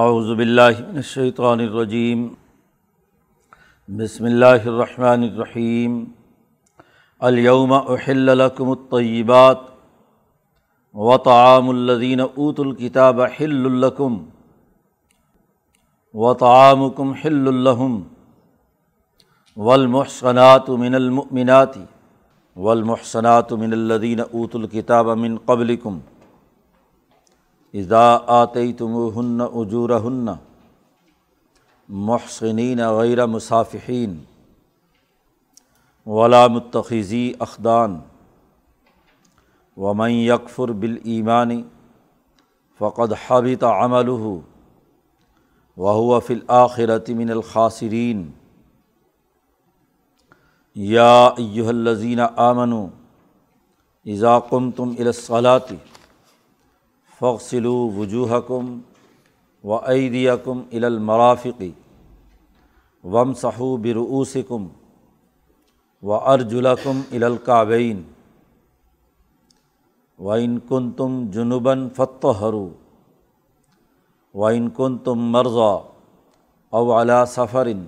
اعوذ 0.00 0.28
باللہ 0.34 0.80
من 0.80 0.96
الشیطان 0.96 1.60
الرجیم 1.60 2.26
بسم 3.88 4.24
اللہ 4.24 4.66
الرحمن 4.66 5.22
الرحیم 5.22 5.94
الیوم 7.20 7.72
احل 7.72 8.36
لکم 8.38 8.70
الطیبات 8.70 9.64
وطعام 10.94 11.70
الذین 11.70 12.20
اوت 12.20 12.60
الکتاب 12.60 13.22
حل 13.38 13.70
لکم 13.80 14.18
وطعامکم 16.14 17.12
حل 17.14 17.54
لهم 17.64 18.02
والمحصنات 19.56 20.70
من 20.84 20.94
المؤمنات 20.94 21.74
والمحصنات 22.56 23.52
من 23.64 23.72
الذین 23.72 24.20
اوت 24.20 24.56
الکتاب 24.56 25.10
من 25.16 25.36
قبلکم 25.46 25.98
اذا 27.74 28.18
آتی 28.26 28.72
تم 28.72 28.96
ہن 29.16 29.40
اجور 29.40 29.90
ہن 29.90 30.26
محسنین 31.88 32.80
غیر 32.98 33.24
مصافحین 33.26 34.18
ولا 36.06 36.46
متخذی 36.46 37.32
اخدان 37.38 37.98
ومن 39.76 40.10
یکفر 40.10 40.72
بالایمان 40.72 41.60
فقد 42.80 43.12
حبط 43.12 43.64
عمله 43.64 44.40
وهو 45.76 46.20
في 46.20 46.32
الآخرة 46.32 47.14
من 47.14 47.30
الخاسرین 47.30 48.28
یا 50.74 51.12
ایہا 51.36 51.68
الذین 51.68 52.20
آمنوا 52.36 52.86
اذا 54.06 54.38
قمتم 54.38 54.90
الى 54.90 55.08
الصلاة 55.08 55.97
فخصلو 57.20 57.74
وجوہ 57.96 58.40
کم 58.40 58.78
و 59.64 59.78
عیدیکم 59.90 60.60
المرافقی 60.72 61.70
وم 63.04 63.32
صحو 63.34 63.76
برعوسکم 63.76 64.66
و 66.02 66.12
ارجلکم 66.12 67.00
الکابین 67.12 68.02
و 70.18 70.30
ان 70.30 70.58
کن 70.68 70.90
تم 70.92 71.24
جنوباً 71.30 71.88
فتح 71.96 72.40
حرو 72.40 72.68
و 74.34 74.44
ان 74.44 74.70
کن 74.70 74.98
تم 74.98 75.18
مرضا 75.18 75.76
او 76.70 77.00
علا 77.00 77.24
سفرن 77.26 77.84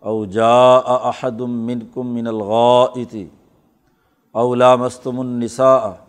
او 0.00 0.24
جا 0.24 0.78
احدم 1.08 1.50
من 1.50 1.80
کم 1.94 2.06
من 2.06 2.26
الغائط 2.26 3.16
او 4.32 4.54
لامستم 4.54 5.20
النساء 5.20 6.01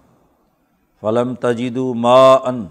فلم 1.03 1.33
تجید 1.35 1.77
ما 1.77 2.35
ان 2.49 2.65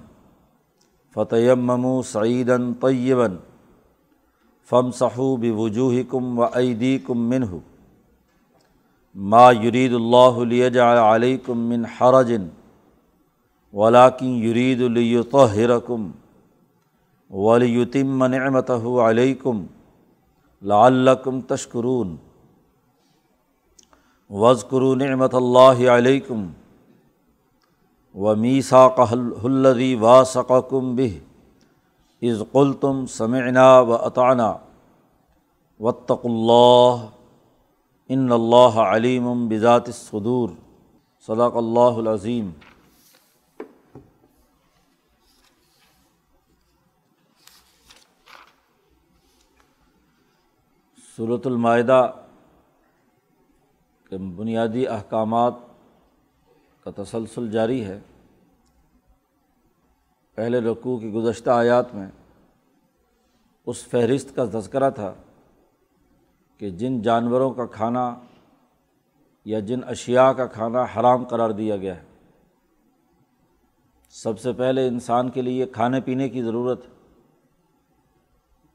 فتیم 1.16 1.70
سعیدن 2.02 2.72
طیبن 2.74 3.34
فم 4.68 4.90
صحو 4.90 5.34
بوجوہ 5.36 6.02
کم 6.10 6.38
و 6.38 6.44
عیدی 6.54 6.98
کم 7.06 7.28
منہ 7.30 7.56
ما 9.16 9.50
یرید 9.52 9.94
اللہ 9.94 10.38
لیجا 10.44 10.86
علیکم 11.14 11.58
من 11.68 11.84
حرجن 11.98 12.48
ولاکن 13.74 14.40
یرید 14.44 14.82
الطحرکم 14.82 16.10
ولیتم 17.30 18.24
نعمتہ 18.26 18.80
علیکم 19.08 19.62
لعلکم 20.62 21.40
تشکرون 21.40 22.16
وزقرو 24.30 24.94
نعمت 24.94 25.34
اللہ 25.34 25.86
علیکم 25.90 26.46
و 28.14 28.34
میسا 28.34 28.88
قہلدی 28.88 29.94
وا 29.94 30.22
ثقم 30.24 30.96
بہ 30.96 31.18
از 32.22 32.42
قل 32.52 32.72
تم 32.72 33.06
سمعنا 33.06 33.80
و 33.80 33.94
عطانہ 33.94 34.52
وطق 35.80 36.24
اللہ 36.24 37.06
ان 38.08 38.32
اللہ 38.32 38.78
علیم 38.80 39.48
بذات 39.48 39.88
صدور 39.94 40.48
صداق 41.28 41.56
اللہ 41.56 41.98
العظیم 41.98 42.50
صورت 51.16 51.46
المائدہ 51.46 52.10
کے 54.10 54.16
بنیادی 54.16 54.86
احکامات 54.88 55.52
کا 56.84 57.02
تسلسل 57.02 57.50
جاری 57.50 57.84
ہے۔ 57.84 58.00
پہلے 60.34 60.60
رقوع 60.60 60.98
کی 60.98 61.12
گزشتہ 61.12 61.50
آیات 61.50 61.94
میں 61.94 62.06
اس 63.66 63.84
فہرست 63.84 64.36
کا 64.36 64.44
تذکرہ 64.44 64.90
تھا 64.90 65.14
کہ 66.58 66.70
جن 66.70 67.02
جانوروں 67.02 67.50
کا 67.50 67.66
کھانا 67.66 68.14
یا 69.44 69.60
جن 69.60 69.80
اشیاء 69.86 70.30
کا 70.30 70.46
کھانا 70.46 70.82
حرام 70.82 71.24
قرار 71.24 71.50
دیا 71.50 71.76
گیا 71.76 71.96
ہے۔ 71.96 72.02
سب 74.10 74.40
سے 74.40 74.52
پہلے 74.52 74.88
انسان 74.88 75.30
کے 75.30 75.42
لیے 75.42 75.66
کھانے 75.66 76.00
پینے 76.00 76.28
کی 76.28 76.42
ضرورت 76.42 76.84
ہے۔ 76.84 76.90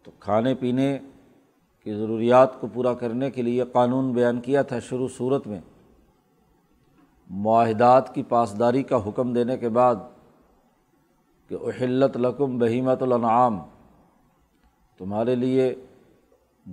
تو 0.04 0.12
کھانے 0.20 0.56
پینے 0.56 1.00
کی 1.84 1.94
ضروریات 1.94 2.62
کو 2.62 2.68
پورا 2.74 2.94
کرنے 2.94 3.32
کے 3.32 3.42
لیے 3.42 3.64
قانون 3.72 4.14
بیان 4.14 4.42
کیا 4.42 4.62
تھا 4.62 4.80
شروع 4.80 5.08
صورت 5.18 5.48
میں۔ 5.48 5.62
معاہدات 7.30 8.16
کی 8.16 8.24
پاسداری 8.24 8.84
کا 8.84 9.10
حکم 9.10 9.34
دینے 9.34 9.58
کے 9.58 9.70
بعد 9.70 9.96
کہ 11.48 11.56
اہلت 11.56 12.18
لکم 12.18 12.60
بہیمت 12.60 13.04
الانعام، 13.04 13.60
تمہارے 14.98 15.36
لیے 15.36 15.76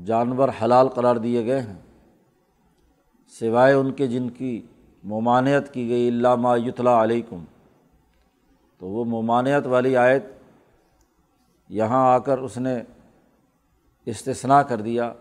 جانور 0.05 0.49
حلال 0.63 0.89
قرار 0.89 1.17
دیے 1.17 1.47
گئے 1.47 1.61
ہیں۔ 1.61 1.81
سوائے 3.29 3.75
ان 3.75 3.93
کے 3.93 4.07
جن 4.07 4.31
کی 4.31 4.67
ممانعت 5.05 5.75
کی 5.75 5.89
گئی 5.89 6.09
علامہ 6.09 6.49
یتلا 6.59 7.03
علیکم۔ 7.03 7.45
تو 8.79 8.89
وہ 8.89 9.05
ممانعت 9.05 9.67
والی 9.67 9.97
آیت 9.97 10.25
یہاں 11.69 12.13
آ 12.15 12.19
کر 12.19 12.39
اس 12.39 12.59
نے 12.59 12.83
استثنا 14.07 14.63
کر 14.63 14.81
دیا 14.81 15.13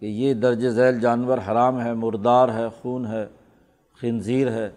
کہ 0.00 0.06
یہ 0.06 0.34
درج 0.34 0.68
ذیل 0.68 1.00
جانور 1.00 1.38
حرام 1.38 1.80
ہے، 1.80 1.94
مردار 1.94 2.48
ہے، 2.48 2.64
خون 2.82 3.06
ہے۔ 3.06 3.26
خنزیر 4.00 4.50
ہے۔ 4.50 4.70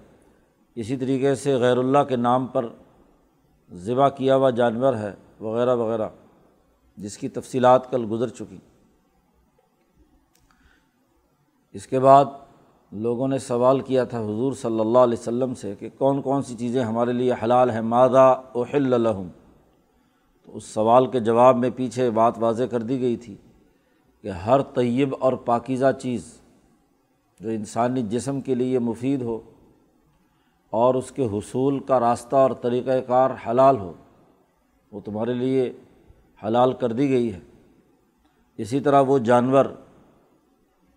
اسی 0.76 0.98
طریقے 0.98 1.36
سے 1.36 1.56
غیر 1.56 1.78
اللہ 1.78 2.04
کے 2.10 2.16
نام 2.16 2.48
پر 2.48 2.66
ذبح 3.72 4.10
کیا 4.10 4.36
ہوا 4.36 4.50
جانور 4.50 4.94
ہے، 4.94 5.14
وغیرہ 5.40 5.76
وغیرہ، 5.76 6.10
جس 6.98 7.18
کی 7.18 7.30
تفصیلات 7.30 7.92
کل 7.92 8.06
گزر 8.12 8.28
چکی۔ 8.28 8.58
اس 11.74 11.88
کے 11.88 12.00
بعد 12.00 12.26
لوگوں 12.92 13.28
نے 13.28 13.38
سوال 13.38 13.80
کیا 13.80 14.04
تھا 14.04 14.20
حضور 14.20 14.54
صلی 14.54 14.80
اللہ 14.80 14.98
علیہ 14.98 15.18
وسلم 15.20 15.54
سے 15.54 15.76
کہ 15.80 15.90
کون 15.98 16.22
کون 16.22 16.42
سی 16.42 16.56
چیزیں 16.56 16.84
ہمارے 16.84 17.14
لیے 17.14 17.34
حلال 17.44 17.70
ہیں 17.70 17.82
مادہ 17.82 18.42
اوہل 18.52 18.94
الحم 18.94 19.28
تو 20.46 20.58
اس 20.58 20.64
سوال 20.64 21.08
کے 21.08 21.20
جواب 21.20 21.58
میں 21.58 21.70
پیچھے 21.76 22.12
بات 22.12 22.34
واضح 22.38 22.64
کر 22.64 22.82
دی 22.82 23.02
گئی 23.02 23.16
تھی 23.16 23.36
کہ 24.22 24.28
ہر 24.28 24.62
طیب 24.62 25.16
اور 25.20 25.34
پاکیزہ 25.34 25.92
چیز 26.02 26.39
جو 27.40 27.50
انسانی 27.50 28.02
جسم 28.02 28.42
کے 28.42 28.56
لیے 28.56 28.80
مفید 28.80 29.22
ہو 29.22 29.40
اور 30.70 30.96
اس 30.96 31.12
کے 31.12 31.26
حصول 31.26 31.80
کا 31.80 32.00
راستہ 32.00 32.36
اور 32.36 32.52
طریقۂ 32.52 33.08
کار 33.08 33.30
حلال 33.48 33.78
ہو، 33.78 33.94
وہ 34.92 35.00
تمہارے 35.06 35.34
لیے 35.34 35.74
حلال 36.44 36.74
کر 36.74 36.92
دی 36.92 37.10
گئی 37.10 37.34
ہے۔ 37.34 37.40
اسی 38.58 38.80
طرح 38.80 39.02
وہ 39.02 39.20
جانور 39.20 39.66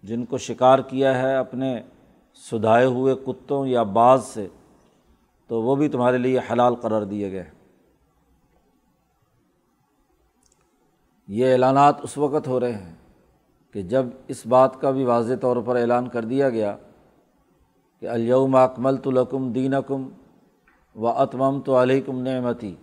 جن 0.02 0.24
کو 0.24 0.38
شکار 0.38 0.78
کیا 0.78 1.22
ہے 1.22 1.36
اپنے 1.36 1.82
سدھائے 2.34 2.84
ہوئے 2.84 3.14
کتوں 3.26 3.66
یا 3.66 3.82
بعض 3.82 4.24
سے، 4.24 4.48
تو 5.46 5.62
وہ 5.62 5.76
بھی 5.76 5.88
تمہارے 5.88 6.18
لیے 6.18 6.38
حلال 6.38 6.74
قرار 6.74 7.02
دیے 7.02 7.32
گئے 7.32 7.42
ہیں۔ 7.42 7.50
یہ 11.28 11.52
اعلانات 11.52 11.96
اس 12.02 12.18
وقت 12.18 12.48
ہو 12.48 12.60
رہے 12.60 12.72
ہیں 12.72 13.01
کہ 13.74 13.82
جب 13.82 14.06
اس 14.28 14.44
بات 14.46 14.80
کا 14.80 14.90
بھی 14.90 15.04
واضح 15.04 15.34
طور 15.40 15.56
پر 15.66 15.76
اعلان 15.76 16.08
کر 16.08 16.24
دیا 16.24 16.48
گیا 16.50 16.76
کہ 18.02 18.08
الیوم 18.08 18.54
اکمل 18.56 18.96
تو 18.96 19.10
لکم 19.10 19.50
دین 19.52 19.74
کم 19.86 20.08
و 20.96 21.08
اتمم 21.08 21.60
تو 21.60 21.80
علیکم 21.82 22.20
نعمتی، 22.22 22.74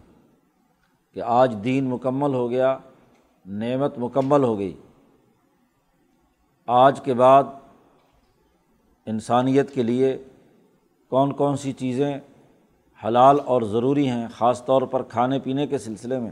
کہ 1.15 1.21
آج 1.21 1.55
دین 1.63 1.89
مکمل 1.89 2.33
ہو 2.33 2.49
گیا، 2.49 2.77
نعمت 3.45 3.97
مکمل 3.97 4.43
ہو 4.43 4.57
گئی، 4.59 4.73
آج 6.67 7.01
کے 7.01 7.13
بعد 7.13 7.43
انسانیت 9.07 9.73
کے 9.73 9.83
لیے 9.83 10.17
کون 11.11 11.33
کون 11.33 11.57
سی 11.57 11.71
چیزیں 11.71 12.19
حلال 12.99 13.39
اور 13.45 13.61
ضروری 13.61 14.07
ہیں، 14.09 14.27
خاص 14.33 14.65
طور 14.65 14.81
پر 14.81 15.03
کھانے 15.03 15.39
پینے 15.39 15.67
کے 15.67 15.77
سلسلے 15.77 16.19
میں، 16.19 16.31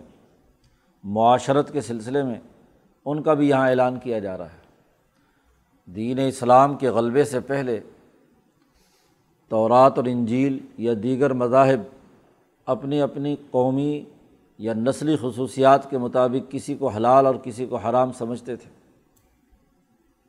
معاشرت 1.04 1.72
کے 1.74 1.82
سلسلے 1.82 2.24
میں 2.24 2.40
ان 3.08 3.22
کا 3.22 3.34
بھی 3.34 3.50
یہاں 3.50 3.70
اعلان 3.70 4.00
کیا 4.00 4.20
جا 4.20 4.38
رہا 4.38 4.46
ہے۔ 4.46 4.66
دین 5.86 6.20
اسلام 6.28 6.76
کے 6.76 6.90
غلبے 6.90 7.24
سے 7.24 7.40
پہلے 7.40 7.80
تورات 9.52 9.98
اور 9.98 10.06
انجیل 10.06 10.58
یا 10.78 10.94
دیگر 11.04 11.34
مذاہب 11.34 11.82
اپنی 12.66 13.02
اپنی 13.02 13.36
قومی 13.52 14.04
یا 14.58 14.74
نسلی 14.74 15.16
خصوصیات 15.16 15.90
کے 15.90 15.98
مطابق 15.98 16.52
کسی 16.52 16.76
کو 16.76 16.88
حلال 16.88 17.26
اور 17.26 17.36
کسی 17.44 17.66
کو 17.66 17.76
حرام 17.76 18.12
سمجھتے 18.12 18.56
تھے 18.56 18.70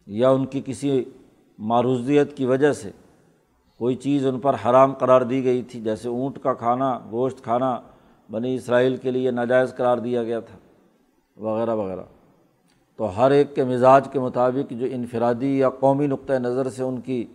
یا 0.06 0.30
ان 0.30 0.46
کی 0.46 0.62
کسی 0.66 1.04
معروضیت 1.58 2.36
کی 2.36 2.46
وجہ 2.46 2.72
سے 2.72 2.90
کوئی 3.78 3.94
چیز 3.94 4.26
ان 4.26 4.40
پر 4.40 4.56
حرام 4.66 4.92
قرار 4.92 5.20
دی 5.20 5.44
گئی 5.44 5.62
تھی، 5.62 5.80
جیسے 5.80 6.08
اونٹ 6.08 6.38
کا 6.38 6.54
کھانا، 6.54 6.98
گوشت 7.10 7.42
کھانا، 7.44 7.80
بنی 8.30 8.54
اسرائیل 8.54 8.96
کے 8.96 9.10
لیے 9.10 9.30
ناجائز 9.30 9.74
قرار 9.76 9.98
دیا 9.98 10.22
گیا 10.22 10.40
تھا، 10.40 10.58
وغیرہ 11.36 11.74
وغیرہ۔ 11.74 12.02
تو 12.98 13.16
ہر 13.16 13.30
ایک 13.30 13.54
کے 13.54 13.64
مزاج 13.64 14.08
کے 14.12 14.20
مطابق 14.20 14.70
جو 14.70 14.86
انفرادی 14.90 15.58
یا 15.58 15.70
قومی 15.70 16.06
نقطۂ 16.06 16.32
نظر 16.32 16.70
سے 16.70 16.82
ان 16.82 17.00
کی 17.00 17.26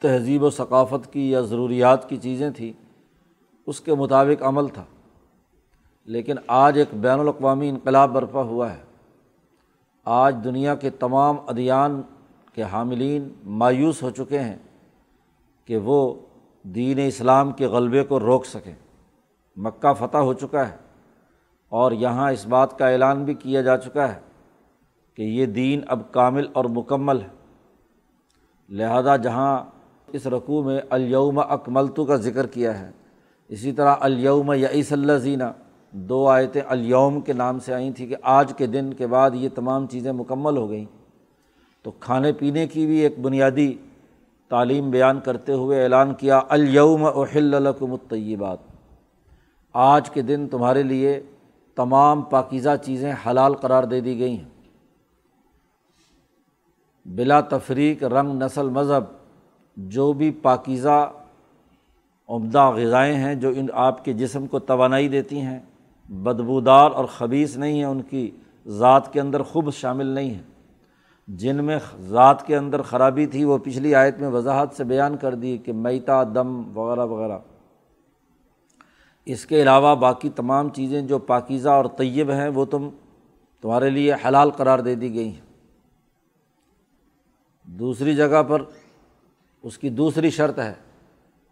تہذیب 0.00 0.42
و 0.42 0.50
ثقافت 0.50 1.12
کی 1.12 1.30
یا 1.30 1.40
ضروریات 1.40 2.08
کی 2.08 2.16
چیزیں 2.16 2.50
تھیں، 2.50 2.72
اس 3.66 3.80
کے 3.80 3.94
مطابق 3.94 4.42
عمل 4.42 4.68
تھا۔ 4.68 4.84
لیکن 6.04 6.34
آج 6.46 6.78
ایک 6.78 6.88
بین 6.92 7.20
الاقوامی 7.20 7.68
انقلاب 7.68 8.10
برپا 8.10 8.42
ہوا 8.42 8.72
ہے۔ 8.72 8.82
آج 10.04 10.36
دنیا 10.44 10.74
کے 10.74 10.90
تمام 10.90 11.36
ادیان 11.46 12.02
کے 12.54 12.62
حاملین 12.62 13.28
مایوس 13.44 14.02
ہو 14.02 14.10
چکے 14.10 14.38
ہیں 14.38 14.56
کہ 15.64 15.76
وہ 15.76 16.14
دین 16.62 16.98
اسلام 17.06 17.52
کے 17.52 17.66
غلبے 17.66 18.04
کو 18.04 18.20
روک 18.20 18.46
سکیں۔ 18.46 18.74
مکہ 19.56 19.92
فتح 19.92 20.18
ہو 20.18 20.32
چکا 20.32 20.68
ہے 20.68 20.76
اور 21.68 21.92
یہاں 21.92 22.32
اس 22.32 22.46
بات 22.46 22.78
کا 22.78 22.88
اعلان 22.88 23.24
بھی 23.24 23.34
کیا 23.34 23.62
جا 23.62 23.76
چکا 23.76 24.14
ہے۔ 24.14 24.27
کہ 25.18 25.22
یہ 25.22 25.46
دین 25.46 25.80
اب 25.86 26.00
کامل 26.10 26.46
اور 26.52 26.64
مکمل 26.64 27.20
ہے۔ 27.20 27.26
لہذا 28.68 29.16
جہاں 29.16 29.64
اس 30.12 30.26
رقوع 30.26 30.62
میں 30.62 30.80
الیوم 30.90 31.38
اکملتو 31.38 32.04
کا 32.04 32.16
ذکر 32.16 32.46
کیا 32.46 32.80
ہے، 32.80 32.90
اسی 33.48 33.72
طرح 33.72 33.94
الیوم 34.00 34.52
یعیس 34.52 34.92
اللہ 34.92 35.12
زینہ 35.12 35.44
دو 35.90 36.28
آیتیں 36.28 36.60
الیوم 36.68 37.20
کے 37.20 37.32
نام 37.32 37.58
سے 37.58 37.74
آئیں 37.74 37.90
تھیں 37.90 38.06
کہ 38.06 38.16
آج 38.22 38.52
کے 38.56 38.66
دن 38.66 38.94
کے 38.94 39.06
بعد 39.06 39.30
یہ 39.34 39.48
تمام 39.54 39.86
چیزیں 39.86 40.12
مکمل 40.12 40.56
ہو 40.56 40.70
گئیں۔ 40.70 40.84
تو 41.82 41.90
کھانے 41.90 42.32
پینے 42.32 42.66
کی 42.66 42.86
بھی 42.86 42.98
ایک 42.98 43.18
بنیادی 43.18 43.74
تعلیم 44.48 44.90
بیان 44.90 45.20
کرتے 45.20 45.52
ہوئے 45.52 45.82
اعلان 45.82 46.14
کیا، 46.14 46.40
الیوم 46.48 47.04
احل 47.04 47.62
لکم 47.62 47.92
الطیبات۔ 47.92 48.58
آج 49.72 50.10
کے 50.10 50.22
دن 50.22 50.48
تمہارے 50.50 50.82
لیے 50.82 51.22
تمام 51.76 52.22
پاکیزہ 52.22 52.76
چیزیں 52.82 53.12
حلال 53.26 53.54
قرار 53.54 53.82
دے 53.82 54.00
دی 54.00 54.18
گئی 54.18 54.36
ہیں۔ 54.38 54.57
بلا 57.16 57.40
تفریق 57.40 58.04
رنگ 58.04 58.42
نسل 58.42 58.68
مذہب، 58.68 59.04
جو 59.76 60.12
بھی 60.12 60.30
پاکیزہ 60.30 61.12
عمدہ 62.28 62.70
غذائیں 62.76 63.14
ہیں 63.14 63.34
جو 63.34 63.48
ان 63.56 63.66
آپ 63.72 64.04
کے 64.04 64.12
جسم 64.12 64.46
کو 64.46 64.58
توانائی 64.58 65.08
دیتی 65.08 65.40
ہیں، 65.40 65.58
بدبودار 66.08 66.90
اور 66.90 67.04
خبیص 67.04 67.56
نہیں 67.56 67.74
ہیں، 67.74 67.84
ان 67.84 68.02
کی 68.02 68.30
ذات 68.66 69.12
کے 69.12 69.20
اندر 69.20 69.42
خوب 69.42 69.72
شامل 69.72 70.06
نہیں 70.06 70.30
ہیں۔ 70.30 70.42
جن 71.28 71.64
میں 71.64 71.78
ذات 72.00 72.46
کے 72.46 72.56
اندر 72.56 72.82
خرابی 72.82 73.26
تھی، 73.26 73.44
وہ 73.44 73.58
پچھلی 73.58 73.94
آیت 73.94 74.18
میں 74.18 74.28
وضاحت 74.28 74.74
سے 74.76 74.84
بیان 74.84 75.16
کر 75.16 75.34
دی 75.34 75.58
کہ 75.58 75.72
میتا، 75.72 76.24
دم 76.24 76.78
وغیرہ 76.78 77.06
وغیرہ۔ 77.06 77.38
اس 79.26 79.46
کے 79.46 79.62
علاوہ 79.62 79.94
باقی 79.94 80.30
تمام 80.30 80.68
چیزیں 80.68 81.02
جو 81.02 81.18
پاکیزہ 81.18 81.68
اور 81.68 81.84
طیب 81.84 82.30
ہیں، 82.30 82.48
وہ 82.48 82.64
تم 82.64 82.88
تمہارے 83.60 83.90
لیے 83.90 84.14
حلال 84.28 84.50
قرار 84.50 84.78
دے 84.78 84.94
دی 84.94 85.14
گئی 85.14 85.28
ہیں۔ 85.28 85.47
دوسری 87.68 88.16
جگہ 88.16 88.42
پر 88.48 88.62
اس 89.62 89.78
کی 89.78 89.88
دوسری 89.88 90.30
شرط 90.30 90.58
ہے 90.58 90.72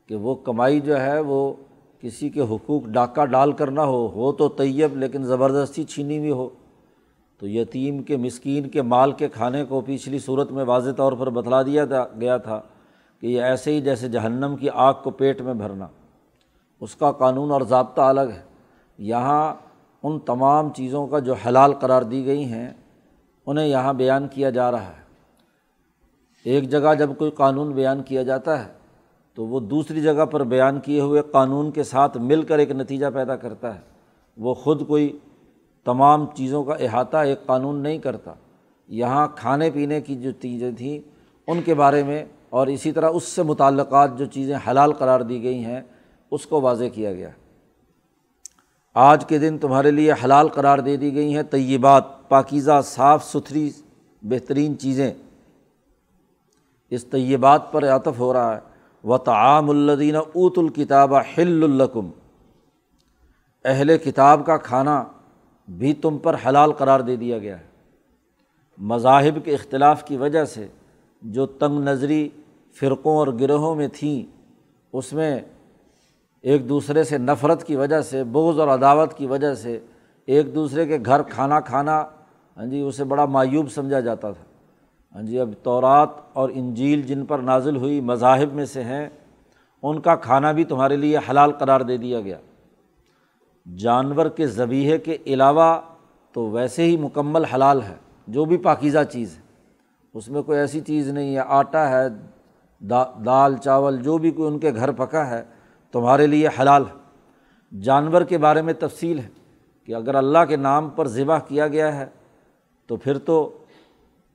کہ 0.06 0.16
وہ 0.16 0.34
کمائی 0.34 0.80
جو 0.80 1.00
ہے 1.00 1.20
وہ 1.20 1.52
کسی 2.00 2.30
کے 2.30 2.40
حقوق 2.40 2.82
ڈاکہ 2.86 3.24
ڈال 3.24 3.52
کر 3.52 3.70
نہ 3.70 3.80
ہو 3.80 4.06
ہو 4.06 4.32
تو 4.32 4.48
طیب 4.48 4.96
لیکن 4.96 5.24
زبردستی 5.24 5.84
چھینی 5.84 6.18
ہوئی 6.18 6.30
ہو۔ 6.30 6.48
تو 7.38 7.48
یتیم 7.48 8.02
کے، 8.02 8.16
مسکین 8.16 8.68
کے 8.68 8.82
مال 8.82 9.12
کے 9.12 9.28
کھانے 9.28 9.64
کو 9.64 9.80
پچھلی 9.80 10.18
صورت 10.18 10.52
میں 10.52 10.64
واضح 10.64 10.90
طور 10.90 11.12
پر 11.12 11.30
بتلا 11.30 11.62
دیا 11.62 11.84
گیا 12.20 12.36
تھا 12.36 12.60
کہ 13.20 13.26
یہ 13.26 13.42
ایسے 13.42 13.72
ہی 13.72 13.80
جیسے 13.80 14.08
جہنم 14.08 14.56
کی 14.56 14.68
آگ 14.74 14.94
کو 15.02 15.10
پیٹ 15.10 15.40
میں 15.40 15.54
بھرنا۔ 15.54 15.86
اس 16.80 16.96
کا 16.96 17.12
قانون 17.12 17.50
اور 17.50 17.60
ضابطہ 17.60 18.00
الگ 18.00 18.20
ہے۔ 18.20 18.42
یہاں 18.98 19.54
ان 20.02 20.18
تمام 20.18 20.72
چیزوں 20.72 21.06
کا 21.06 21.18
جو 21.18 21.34
حلال 21.34 21.72
قرار 21.72 22.02
دی 22.02 22.26
گئی 22.26 22.44
ہیں، 22.44 22.70
انہیں 23.46 23.66
یہاں 23.66 23.92
بیان 23.92 24.28
کیا 24.28 24.50
جا 24.50 24.70
رہا 24.70 24.86
ہے۔ 24.86 25.05
ایک 26.46 26.70
جگہ 26.70 26.94
جب 26.98 27.10
کوئی 27.18 27.30
قانون 27.30 27.72
بیان 27.72 28.02
کیا 28.02 28.22
جاتا 28.22 28.64
ہے، 28.64 28.72
تو 29.34 29.46
وہ 29.46 29.60
دوسری 29.60 30.02
جگہ 30.02 30.24
پر 30.24 30.44
بیان 30.44 30.80
کیے 30.80 31.00
ہوئے 31.00 31.22
قانون 31.30 31.70
کے 31.70 31.82
ساتھ 31.82 32.18
مل 32.18 32.42
کر 32.42 32.58
ایک 32.58 32.70
نتیجہ 32.70 33.06
پیدا 33.14 33.36
کرتا 33.36 33.74
ہے۔ 33.74 33.80
وہ 34.36 34.54
خود 34.54 34.86
کوئی 34.86 35.18
تمام 35.84 36.26
چیزوں 36.34 36.64
کا 36.64 36.74
احاطہ 36.74 37.16
ایک 37.16 37.46
قانون 37.46 37.76
نہیں 37.76 37.98
کرتا۔ 37.98 38.32
یہاں 38.88 39.28
کھانے 39.36 39.70
پینے 39.70 40.00
کی 40.00 40.16
جو 40.16 40.30
چیزیں 40.30 40.70
تھیں، 40.72 40.98
ان 41.46 41.62
کے 41.62 41.74
بارے 41.74 42.02
میں 42.02 42.24
اور 42.50 42.66
اسی 42.66 42.92
طرح 42.92 43.10
اس 43.14 43.24
سے 43.24 43.42
متعلقات 43.42 44.18
جو 44.18 44.24
چیزیں 44.24 44.56
حلال 44.68 44.92
قرار 44.92 45.20
دی 45.20 45.42
گئی 45.42 45.64
ہیں، 45.64 45.80
اس 46.30 46.46
کو 46.46 46.60
واضح 46.60 46.84
کیا 46.94 47.12
گیا۔ 47.12 47.30
آج 48.94 49.26
کے 49.26 49.38
دن 49.38 49.58
تمہارے 49.58 49.90
لیے 49.90 50.12
حلال 50.24 50.48
قرار 50.48 50.78
دے 50.78 50.96
دی 50.96 51.14
گئی 51.14 51.34
ہیں، 51.34 51.42
طیبات، 51.42 52.28
پاکیزہ، 52.28 52.80
صاف 52.84 53.24
ستھری، 53.24 53.70
بہترین 54.22 54.78
چیزیں۔ 54.78 55.14
اس 56.90 57.04
طیبات 57.04 57.72
پر 57.72 57.84
عطف 57.84 58.18
ہو 58.18 58.32
رہا 58.32 58.54
ہے۔ 58.54 58.60
و 59.04 59.18
تعام 59.18 59.70
الدین 59.70 60.16
اوت 60.16 60.58
الکتاب 60.58 61.16
ہل 61.16 61.64
الکم 61.64 62.10
اہل 63.64 63.98
کتاب 63.98 64.46
کا 64.46 64.56
کھانا 64.56 65.04
بھی 65.68 65.92
تم 65.92 66.18
پر 66.18 66.36
حلال 66.46 66.72
قرار 66.72 67.00
دے 67.00 67.16
دیا 67.16 67.38
گیا 67.38 67.58
ہے۔ 67.60 67.64
مذاہب 68.78 69.44
کے 69.44 69.54
اختلاف 69.54 70.04
کی 70.04 70.16
وجہ 70.16 70.44
سے 70.44 70.66
جو 71.22 71.46
تنگ 71.46 71.78
نظری 71.78 72.28
فرقوں 72.80 73.16
اور 73.16 73.26
گروہوں 73.40 73.74
میں 73.74 73.88
تھیں، 73.88 74.22
اس 74.92 75.12
میں 75.12 75.40
ایک 76.42 76.68
دوسرے 76.68 77.04
سے 77.04 77.18
نفرت 77.18 77.64
کی 77.64 77.76
وجہ 77.76 78.00
سے 78.00 78.24
بوز 78.24 78.60
اور 78.60 78.68
عداوت 78.68 79.14
کی 79.14 79.26
وجہ 79.26 79.54
سے 79.54 79.78
ایک 80.26 80.54
دوسرے 80.54 80.86
کے 80.86 80.98
گھر 81.06 81.22
کھانا 81.22 81.60
کھانا 81.60 82.04
ہاں 82.56 82.66
جی 82.66 82.80
اسے 82.80 83.04
بڑا 83.04 83.24
معیوب 83.24 83.70
سمجھا 83.70 84.00
جاتا 84.00 84.32
تھا۔ 84.32 84.44
ہاں 85.16 85.22
جی 85.22 85.38
اب 85.40 85.50
تورات 85.62 86.08
اور 86.32 86.50
انجیل 86.54 87.02
جن 87.02 87.24
پر 87.26 87.38
نازل 87.38 87.76
ہوئی 87.76 88.00
مذاہب 88.00 88.52
میں 88.54 88.64
سے 88.64 88.82
ہیں، 88.84 89.08
ان 89.82 90.00
کا 90.00 90.16
کھانا 90.16 90.52
بھی 90.52 90.64
تمہارے 90.64 90.96
لیے 90.96 91.18
حلال 91.30 91.52
قرار 91.52 91.80
دے 91.80 91.96
دیا 91.96 92.20
گیا۔ 92.20 92.38
جانور 93.76 94.26
کے 94.26 94.46
ذبیحے 94.46 94.98
کے 94.98 95.16
علاوہ 95.26 95.80
تو 96.32 96.46
ویسے 96.50 96.84
ہی 96.84 96.96
مکمل 96.96 97.44
حلال 97.44 97.82
ہے، 97.82 97.94
جو 98.26 98.44
بھی 98.44 98.56
پاکیزہ 98.56 99.04
چیز 99.10 99.36
ہے۔ 99.36 99.42
اس 100.14 100.28
میں 100.28 100.42
کوئی 100.42 100.58
ایسی 100.58 100.80
چیز 100.80 101.08
نہیں 101.08 101.34
ہے، 101.34 101.40
آٹا 101.46 101.88
ہے 101.90 102.08
دال، 103.24 103.56
چاول، 103.56 104.02
جو 104.02 104.18
بھی 104.18 104.30
کوئی 104.30 104.52
ان 104.52 104.58
کے 104.58 104.74
گھر 104.74 104.92
پکا 104.92 105.30
ہے، 105.30 105.42
تمہارے 105.92 106.26
لیے 106.26 106.48
حلال 106.60 106.82
ہے۔ 106.82 107.80
جانور 107.80 108.22
کے 108.22 108.38
بارے 108.38 108.62
میں 108.62 108.74
تفصیل 108.78 109.18
ہے 109.18 109.28
کہ 109.84 109.94
اگر 109.94 110.14
اللہ 110.14 110.44
کے 110.48 110.56
نام 110.56 110.88
پر 110.88 111.08
ذبح 111.08 111.38
کیا 111.38 111.68
گیا 111.68 111.96
ہے 111.96 112.06
تو 112.86 112.96
پھر 112.96 113.18
تو 113.18 113.58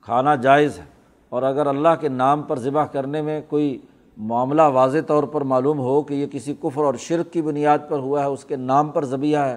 کھانا 0.02 0.34
جائز 0.34 0.78
ہے۔ 0.78 0.84
اور 1.28 1.42
اگر 1.42 1.66
اللہ 1.66 1.88
کے 2.00 2.08
نام 2.08 2.42
پر 2.42 2.58
ذبح 2.58 2.84
کرنے 2.84 3.22
میں 3.22 3.40
کوئی 3.48 3.80
معاملہ 4.16 4.62
واضح 4.62 4.98
طور 5.06 5.24
پر 5.24 5.40
معلوم 5.40 5.78
ہو 5.78 6.02
کہ 6.02 6.14
یہ 6.14 6.26
کسی 6.26 6.54
کفر 6.60 6.84
اور 6.84 6.94
شرک 6.94 7.32
کی 7.32 7.42
بنیاد 7.42 7.78
پر 7.88 7.98
ہوا 7.98 8.20
ہے، 8.20 8.26
اس 8.26 8.44
کے 8.44 8.56
نام 8.56 8.88
پر 8.88 9.04
ذبیحہ 9.04 9.40
ہے، 9.40 9.56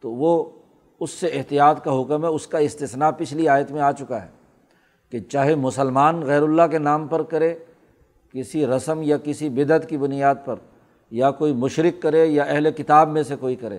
تو 0.00 0.10
وہ 0.10 0.50
اس 1.00 1.10
سے 1.10 1.26
احتیاط 1.26 1.84
کا 1.84 2.02
حکم 2.02 2.24
ہے، 2.24 2.28
اس 2.28 2.46
کا 2.46 2.58
استثنا 2.58 3.10
پچھلی 3.10 3.48
آیت 3.48 3.72
میں 3.72 3.80
آ 3.80 3.92
چکا 3.92 4.22
ہے 4.22 4.28
کہ 5.10 5.20
چاہے 5.20 5.54
مسلمان 5.54 6.22
غیر 6.22 6.42
اللہ 6.42 6.62
کے 6.70 6.78
نام 6.78 7.06
پر 7.06 7.22
کرے، 7.22 7.54
کسی 8.32 8.66
رسم 8.66 9.00
یا 9.02 9.16
کسی 9.16 9.48
بدعت 9.48 9.88
کی 9.88 9.96
بنیاد 9.96 10.34
پر، 10.44 10.54
یا 11.10 11.30
کوئی 11.30 11.52
مشرق 11.52 12.02
کرے 12.02 12.26
یا 12.26 12.42
اہل 12.42 12.70
کتاب 12.70 13.08
میں 13.08 13.22
سے 13.22 13.36
کوئی 13.36 13.56
کرے، 13.56 13.78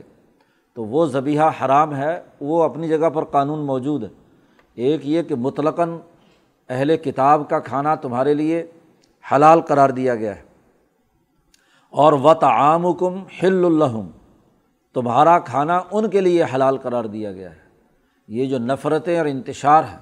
تو 0.73 0.85
وہ 0.85 1.05
ذبیحہ 1.05 1.65
حرام 1.65 1.95
ہے، 1.95 2.21
وہ 2.41 2.63
اپنی 2.63 2.87
جگہ 2.87 3.09
پر 3.09 3.23
قانون 3.23 3.59
موجود 3.59 4.03
ہے۔ 4.03 4.22
ایک 4.75 5.07
یہ 5.07 5.21
کہ 5.21 5.35
مطلقاً 5.35 5.97
اہل 6.69 6.97
کتاب 6.97 7.49
کا 7.49 7.59
کھانا 7.59 7.95
تمہارے 7.95 8.33
لیے 8.33 8.65
حلال 9.31 9.61
قرار 9.61 9.89
دیا 9.89 10.15
گیا 10.15 10.35
ہے۔ 10.35 10.41
اور 11.89 12.13
و 12.13 12.33
تعام 12.33 12.93
کم 12.93 13.23
ہل 13.43 13.65
الحم 13.65 14.07
تمہارا 14.93 15.39
کھانا 15.39 15.81
ان 15.91 16.09
کے 16.09 16.21
لیے 16.21 16.43
حلال 16.55 16.77
قرار 16.77 17.03
دیا 17.03 17.31
گیا 17.31 17.51
ہے۔ 17.51 17.63
یہ 18.27 18.45
جو 18.45 18.57
نفرتیں 18.57 19.17
اور 19.17 19.25
انتشار 19.25 19.83
ہیں، 19.83 19.97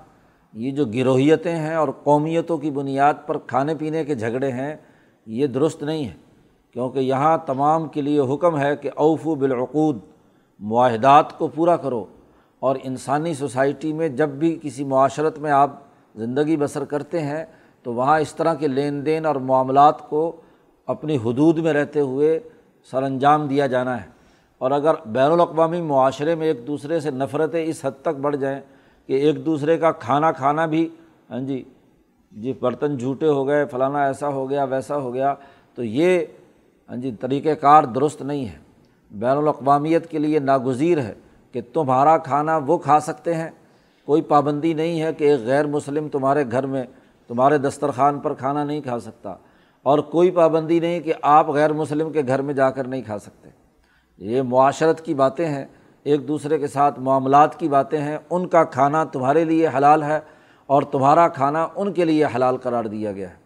یہ 0.54 0.72
جو 0.72 0.86
گروہیتیں 0.86 1.56
ہیں 1.56 1.76
اور 1.76 1.90
قومیتوں 2.04 2.58
کی 2.58 2.72
بنیاد 2.72 3.14
پر 3.26 3.38
کھانے 3.38 3.76
پینے 3.76 4.06
کے 4.06 4.16
جھگڑے 4.16 4.52
ہیں، 4.52 4.76
یہ 5.26 5.48
درست 5.48 5.84
نہیں 5.84 6.06
ہے 6.06 6.14
کیونکہ 6.72 7.00
یہاں 7.00 7.38
تمام 7.46 7.88
کے 7.88 8.02
لیے 8.02 8.20
حکم 8.20 8.60
ہے 8.60 8.76
کہ 8.76 8.90
اوفو 8.96 9.36
بالعقود، 9.36 10.00
معاہدات 10.60 11.38
کو 11.38 11.48
پورا 11.48 11.76
کرو۔ 11.76 12.06
اور 12.62 12.76
انسانی 12.84 13.34
سوسائٹی 13.34 13.94
میں 13.94 14.10
جب 14.10 14.30
بھی 14.30 14.60
کسی 14.62 14.84
معاشرت 14.84 15.40
میں 15.40 15.52
آپ 15.52 15.70
زندگی 16.16 16.58
بسر 16.58 16.86
کرتے 16.86 17.22
ہیں، 17.22 17.46
تو 17.84 17.94
وہاں 17.94 18.20
اس 18.20 18.36
طرح 18.36 18.54
کے 18.54 18.68
لین 18.68 19.06
دین 19.06 19.26
اور 19.26 19.36
معاملات 19.36 20.10
کو 20.10 20.42
اپنی 20.88 21.18
حدود 21.18 21.58
میں 21.58 21.74
رہتے 21.74 22.00
ہوئے 22.00 22.40
سر 22.92 23.04
انجام 23.04 23.48
دیا 23.48 23.68
جانا 23.68 24.02
ہے۔ 24.04 24.10
اور 24.58 24.72
اگر 24.72 24.94
بین 25.06 25.32
الاقوامی 25.32 25.82
معاشرے 25.82 26.36
میں 26.36 26.48
ایک 26.48 26.68
دوسرے 26.68 27.00
سے 27.00 27.12
نفرتیں 27.12 27.64
اس 27.66 27.86
حد 27.86 28.02
تک 28.02 28.20
بڑھ 28.22 28.36
جائیں 28.36 28.62
کہ 29.08 29.14
ایک 29.14 29.46
دوسرے 29.46 29.78
کا 29.78 29.92
کھانا 29.92 30.32
کھانا 30.32 30.66
بھی 30.66 30.90
ہاں 31.30 31.40
جی 31.40 31.64
جی 32.32 32.54
برتن 32.54 32.98
جھوٹے 32.98 33.28
ہو 33.28 33.48
گئے، 33.48 33.66
فلانا 33.66 34.04
ایسا 34.04 34.28
ہو 34.28 34.50
گیا، 34.50 34.64
ویسا 34.64 34.98
ہو 34.98 35.14
گیا، 35.14 35.36
تو 35.76 35.84
یہ 35.84 36.26
ہاں 36.90 36.96
جی 36.96 37.12
طریقۂ 37.20 37.50
کار 37.62 37.84
درست 37.84 38.22
نہیں 38.22 38.46
ہے۔ 38.46 38.58
بین 39.12 39.38
الاقوامیت 39.38 40.10
کے 40.10 40.20
لیے 40.20 40.40
ناگزیر 40.40 40.98
ہے۔ 40.98 41.14
کہ 41.52 41.62
تمہارا 41.74 42.18
کھانا 42.18 42.60
وہ 42.68 42.78
کھا 42.78 43.00
سکتے 43.00 43.34
ہیں۔ 43.34 43.50
کوئی 44.06 44.22
پابندی 44.22 44.74
نہیں 44.74 45.02
ہے 45.02 45.14
کہ 45.14 45.24
ایک 45.24 45.40
غیر 45.40 45.68
مسلم 45.68 46.10
تمہارے 46.10 46.44
گھر 46.52 46.66
میں 46.66 46.84
تمہارے 47.28 47.58
دسترخوان 47.58 48.20
پر 48.20 48.34
کھانا 48.34 48.64
نہیں 48.64 48.82
کھا 48.82 49.00
سکتا۔ 49.00 49.36
اور 49.84 50.00
کوئی 50.00 50.32
پابندی 50.32 50.80
نہیں 50.80 51.00
کہ 51.00 51.14
آپ 51.22 51.50
غیر 51.50 51.74
مسلم 51.74 52.12
کے 52.12 52.22
گھر 52.28 52.42
میں 52.42 52.54
جا 52.54 52.70
کر 52.70 52.88
نہیں 52.88 53.02
کھا 53.02 53.20
سکتے۔ 53.20 53.50
یہ 54.18 54.42
معاشرت 54.42 55.02
کی 55.02 55.14
باتیں 55.14 55.48
ہیں، 55.48 55.66
ایک 56.04 56.28
دوسرے 56.28 56.58
کے 56.58 56.68
ساتھ 56.68 57.00
معاملات 57.00 57.60
کی 57.60 57.70
باتیں 57.70 58.02
ہیں۔ 58.02 58.18
ان 58.30 58.48
کا 58.48 58.64
کھانا 58.64 59.04
تمہارے 59.04 59.44
لیے 59.44 59.68
حلال 59.68 60.04
ہے 60.04 60.20
اور 60.68 60.82
تمہارا 60.82 61.28
کھانا 61.28 61.68
ان 61.76 61.94
کے 61.94 62.06
لیے 62.06 62.26
حلال 62.26 62.58
قرار 62.58 62.84
دیا 62.84 63.12
گیا 63.12 63.30
ہے۔ 63.30 63.42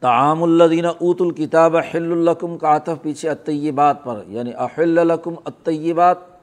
تعام 0.00 0.42
الدین 0.42 0.84
اوت 0.84 1.22
الکتاب 1.22 1.76
احل 1.76 2.12
الکم 2.12 2.58
کا 2.58 2.68
آتف 2.68 3.02
پیچھے 3.02 3.30
اطیبات 3.30 4.04
پر 4.04 4.22
یعنی 4.26 4.54
احل 4.54 4.98
الکم 4.98 5.34
اطیبات 5.44 6.35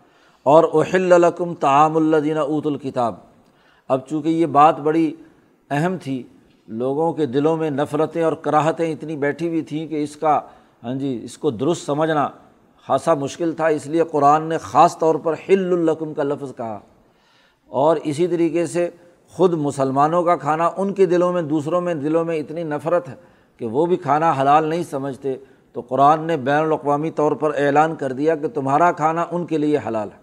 اور 0.43 0.63
احل 0.73 1.13
الکم 1.13 1.53
تعام 1.53 1.97
الدین 1.97 2.38
اوت 2.38 2.67
الکتاب۔ 2.67 3.15
اب 3.88 4.07
چونکہ 4.07 4.29
یہ 4.29 4.45
بات 4.45 4.79
بڑی 4.79 5.13
اہم 5.69 5.97
تھی، 6.01 6.23
لوگوں 6.67 7.13
کے 7.13 7.25
دلوں 7.25 7.57
میں 7.57 7.69
نفرتیں 7.69 8.23
اور 8.23 8.33
کراہتیں 8.33 8.91
اتنی 8.91 9.15
بیٹھی 9.15 9.47
ہوئی 9.47 9.62
تھیں 9.62 9.88
کہ 9.88 10.03
اس 10.03 10.15
کا 10.15 10.41
ہاں 10.83 10.95
جی 10.95 11.19
اس 11.23 11.38
کو 11.38 11.51
درست 11.51 11.85
سمجھنا 11.85 12.29
خاصا 12.88 13.13
مشکل 13.13 13.51
تھا، 13.51 13.67
اس 13.67 13.88
لیے 13.88 14.03
قرآن 14.12 14.43
نے 14.43 14.57
خاص 14.57 14.97
طور 14.97 15.15
پر 15.15 15.33
حل 15.50 15.73
الکم 15.73 16.13
کا 16.13 16.23
لفظ 16.23 16.55
کہا۔ 16.57 16.79
اور 17.67 17.97
اسی 18.03 18.27
طریقے 18.27 18.65
سے 18.65 18.89
خود 19.29 19.53
مسلمانوں 19.53 20.23
کا 20.23 20.35
کھانا 20.35 20.71
ان 20.77 20.93
کے 20.93 21.05
دلوں 21.05 21.33
میں، 21.33 21.41
دوسروں 21.41 21.81
میں 21.81 21.93
دلوں 21.93 22.25
میں 22.25 22.38
اتنی 22.38 22.63
نفرت 22.63 23.09
ہے 23.09 23.15
کہ 23.57 23.65
وہ 23.65 23.85
بھی 23.85 23.95
کھانا 23.95 24.33
حلال 24.41 24.65
نہیں 24.65 24.83
سمجھتے، 24.83 25.35
تو 25.73 25.81
قرآن 25.81 26.23
نے 26.23 26.38
بین 26.38 26.63
الاقوامی 26.63 27.12
طور 27.12 27.31
پر 27.31 27.51
اعلان 27.57 27.95
کر 27.95 28.12
دیا 28.12 28.35
کہ 28.35 28.47
تمہارا 28.47 28.91
کھانا 28.91 29.25
ان 29.31 29.45
کے 29.45 29.57
لیے 29.57 29.79
حلال 29.88 30.09
ہے۔ 30.12 30.23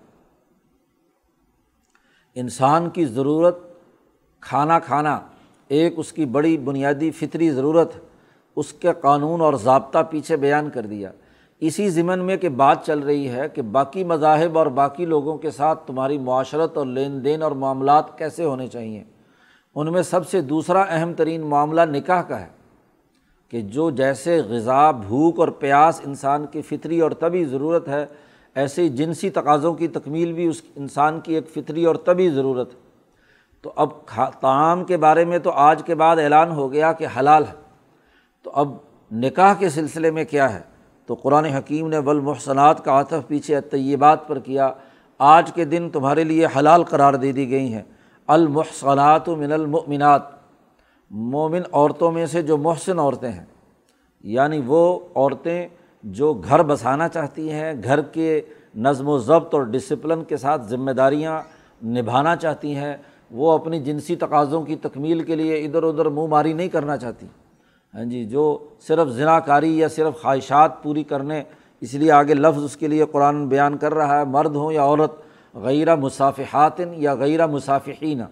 انسان 2.40 2.90
کی 2.90 3.04
ضرورت 3.04 3.58
کھانا 4.40 4.78
کھانا، 4.78 5.20
ایک 5.68 5.94
اس 5.96 6.12
کی 6.12 6.24
بڑی 6.24 6.58
بنیادی 6.58 7.10
فطری 7.10 7.50
ضرورت، 7.50 7.92
اس 8.56 8.72
کے 8.72 8.88
قانون 9.00 9.40
اور 9.40 9.54
ضابطہ 9.54 9.98
پیچھے 10.10 10.36
بیان 10.36 10.70
کر 10.70 10.86
دیا۔ 10.86 11.10
اسی 11.60 11.88
ضمن 11.88 12.18
میں 12.18 12.36
کہ 12.36 12.48
بات 12.48 12.86
چل 12.86 12.98
رہی 12.98 13.28
ہے 13.28 13.48
کہ 13.48 13.62
باقی 13.62 14.04
مذاہب 14.04 14.58
اور 14.58 14.66
باقی 14.66 15.04
لوگوں 15.04 15.38
کے 15.38 15.50
ساتھ 15.50 15.86
تمہاری 15.86 16.18
معاشرت 16.18 16.76
اور 16.76 16.86
لین 16.86 17.24
دین 17.24 17.42
اور 17.42 17.52
معاملات 17.52 18.18
کیسے 18.18 18.44
ہونے 18.44 18.66
چاہئیں۔ 18.66 19.04
ان 19.74 19.92
میں 19.92 20.02
سب 20.02 20.28
سے 20.28 20.40
دوسرا 20.40 20.82
اہم 20.82 21.12
ترین 21.12 21.40
معاملہ 21.40 21.80
نکاح 21.80 22.22
کا 22.22 22.40
ہے 22.40 22.48
کہ 23.48 23.60
جو 23.60 23.90
جیسے 23.90 24.40
غذا، 24.48 24.90
بھوک 24.90 25.40
اور 25.40 25.48
پیاس 25.48 26.00
انسان 26.06 26.46
کی 26.46 26.62
فطری 26.62 27.00
اور 27.00 27.10
طبی 27.10 27.44
ضرورت 27.44 27.88
ہے 27.88 28.06
ایسے 28.54 28.88
جنسی 28.88 29.30
تقاضوں 29.30 29.74
کی 29.74 29.88
تکمیل 29.88 30.32
بھی 30.32 30.46
اس 30.46 30.62
انسان 30.76 31.20
کی 31.20 31.34
ایک 31.34 31.48
فطری 31.48 31.84
اور 31.84 31.94
طبی 31.94 32.30
ضرورت 32.30 32.74
ہے۔ 32.74 32.78
تو 33.62 33.72
اب 33.76 33.88
تعام 34.40 34.84
کے 34.84 34.96
بارے 34.96 35.24
میں 35.24 35.38
تو 35.38 35.50
آج 35.50 35.82
کے 35.84 35.94
بعد 35.94 36.16
اعلان 36.16 36.50
ہو 36.50 36.72
گیا 36.72 36.92
کہ 36.92 37.06
حلال 37.18 37.44
ہے۔ 37.44 37.54
تو 38.42 38.50
اب 38.54 38.68
نکاح 39.12 39.54
کے 39.54 39.68
سلسلے 39.68 40.10
میں 40.10 40.24
کیا 40.24 40.54
ہے؟ 40.54 40.60
تو 41.06 41.14
قرآن 41.14 41.44
حکیم 41.44 41.88
نے 41.88 41.98
ولمحسنات 41.98 42.84
کا 42.84 43.00
عطف 43.00 43.28
پیچھے 43.28 43.60
طیبات 43.60 44.28
پر 44.28 44.38
کیا۔ 44.38 44.72
آج 45.18 45.52
کے 45.52 45.64
دن 45.64 45.90
تمہارے 45.92 46.24
لیے 46.24 46.46
حلال 46.56 46.84
قرار 46.84 47.14
دے 47.14 47.32
دی 47.32 47.50
گئی 47.50 47.74
ہیں۔ 47.74 47.82
المحسنات 48.26 49.28
من 49.28 49.52
المؤمنات۔ 49.52 50.22
مومن 51.10 51.60
عورتوں 51.72 52.12
میں 52.12 52.26
سے 52.26 52.42
جو 52.42 52.56
محسن 52.56 52.98
عورتیں 52.98 53.32
ہیں 53.32 53.44
یعنی 54.20 54.62
وہ 54.66 54.98
عورتیں 55.14 55.68
جو 56.04 56.32
گھر 56.34 56.62
بسانا 56.62 57.08
چاہتی 57.08 57.50
ہیں، 57.52 57.72
گھر 57.84 58.00
کے 58.02 58.40
نظم 58.74 59.08
و 59.08 59.18
ضبط 59.18 59.54
اور 59.54 59.62
ڈسپلن 59.62 60.24
کے 60.24 60.36
ساتھ 60.36 60.62
ذمہ 60.62 60.90
داریاں 60.90 61.40
نبھانا 61.82 62.34
چاہتی 62.36 62.74
ہیں، 62.76 62.96
وہ 63.30 63.52
اپنی 63.52 63.80
جنسی 63.80 64.16
تقاضوں 64.16 64.62
کی 64.62 64.76
تکمیل 64.76 65.22
کے 65.24 65.36
لیے 65.36 65.56
ادھر 65.56 65.82
ادھر 65.82 66.08
منہ 66.08 66.26
ماری 66.26 66.52
نہیں 66.52 66.68
کرنا 66.68 66.96
چاہتی۔ 66.96 67.26
ہاں 67.94 68.04
جی 68.04 68.24
جو 68.24 68.46
صرف 68.80 69.08
ذنا 69.08 69.38
کاری 69.40 69.76
یا 69.78 69.88
صرف 69.88 70.20
خواہشات 70.22 70.82
پوری 70.82 71.02
کرنے، 71.02 71.42
اس 71.82 71.94
لیے 71.94 72.10
آگے 72.12 72.34
لفظ 72.34 72.64
اس 72.64 72.76
کے 72.76 72.88
لیے 72.88 73.04
قرآن 73.12 73.46
بیان 73.48 73.76
کر 73.76 73.94
رہا 73.94 74.18
ہے، 74.18 74.24
مرد 74.24 74.56
ہوں 74.56 74.72
یا 74.72 74.84
عورت 74.84 75.12
غیرہ 75.54 75.94
مصافحات 75.96 76.80
یا 76.80 77.14
غیرہ 77.14 77.46
مصافحین، 77.46 78.22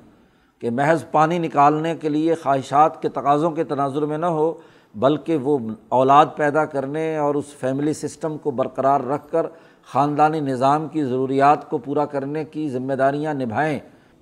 کہ 0.63 0.71
محض 0.71 1.05
پانی 1.11 1.39
نکالنے 1.39 1.95
کے 1.97 2.09
لیے 2.09 2.35
خواہشات 2.35 3.01
کے 3.03 3.09
تقاضوں 3.09 3.51
کے 3.51 3.65
تناظر 3.65 4.03
میں 4.03 4.19
نہ 4.19 4.27
ہو 4.27 4.53
بلکہ 4.95 5.37
وہ 5.37 5.59
اولاد 5.89 6.27
پیدا 6.37 6.65
کرنے 6.65 7.17
اور 7.17 7.35
اس 7.35 7.45
فیملی 7.45 7.93
سسٹم 7.93 8.39
کو 8.39 8.51
برقرار 8.51 9.01
رکھ 9.01 9.31
کر 9.31 9.47
خاندانی 9.93 10.41
نظام 10.41 10.89
کی 10.89 11.05
ضروریات 11.05 11.71
کو 11.71 11.79
پورا 11.79 12.07
کرنے 12.07 12.45
کی 12.45 12.69
ذمہ 12.69 12.93
داریاں 12.93 13.35
نبھائیں، 13.35 13.79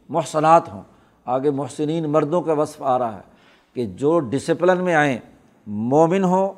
محسنات 0.09 0.73
ہوں۔ 0.73 0.83
آگے 1.25 1.51
محسنین 1.51 2.11
مردوں 2.11 2.43
کا 2.43 2.53
وصف 2.53 2.83
آ 2.83 2.99
رہا 2.99 3.17
ہے 3.17 3.21
کہ 3.75 3.87
جو 3.87 4.21
ڈسپلن 4.21 4.85
میں 4.85 4.95
آئیں، 4.95 5.19
مومن 5.67 6.25
ہوں 6.25 6.49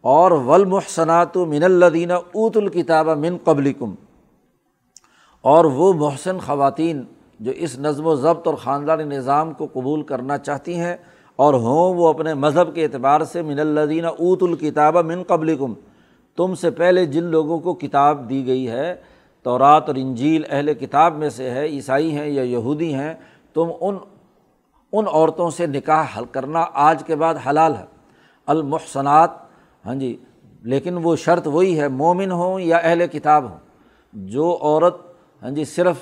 اور 0.00 0.30
ولمحسنات 0.30 1.36
من 1.36 1.62
الدین 1.62 2.10
اوت 2.10 2.56
الکتاب 2.56 3.08
من 3.08 3.36
قبلکم۔ 3.44 3.94
اور 5.40 5.64
وہ 5.64 5.92
محسن 5.92 6.38
خواتین 6.38 7.04
جو 7.40 7.52
اس 7.52 7.78
نظم 7.78 8.06
و 8.06 8.14
ضبط 8.14 8.46
اور 8.46 8.54
خاندانی 8.54 9.04
نظام 9.04 9.52
کو 9.52 9.66
قبول 9.72 10.02
کرنا 10.02 10.38
چاہتی 10.38 10.80
ہیں 10.80 10.96
اور 11.36 11.54
ہوں 11.54 11.94
وہ 11.94 12.08
اپنے 12.08 12.34
مذہب 12.34 12.74
کے 12.74 12.84
اعتبار 12.84 13.20
سے 13.20 13.42
من 13.42 13.58
الدین 13.58 14.04
اوت 14.04 14.42
الکتاب 14.42 14.96
من 14.96 15.22
قبلکم۔ 15.22 15.74
تم 16.36 16.54
سے 16.54 16.70
پہلے 16.70 17.06
جن 17.06 17.24
لوگوں 17.24 17.58
کو 17.58 17.74
کتاب 17.74 18.28
دی 18.28 18.46
گئی 18.46 18.68
ہے 18.68 18.94
تو 19.42 19.58
رات 19.58 19.86
اور 19.86 19.94
انجیل 19.94 20.42
اہل 20.48 20.74
کتاب 20.74 21.16
میں 21.16 21.30
سے 21.30 21.50
ہے، 21.50 21.66
عیسائی 21.66 22.18
ہیں 22.18 22.26
یا 22.26 22.42
یہودی 22.42 22.94
ہیں، 22.94 23.14
تم 23.54 23.68
ان 23.80 23.96
ان 24.92 25.04
عورتوں 25.12 25.50
سے 25.50 25.66
نکاح 25.66 26.04
حل 26.18 26.24
کرنا 26.24 26.64
آج 26.72 27.02
کے 27.06 27.16
بعد 27.16 27.34
حلال 27.48 27.76
ہے۔ 27.76 27.84
المحسنات 28.46 29.30
ہاں 29.86 29.94
جی 29.94 30.16
لیکن 30.62 30.98
وہ 31.02 31.16
شرط 31.16 31.46
وہی 31.46 31.80
ہے، 31.80 31.88
مومن 31.88 32.30
ہوں 32.30 32.60
یا 32.60 32.76
اہل 32.76 33.06
کتاب 33.06 33.50
ہوں۔ 33.50 33.58
جو 34.12 34.58
عورت 34.60 34.96
ہاں 35.42 35.50
جی 35.50 35.64
صرف 35.64 35.96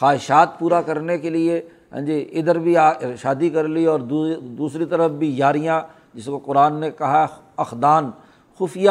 خواہشات 0.00 0.58
پورا 0.58 0.82
کرنے 0.82 1.18
کے 1.18 1.30
لیے 1.30 1.60
ہاں 1.92 2.00
جی 2.00 2.28
ادھر 2.32 2.58
بھی 2.58 2.74
شادی 3.22 3.50
کر 3.50 3.68
لی 3.68 3.86
اور 3.86 4.00
دوسری 4.40 4.84
طرف 4.84 5.10
بھی 5.10 5.38
یاریاں 5.38 5.80
جس 6.14 6.24
کو 6.24 6.38
قرآن 6.38 6.74
نے 6.74 6.90
کہا، 6.90 7.26
اخدان، 7.56 8.10
خفیہ 8.58 8.90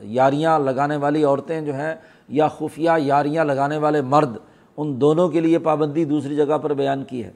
یاریاں 0.00 0.58
لگانے 0.58 0.96
والی 0.96 1.24
عورتیں 1.24 1.60
جو 1.60 1.74
ہیں 1.74 1.94
یا 2.28 2.48
خفیہ 2.48 2.90
یاریاں 2.98 3.44
لگانے 3.44 3.78
والے 3.78 4.00
مرد، 4.00 4.36
ان 4.76 5.00
دونوں 5.00 5.28
کے 5.28 5.40
لیے 5.40 5.58
پابندی 5.58 6.04
دوسری 6.04 6.36
جگہ 6.36 6.58
پر 6.58 6.74
بیان 6.74 7.04
کی 7.04 7.24
ہے۔ 7.24 7.30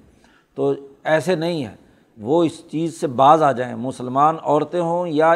تو 0.54 0.72
ایسے 1.04 1.34
نہیں 1.34 1.64
ہے۔ 1.64 1.74
وہ 2.18 2.44
اس 2.44 2.62
چیز 2.70 3.00
سے 3.00 3.06
باز 3.06 3.42
آ 3.42 3.52
جائیں۔ 3.52 3.74
مسلمان 3.74 4.36
عورتیں 4.42 4.80
ہوں 4.80 5.08
یا 5.08 5.34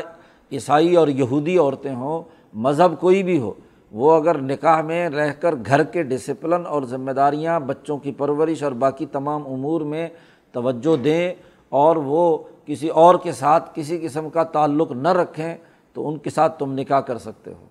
عیسائی 0.52 0.96
اور 0.96 1.08
یہودی 1.08 1.58
عورتیں 1.58 1.94
ہوں، 1.94 2.22
مذہب 2.54 3.00
کوئی 3.00 3.22
بھی 3.22 3.38
ہو 3.38 3.52
وہ 3.92 4.12
اگر 4.12 4.38
نکاح 4.38 4.82
میں 4.82 5.08
رہ 5.08 5.32
کر 5.40 5.54
گھر 5.66 5.82
کے 5.82 6.02
ڈسپلن 6.02 6.66
اور 6.66 6.82
ذمہ 6.82 7.10
داریاں 7.10 7.60
بچوں 7.60 7.98
کی 7.98 8.12
پرورش 8.12 8.62
اور 8.62 8.72
باقی 8.72 9.06
تمام 9.06 9.42
امور 9.46 9.80
میں 9.80 10.08
توجہ 10.52 10.96
دیں 10.96 11.34
اور 11.68 11.96
وہ 11.96 12.38
کسی 12.66 12.88
اور 12.88 13.14
کے 13.14 13.32
ساتھ 13.32 13.70
کسی 13.74 13.98
قسم 13.98 14.28
کا 14.28 14.42
تعلق 14.42 14.92
نہ 14.92 15.08
رکھیں، 15.08 15.56
تو 15.92 16.08
ان 16.08 16.18
کے 16.18 16.30
ساتھ 16.30 16.58
تم 16.58 16.72
نکاح 16.72 17.00
کر 17.00 17.18
سکتے 17.18 17.52
ہو۔ 17.52 17.66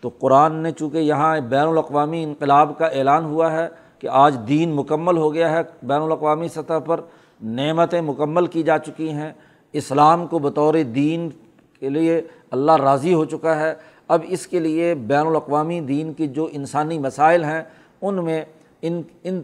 تو 0.00 0.08
قرآن 0.08 0.54
نے 0.54 0.72
چونکہ 0.72 0.98
یہاں 0.98 1.40
بین 1.40 1.66
الاقوامی 1.66 2.22
انقلاب 2.22 2.78
کا 2.78 2.86
اعلان 2.86 3.24
ہوا 3.24 3.52
ہے 3.52 3.68
کہ 3.98 4.08
آج 4.10 4.36
دین 4.48 4.72
مکمل 4.72 5.16
ہو 5.16 5.34
گیا 5.34 5.50
ہے، 5.52 5.60
بین 5.82 6.02
الاقوامی 6.02 6.48
سطح 6.48 6.78
پر 6.84 7.00
نعمتیں 7.42 8.00
مکمل 8.00 8.46
کی 8.46 8.62
جا 8.62 8.78
چکی 8.78 9.10
ہیں۔ 9.10 9.32
اسلام 9.72 10.26
کو 10.26 10.38
بطور 10.38 10.74
دین 10.74 11.28
کے 11.80 11.88
لیے 11.88 12.22
اللہ 12.50 12.72
راضی 12.72 13.14
ہو 13.14 13.24
چکا 13.24 13.60
ہے۔ 13.60 13.74
اب 14.08 14.20
اس 14.28 14.46
کے 14.46 14.58
لیے 14.58 14.94
بین 14.94 15.26
الاقوامی 15.26 15.80
دین 15.80 16.12
کی 16.12 16.26
جو 16.26 16.48
انسانی 16.52 16.98
مسائل 16.98 17.44
ہیں، 17.44 17.62
ان 18.02 18.24
میں 18.24 18.44
ان 18.82 19.02
ان 19.22 19.42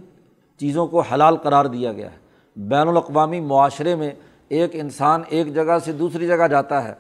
چیزوں 0.59 0.87
کو 0.87 1.01
حلال 1.01 1.37
قرار 1.37 1.65
دیا 1.65 1.93
گیا 1.93 2.11
ہے۔ 2.11 2.17
بین 2.57 2.89
الاقوامی 2.89 3.41
معاشرے 3.41 3.95
میں 3.97 4.11
ایک 4.49 4.71
انسان 4.73 5.23
ایک 5.29 5.55
جگہ 5.55 5.79
سے 5.85 5.93
دوسری 5.93 6.27
جگہ 6.27 6.49
جاتا 6.49 6.89
ہے، 6.89 6.95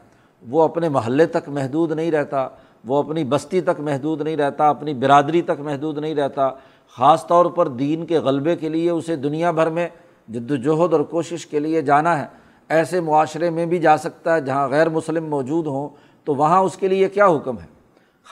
وہ 0.48 0.62
اپنے 0.62 0.88
محلے 0.88 1.26
تک 1.26 1.48
محدود 1.48 1.92
نہیں 1.92 2.10
رہتا، 2.10 2.48
وہ 2.84 2.96
اپنی 2.96 3.24
بستی 3.24 3.60
تک 3.60 3.80
محدود 3.80 4.20
نہیں 4.20 4.36
رہتا، 4.36 4.68
اپنی 4.68 4.94
برادری 4.94 5.42
تک 5.42 5.60
محدود 5.60 5.98
نہیں 5.98 6.14
رہتا۔ 6.14 6.50
خاص 6.96 7.26
طور 7.26 7.46
پر 7.46 7.68
دین 7.68 8.06
کے 8.06 8.18
غلبے 8.18 8.56
کے 8.56 8.68
لیے 8.68 8.90
اسے 8.90 9.16
دنیا 9.16 9.50
بھر 9.50 9.70
میں 9.70 9.88
جد 10.28 10.50
وجہد 10.50 10.92
اور 10.92 11.00
کوشش 11.00 11.46
کے 11.46 11.58
لیے 11.58 11.82
جانا 11.82 12.20
ہے۔ 12.20 12.26
ایسے 12.68 13.00
معاشرے 13.00 13.50
میں 13.50 13.66
بھی 13.66 13.78
جا 13.78 13.96
سکتا 13.96 14.34
ہے 14.34 14.40
جہاں 14.40 14.68
غیر 14.68 14.88
مسلم 14.88 15.26
موجود 15.26 15.66
ہوں 15.66 15.88
تو 16.24 16.34
وہاں 16.34 16.60
اس 16.60 16.76
کے 16.76 16.88
لیے 16.88 17.08
کیا 17.08 17.26
حکم 17.26 17.58
ہے؟ 17.58 17.66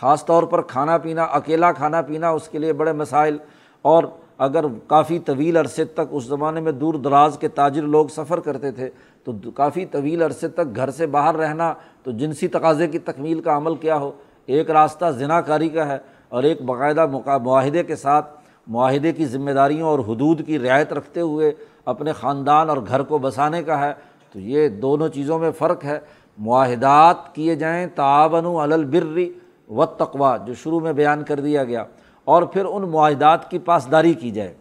خاص 0.01 0.25
طور 0.25 0.43
پر 0.43 0.63
کھانا 0.63 0.99
پینا، 0.99 1.23
اکیلا 1.23 1.73
کھانا 1.73 2.03
پینا 2.03 2.29
اس 2.31 2.49
کے 2.49 2.59
لیے 2.59 2.73
بڑے 2.73 2.93
مسائل، 2.93 3.37
اور 3.85 4.05
اگر 4.39 4.65
کافی 4.87 5.19
طویل 5.19 5.57
عرصے 5.57 5.85
تک 5.85 6.01
اس 6.11 6.25
زمانے 6.25 6.61
میں 6.61 6.73
دور 6.73 6.95
دراز 6.95 7.39
کے 7.39 7.49
تاجر 7.49 7.83
لوگ 7.83 8.07
سفر 8.07 8.41
کرتے 8.41 8.71
تھے، 8.71 8.89
تو 9.25 9.33
کافی 9.55 9.85
طویل 9.87 10.23
عرصے 10.23 10.49
تک 10.49 10.77
گھر 10.77 10.91
سے 10.91 11.07
باہر 11.07 11.37
رہنا، 11.37 11.73
تو 12.03 12.11
جنسی 12.11 12.49
تقاضے 12.49 12.87
کی 12.87 12.99
تکمیل 12.99 13.41
کا 13.41 13.57
عمل 13.57 13.75
کیا 13.75 13.97
ہو؟ 13.97 14.11
ایک 14.47 14.71
راستہ 14.71 15.11
ذنا 15.11 15.41
کاری 15.41 15.69
کا 15.69 15.87
ہے، 15.89 15.99
اور 16.29 16.43
ایک 16.43 16.63
باقاعدہ 16.63 17.07
معاہدے 17.43 17.83
کے 17.83 17.97
ساتھ 17.97 18.31
معاہدے 18.67 19.13
کی 19.13 19.27
ذمہ 19.27 19.51
داریوں 19.51 19.89
اور 19.89 19.99
حدود 19.99 20.47
کی 20.47 20.59
رعایت 20.59 20.93
رکھتے 20.93 21.21
ہوئے 21.21 21.53
اپنے 21.85 22.13
خاندان 22.13 22.71
اور 22.71 22.79
گھر 22.89 23.03
کو 23.03 23.19
بسانے 23.19 23.63
کا 23.63 23.81
ہے۔ 23.81 23.93
تو 24.33 24.41
یہ 24.41 24.69
دونوں 24.69 25.09
چیزوں 25.09 25.39
میں 25.39 25.51
فرق 25.51 25.85
ہے۔ 25.85 25.99
معاہدات 26.41 27.35
کیے 27.35 27.55
جائیں 27.55 27.87
تعاون 27.95 28.73
البری 28.73 29.33
و 29.69 29.87
تقوا 29.87 30.37
جو 30.37 30.55
شروع 30.55 30.81
میں 30.81 30.93
بیان 30.93 31.23
کر 31.25 31.41
دیا 31.41 31.65
گیا، 31.65 31.85
اور 32.25 32.43
پھر 32.43 32.65
ان 32.65 32.83
معاہدات 32.83 33.51
کی 33.51 33.59
پاسداری 33.59 34.15
کی 34.15 34.31
جائے۔ 34.31 34.55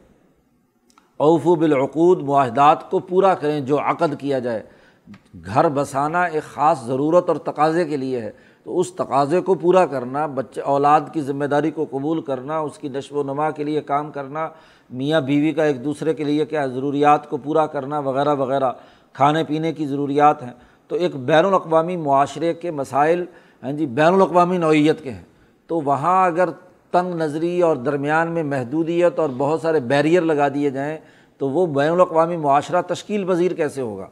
اوفو 1.18 1.56
بالعقود، 1.56 2.22
معاہدات 2.22 2.90
کو 2.92 3.00
پورا 3.00 3.34
کریں 3.36 3.60
جو 3.60 3.80
عقد 3.80 4.20
کیا 4.20 4.40
جائے۔ 4.40 4.64
گھر 5.46 5.70
بسانا 5.70 6.24
ایک 6.24 6.44
خاص 6.44 6.84
ضرورت 6.86 7.30
اور 7.30 7.38
تقاضے 7.38 7.86
کے 7.86 7.98
لیے 7.98 8.22
ہے، 8.22 8.32
تو 8.64 8.80
اس 8.80 8.94
تقاضے 8.94 9.42
کو 9.42 9.54
پورا 9.54 9.86
کرنا، 9.86 10.26
بچے، 10.26 10.62
اولاد 10.62 11.02
کی 11.14 11.22
ذمہ 11.22 11.46
داری 11.46 11.72
کو 11.72 11.86
قبول 11.92 12.22
کرنا، 12.22 12.60
اس 12.60 12.78
کی 12.78 12.90
نشو 12.90 13.20
و 13.20 13.24
نما 13.24 13.52
کے 13.52 13.64
لیے 13.64 13.82
کام 13.82 14.12
کرنا، 14.12 14.50
میاں 14.90 15.22
بیوی 15.22 15.52
کا 15.52 15.64
ایک 15.64 15.84
دوسرے 15.86 16.14
کے 16.14 16.24
لیے 16.24 16.46
کیا 16.46 16.66
ضروریات 16.66 17.30
کو 17.30 17.38
پورا 17.38 17.66
کرنا، 17.66 18.00
وغیرہ 18.00 18.36
وغیرہ۔ 18.36 18.72
کھانے 19.14 19.44
پینے 19.44 19.74
کی 19.74 19.86
ضروریات 19.86 20.44
ہیں۔ 20.44 20.54
تو 20.90 20.96
ایک 20.96 21.16
بین 21.16 21.46
الاقوامی 21.46 21.98
معاشرے 21.98 22.54
کے 22.54 22.72
مسائل 22.72 23.26
ہیں 23.64 23.74
جی 23.74 23.86
بین 23.86 24.14
الاقوامی 24.14 24.58
نوعیت 24.58 25.02
کے 25.04 25.12
ہیں۔ 25.12 25.24
تو 25.68 25.82
وہاں 25.82 26.26
اگر 26.26 26.50
تنگ 26.92 27.16
نظری 27.16 27.62
اور 27.62 27.76
درمیان 27.76 28.32
میں 28.32 28.44
محدودیت 28.44 29.20
اور 29.20 29.30
بہت 29.38 29.62
سارے 29.62 29.80
بیریئر 29.80 30.22
لگا 30.22 30.48
دیے 30.48 30.70
جائیں، 30.70 30.98
تو 31.38 31.50
وہ 31.50 31.66
بین 31.66 31.92
الاقوامی 31.92 32.38
معاشرہ 32.38 32.82
تشکیل 32.82 33.26
پذیر 33.28 33.54
کیسے 33.54 33.82
ہوگا؟ 33.82 34.08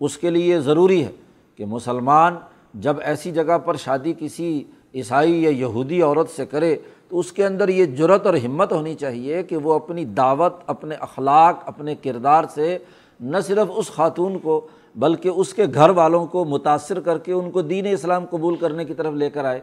اس 0.00 0.16
کے 0.18 0.30
لیے 0.30 0.60
ضروری 0.60 1.04
ہے 1.04 1.10
کہ 1.56 1.66
مسلمان 1.66 2.34
جب 2.74 2.96
ایسی 3.00 3.32
جگہ 3.32 3.58
پر 3.58 3.76
شادی 3.76 4.12
کسی 4.18 4.64
عیسائی 4.94 5.42
یا 5.42 5.50
یہودی 5.50 6.02
عورت 6.02 6.30
سے 6.30 6.46
کرے، 6.46 6.76
تو 7.08 7.18
اس 7.18 7.32
کے 7.32 7.46
اندر 7.46 7.68
یہ 7.68 7.84
جرت 7.84 8.26
اور 8.26 8.34
ہمت 8.34 8.72
ہونی 8.72 8.94
چاہیے 8.94 9.42
کہ 9.42 9.56
وہ 9.56 9.74
اپنی 9.74 10.04
دعوت، 10.04 10.54
اپنے 10.66 10.94
اخلاق، 10.94 11.62
اپنے 11.66 11.94
کردار 11.94 12.44
سے 12.54 12.78
نہ 13.20 13.40
صرف 13.46 13.72
اس 13.76 13.90
خاتون 13.90 14.38
کو 14.38 14.66
بلکہ 14.94 15.28
اس 15.28 15.54
کے 15.54 15.62
گھر 15.74 15.90
والوں 15.90 16.26
کو 16.26 16.44
متاثر 16.44 17.00
کر 17.00 17.18
کے 17.18 17.32
ان 17.32 17.50
کو 17.50 17.62
دین 17.62 17.86
اسلام 17.86 18.24
قبول 18.30 18.56
کرنے 18.56 18.84
کی 18.84 18.94
طرف 18.94 19.14
لے 19.14 19.30
کر 19.30 19.44
آئے۔ 19.44 19.60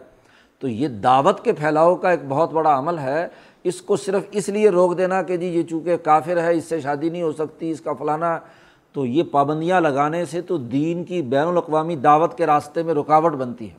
تو 0.59 0.67
یہ 0.67 0.87
دعوت 0.87 1.43
کے 1.43 1.53
پھیلاؤ 1.53 1.95
کا 1.95 2.09
ایک 2.09 2.19
بہت 2.27 2.53
بڑا 2.53 2.79
عمل 2.79 2.99
ہے۔ 2.99 3.27
اس 3.63 3.81
کو 3.81 3.95
صرف 3.95 4.21
اس 4.31 4.49
لیے 4.49 4.69
روک 4.69 4.97
دینا 4.97 5.21
کہ 5.21 5.37
جی 5.37 5.45
یہ 5.45 5.63
چونکہ 5.63 5.97
کافر 5.97 6.43
ہے، 6.43 6.53
اس 6.53 6.65
سے 6.65 6.81
شادی 6.81 7.09
نہیں 7.09 7.21
ہو 7.21 7.31
سکتی، 7.31 7.71
اس 7.71 7.81
کا 7.81 7.93
فلانا۔ 7.93 8.39
تو 8.93 9.05
یہ 9.05 9.23
پابندیاں 9.23 9.81
لگانے 9.81 10.25
سے 10.25 10.41
تو 10.41 10.57
دین 10.57 11.03
کی 11.03 11.21
بین 11.21 11.47
الاقوامی 11.47 11.95
دعوت 11.95 12.37
کے 12.37 12.45
راستے 12.45 12.83
میں 12.83 12.93
رکاوٹ 12.93 13.33
بنتی 13.33 13.69
ہے۔ 13.69 13.75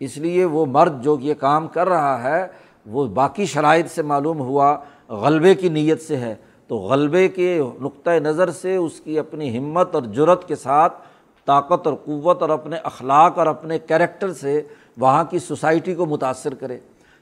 اس 0.00 0.16
لیے 0.16 0.44
وہ 0.44 0.66
مرد 0.66 1.04
جو 1.04 1.16
یہ 1.20 1.34
کام 1.34 1.68
کر 1.68 1.88
رہا 1.88 2.22
ہے، 2.22 2.46
وہ 2.86 3.06
باقی 3.06 3.46
شرائط 3.46 3.90
سے 3.90 4.02
معلوم 4.02 4.40
ہوا، 4.40 4.76
غلبے 5.08 5.54
کی 5.54 5.68
نیت 5.68 6.02
سے 6.02 6.16
ہے۔ 6.16 6.34
تو 6.66 6.76
غلبے 6.76 7.28
کے 7.28 7.60
نقطۂ 7.80 8.10
نظر 8.10 8.50
سے 8.50 8.76
اس 8.76 9.00
کی 9.00 9.18
اپنی 9.18 9.58
ہمت 9.58 9.94
اور 9.94 10.02
جرت 10.02 10.48
کے 10.48 10.56
ساتھ 10.56 11.02
طاقت 11.44 11.86
اور 11.86 11.94
قوت 12.04 12.42
اور 12.42 12.50
اپنے 12.50 12.76
اخلاق 12.76 13.38
اور 13.38 13.46
اپنے 13.46 13.78
کریکٹر 13.78 14.32
سے 14.32 14.62
وہاں 14.96 15.24
کی 15.24 15.38
سوسائٹی 15.38 15.94
کو 15.94 16.06
متاثر 16.06 16.54
کرے۔ 16.54 16.78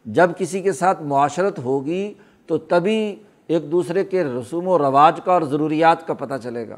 جب 0.06 0.30
کسی 0.38 0.60
کے 0.60 0.72
ساتھ 0.72 1.02
معاشرت 1.02 1.58
ہوگی 1.58 2.14
تو 2.46 2.58
تبھی 2.58 3.16
ایک 3.46 3.72
دوسرے 3.72 4.04
کے 4.04 4.24
رسوم 4.24 4.68
و 4.68 4.78
رواج 4.78 5.20
کا 5.24 5.32
اور 5.32 5.42
ضروریات 5.42 6.06
کا 6.06 6.14
پتہ 6.14 6.34
چلے 6.42 6.68
گا۔ 6.68 6.76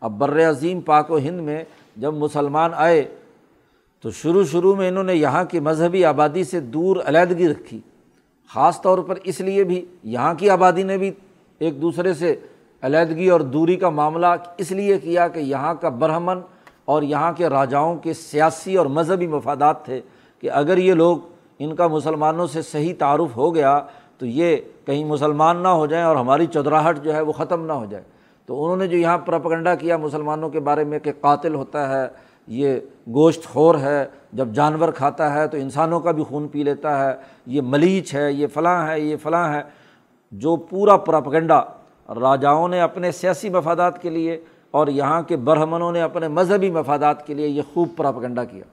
اب 0.00 0.18
بر 0.18 0.50
عظیم 0.50 0.80
پاک 0.80 1.10
و 1.10 1.18
ہند 1.18 1.40
میں 1.40 1.64
جب 1.96 2.14
مسلمان 2.14 2.70
آئے 2.74 3.02
تو 4.00 4.10
شروع 4.10 4.44
شروع 4.44 4.74
میں 4.74 4.88
انہوں 4.88 5.04
نے 5.04 5.14
یہاں 5.14 5.44
کی 5.44 5.60
مذہبی 5.60 6.04
آبادی 6.04 6.44
سے 6.44 6.60
دور 6.60 6.96
علیحدگی 7.04 7.48
رکھی، 7.48 7.80
خاص 8.50 8.80
طور 8.80 8.98
پر 8.98 9.18
اس 9.24 9.40
لیے 9.40 9.64
بھی 9.64 9.84
یہاں 10.02 10.34
کی 10.34 10.50
آبادی 10.50 10.82
نے 10.82 10.96
بھی 10.98 11.10
ایک 11.58 11.82
دوسرے 11.82 12.14
سے 12.14 12.34
علیحدگی 12.82 13.28
اور 13.28 13.40
دوری 13.40 13.76
کا 13.76 13.88
معاملہ 13.88 14.26
اس 14.58 14.72
لیے 14.72 14.98
کیا 14.98 15.28
کہ 15.28 15.38
یہاں 15.38 15.74
کا 15.74 15.88
برہمن 15.88 16.40
اور 16.84 17.02
یہاں 17.02 17.32
کے 17.32 17.48
راجاؤں 17.48 17.96
کے 17.96 18.12
سیاسی 18.12 18.76
اور 18.76 18.86
مذہبی 18.86 19.26
مفادات 19.26 19.84
تھے 19.84 20.00
کہ 20.40 20.50
اگر 20.50 20.76
یہ 20.76 20.94
لوگ 20.94 21.18
ان 21.58 21.74
کا 21.74 21.86
مسلمانوں 21.86 22.46
سے 22.46 22.62
صحیح 22.62 22.94
تعارف 22.98 23.36
ہو 23.36 23.54
گیا 23.54 23.80
تو 24.18 24.26
یہ 24.26 24.56
کہیں 24.86 25.04
مسلمان 25.04 25.56
نہ 25.56 25.68
ہو 25.68 25.86
جائیں 25.86 26.04
اور 26.04 26.16
ہماری 26.16 26.46
چودراہٹ 26.46 27.04
جو 27.04 27.14
ہے 27.14 27.20
وہ 27.20 27.32
ختم 27.32 27.66
نہ 27.66 27.72
ہو 27.72 27.84
جائے۔ 27.84 28.04
تو 28.46 28.64
انہوں 28.64 28.76
نے 28.76 28.86
جو 28.86 28.96
یہاں 28.96 29.18
پراپگنڈا 29.18 29.74
کیا 29.74 29.96
مسلمانوں 29.96 30.48
کے 30.48 30.60
بارے 30.60 30.84
میں 30.84 30.98
کہ 30.98 31.12
قاتل 31.20 31.54
ہوتا 31.54 31.88
ہے، 31.88 32.08
یہ 32.46 32.76
گوشت 33.08 33.44
خور 33.44 33.74
ہے، 33.74 34.04
جب 34.32 34.48
جانور 34.48 34.92
کھاتا 34.92 35.34
ہے 35.34 35.48
تو 35.48 35.56
انسانوں 35.56 36.00
کا 36.00 36.10
بھی 36.10 36.22
خون 36.22 36.48
پی 36.48 36.62
لیتا 36.62 37.04
ہے، 37.04 37.14
یہ 37.46 37.60
ملیچ 37.64 38.14
ہے، 38.14 38.32
یہ 38.32 38.46
فلاں 38.46 38.88
ہے، 38.88 39.00
یہ 39.00 39.16
فلاں 39.22 39.54
ہے۔ 39.54 39.62
جو 40.32 40.56
پورا 40.56 40.96
پراپگنڈا 40.96 41.62
راجاؤں 42.08 42.68
نے 42.68 42.80
اپنے 42.80 43.12
سیاسی 43.12 43.48
مفادات 43.48 44.02
کے 44.02 44.10
لیے 44.10 44.44
اور 44.70 44.86
یہاں 44.86 45.22
کے 45.22 45.36
برہمنوں 45.36 45.92
نے 45.92 46.00
اپنے 46.02 46.28
مذہبی 46.28 46.70
مفادات 46.70 47.26
کے 47.26 47.34
لیے 47.34 47.46
یہ 47.46 47.62
خوب 47.74 47.88
پراپگنڈا 47.96 48.44
کیا۔ 48.44 48.64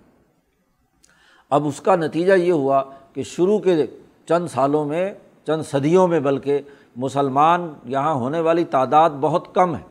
اب 1.49 1.67
اس 1.67 1.81
کا 1.81 1.95
نتیجہ 1.95 2.33
یہ 2.33 2.51
ہوا 2.51 2.83
کہ 3.13 3.23
شروع 3.23 3.59
کے 3.59 3.85
چند 4.27 4.47
سالوں 4.47 4.85
میں، 4.85 5.13
چند 5.47 5.63
صدیوں 5.63 6.07
میں 6.07 6.19
بلکہ 6.19 6.59
مسلمان 6.95 7.73
یہاں 7.85 8.13
ہونے 8.13 8.39
والی 8.39 8.63
تعداد 8.63 9.09
بہت 9.09 9.55
کم 9.55 9.75
ہے 9.75 9.83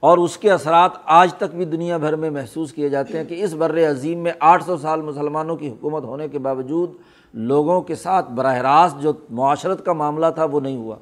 اور 0.00 0.18
اس 0.18 0.36
کے 0.36 0.50
اثرات 0.50 0.90
آج 1.04 1.34
تک 1.34 1.54
بھی 1.54 1.64
دنیا 1.64 1.96
بھر 1.96 2.16
میں 2.16 2.30
محسوس 2.30 2.72
کیے 2.72 2.88
جاتے 2.88 3.18
ہیں 3.18 3.24
کہ 3.24 3.44
اس 3.44 3.54
بر 3.54 3.90
عظیم 3.90 4.18
میں 4.18 4.32
آٹھ 4.40 4.64
سو 4.64 4.76
سال 4.76 5.02
مسلمانوں 5.02 5.56
کی 5.56 5.68
حکومت 5.68 6.04
ہونے 6.04 6.28
کے 6.28 6.38
باوجود 6.38 6.90
لوگوں 7.34 7.80
کے 7.80 7.94
ساتھ 7.94 8.30
براہ 8.30 8.56
راست 8.56 9.02
جو 9.02 9.12
معاشرت 9.30 9.84
کا 9.84 9.92
معاملہ 9.92 10.26
تھا 10.34 10.44
وہ 10.44 10.60
نہیں 10.60 10.76
ہوا۔ 10.76 10.96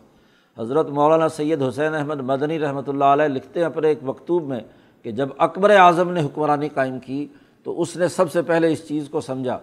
حضرت 0.58 0.88
مولانا 0.88 1.28
سید 1.28 1.62
حسین 1.62 1.94
احمد 1.94 2.20
مدنی 2.20 2.58
رحمۃ 2.58 2.82
اللہ 2.86 3.04
علیہ 3.04 3.24
لکھتے 3.24 3.60
ہیں 3.60 3.66
اپنے 3.66 3.88
ایک 3.88 3.98
مکتوب 4.02 4.48
میں 4.48 4.60
کہ 5.02 5.10
جب 5.10 5.28
اکبر 5.38 5.70
اعظم 5.70 6.10
نے 6.10 6.20
حکمرانی 6.20 6.68
قائم 6.68 6.98
کی 6.98 7.26
تو 7.62 7.80
اس 7.80 7.96
نے 7.96 8.08
سب 8.08 8.32
سے 8.32 8.42
پہلے 8.42 8.72
اس 8.72 8.88
چیز 8.88 9.08
کو 9.08 9.20
سمجھا 9.20 9.58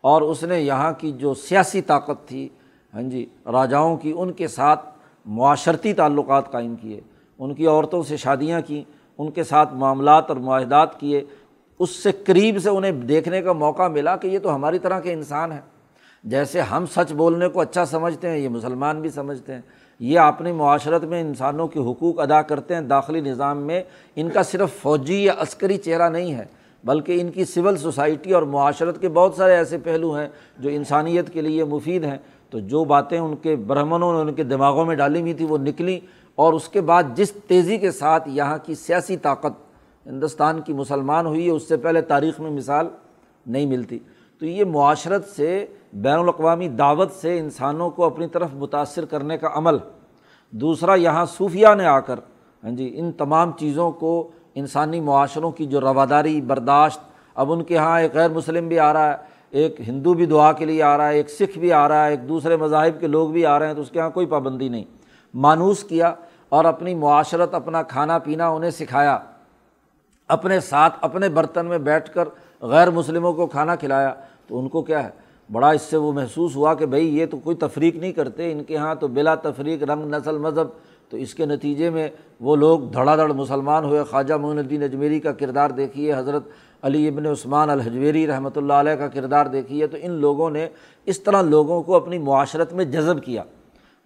اور 0.00 0.22
اس 0.22 0.44
نے 0.44 0.60
یہاں 0.60 0.92
کی 0.98 1.12
جو 1.12 1.34
سیاسی 1.34 1.80
طاقت 1.80 2.28
تھی 2.28 2.48
ہاں 2.94 3.02
جی 3.02 3.26
راجاؤں 3.52 3.96
کی، 3.96 4.12
ان 4.16 4.32
کے 4.32 4.48
ساتھ 4.48 4.80
معاشرتی 5.26 5.92
تعلقات 5.92 6.52
قائم 6.52 6.76
کیے، 6.76 7.00
ان 7.38 7.54
کی 7.54 7.66
عورتوں 7.66 8.02
سے 8.02 8.16
شادیاں 8.16 8.60
کیں، 8.60 8.82
ان 9.18 9.30
کے 9.30 9.44
ساتھ 9.44 9.74
معاملات 9.74 10.24
اور 10.28 10.36
معاہدات 10.36 11.00
کیے، 11.00 11.24
اس 11.78 11.90
سے 11.90 12.12
قریب 12.12 12.58
سے 12.62 12.70
انہیں 12.70 12.92
دیکھنے 12.92 13.42
کا 13.42 13.52
موقع 13.52 13.88
ملا 13.88 14.16
کہ 14.16 14.28
یہ 14.28 14.38
تو 14.38 14.54
ہماری 14.54 14.78
طرح 14.78 15.00
کے 15.00 15.12
انسان 15.12 15.52
ہیں۔ 15.52 15.60
جیسے 16.26 16.60
ہم 16.60 16.84
سچ 16.94 17.12
بولنے 17.12 17.48
کو 17.48 17.60
اچھا 17.60 17.84
سمجھتے 17.84 18.28
ہیں، 18.28 18.38
یہ 18.38 18.48
مسلمان 18.48 19.00
بھی 19.00 19.10
سمجھتے 19.10 19.54
ہیں۔ 19.54 19.60
یہ 20.00 20.18
اپنی 20.18 20.52
معاشرت 20.52 21.04
میں 21.04 21.20
انسانوں 21.20 21.68
کے 21.68 21.78
حقوق 21.78 22.20
ادا 22.20 22.42
کرتے 22.42 22.74
ہیں، 22.74 22.80
داخلی 22.80 23.20
نظام 23.20 23.58
میں۔ 23.58 23.82
ان 24.16 24.30
کا 24.30 24.42
صرف 24.42 24.74
فوجی 24.82 25.24
یا 25.24 25.32
عسکری 25.38 25.76
چہرہ 25.76 26.08
نہیں 26.08 26.34
ہے، 26.34 26.44
بلکہ 26.84 27.20
ان 27.20 27.30
کی 27.30 27.44
سول 27.44 27.76
سوسائٹی 27.76 28.32
اور 28.32 28.42
معاشرت 28.42 29.00
کے 29.00 29.08
بہت 29.08 29.34
سارے 29.34 29.56
ایسے 29.56 29.78
پہلو 29.78 30.16
ہیں 30.16 30.28
جو 30.58 30.70
انسانیت 30.70 31.32
کے 31.32 31.40
لیے 31.40 31.64
مفید 31.64 32.04
ہیں۔ 32.04 32.18
تو 32.50 32.58
جو 32.58 32.84
باتیں 32.84 33.18
ان 33.18 33.36
کے 33.36 33.56
برہمنوں 33.56 34.12
نے 34.12 34.30
ان 34.30 34.36
کے 34.36 34.42
دماغوں 34.42 34.84
میں 34.84 34.96
ڈالی 34.96 35.20
ہوئی 35.20 35.34
تھیں، 35.34 35.46
وہ 35.46 35.58
نکلیں 35.58 36.00
اور 36.34 36.52
اس 36.52 36.68
کے 36.68 36.80
بعد 36.80 37.02
جس 37.14 37.32
تیزی 37.32 37.78
کے 37.78 37.90
ساتھ 37.90 38.28
یہاں 38.28 38.58
کی 38.62 38.74
سیاسی 38.74 39.16
طاقت 39.16 39.52
ہندوستان 40.06 40.60
کی 40.60 40.72
مسلمان 40.72 41.26
ہوئی 41.26 41.46
ہے 41.46 41.50
اس 41.50 41.68
سے 41.68 41.76
پہلے 41.76 42.00
تاریخ 42.00 42.40
میں 42.40 42.50
مثال 42.50 42.86
نہیں 43.46 43.66
ملتی۔ 43.66 43.98
تو 44.38 44.46
یہ 44.46 44.64
معاشرت 44.64 45.28
سے، 45.28 45.66
بین 45.92 46.18
الاقوامی 46.18 46.68
دعوت 46.68 47.12
سے 47.12 47.38
انسانوں 47.38 47.90
کو 47.90 48.04
اپنی 48.04 48.26
طرف 48.26 48.48
متاثر 48.54 49.04
کرنے 49.04 49.38
کا 49.38 49.48
عمل۔ 49.54 49.76
دوسرا، 50.50 50.94
یہاں 50.94 51.26
صوفیہ 51.26 51.66
نے 51.76 51.86
آ 51.86 52.00
کر 52.00 52.20
ہاں 52.64 52.70
جی 52.70 52.92
ان 52.94 53.12
تمام 53.12 53.52
چیزوں 53.52 53.90
کو، 53.92 54.30
انسانی 54.54 55.00
معاشروں 55.00 55.50
کی 55.50 55.66
جو 55.66 55.80
رواداری، 55.80 56.40
برداشت، 56.40 57.00
اب 57.34 57.52
ان 57.52 57.64
کے 57.64 57.74
یہاں 57.74 58.00
ایک 58.00 58.14
غیر 58.14 58.30
مسلم 58.30 58.68
بھی 58.68 58.78
آ 58.78 58.92
رہا 58.92 59.10
ہے، 59.10 59.16
ایک 59.50 59.80
ہندو 59.88 60.14
بھی 60.14 60.26
دعا 60.26 60.52
کے 60.52 60.64
لیے 60.64 60.82
آ 60.82 60.96
رہا 60.96 61.08
ہے، 61.08 61.14
ایک 61.14 61.30
سکھ 61.30 61.58
بھی 61.58 61.72
آ 61.72 61.88
رہا 61.88 62.06
ہے، 62.06 62.10
ایک 62.10 62.28
دوسرے 62.28 62.56
مذاہب 62.56 63.00
کے 63.00 63.06
لوگ 63.06 63.28
بھی 63.28 63.46
آ 63.46 63.58
رہے 63.58 63.66
ہیں، 63.66 63.74
تو 63.74 63.80
اس 63.80 63.90
کے 63.90 63.98
یہاں 63.98 64.10
کوئی 64.10 64.26
پابندی 64.26 64.68
نہیں۔ 64.68 64.84
مانوس 65.34 65.84
کیا 65.84 66.14
اور 66.48 66.64
اپنی 66.64 66.94
معاشرت، 66.94 67.54
اپنا 67.54 67.82
کھانا 67.82 68.18
پینا 68.18 68.48
انہیں 68.48 68.70
سکھایا۔ 68.70 69.18
اپنے 70.28 70.60
ساتھ، 70.60 70.94
اپنے 71.00 71.28
برتن 71.28 71.66
میں 71.66 71.78
بیٹھ 71.78 72.14
کر 72.14 72.28
غیر 72.62 72.90
مسلموں 72.90 73.32
کو 73.32 73.46
کھانا 73.46 73.76
کھلایا، 73.76 74.14
تو 74.46 74.58
ان 74.58 74.68
کو 74.68 74.82
کیا 74.82 75.04
ہے؟ 75.04 75.10
بڑا 75.52 75.70
اس 75.70 75.82
سے 75.82 75.96
وہ 75.96 76.12
محسوس 76.12 76.56
ہوا 76.56 76.74
کہ 76.74 76.86
بھائی 76.86 77.18
یہ 77.18 77.26
تو 77.26 77.38
کوئی 77.38 77.56
تفریق 77.56 77.96
نہیں 77.96 78.12
کرتے، 78.12 78.52
ان 78.52 78.64
کے 78.64 78.74
یہاں 78.74 78.94
تو 78.94 79.08
بلا 79.08 79.34
تفریق 79.34 79.82
رنگ، 79.82 80.14
نسل، 80.14 80.38
مذہب۔ 80.38 80.66
تو 81.08 81.16
اس 81.16 81.34
کے 81.34 81.46
نتیجے 81.46 81.90
میں 81.90 82.08
وہ 82.40 82.56
لوگ 82.56 82.80
دھڑا 82.80 83.16
دھڑ 83.16 83.32
مسلمان 83.32 83.84
ہوئے۔ 83.84 84.04
خواجہ 84.04 84.34
معین 84.34 84.58
الدین 84.58 84.82
اجمیری 84.82 85.20
کا 85.20 85.32
کردار 85.32 85.70
دیکھیے، 85.70 86.14
حضرت 86.14 86.42
علی 86.82 87.08
ابن 87.08 87.26
عثمان 87.26 87.70
الحجویری 87.70 88.26
رحمۃ 88.26 88.50
اللہ 88.56 88.72
علیہ 88.72 88.92
کا 88.92 89.08
کردار 89.08 89.46
دیکھیے، 89.46 89.86
تو 89.86 89.96
ان 90.00 90.10
لوگوں 90.10 90.50
نے 90.50 90.68
اس 91.04 91.20
طرح 91.20 91.42
لوگوں 91.42 91.82
کو 91.82 91.96
اپنی 91.96 92.18
معاشرت 92.18 92.72
میں 92.72 92.84
جذب 92.84 93.22
کیا۔ 93.22 93.42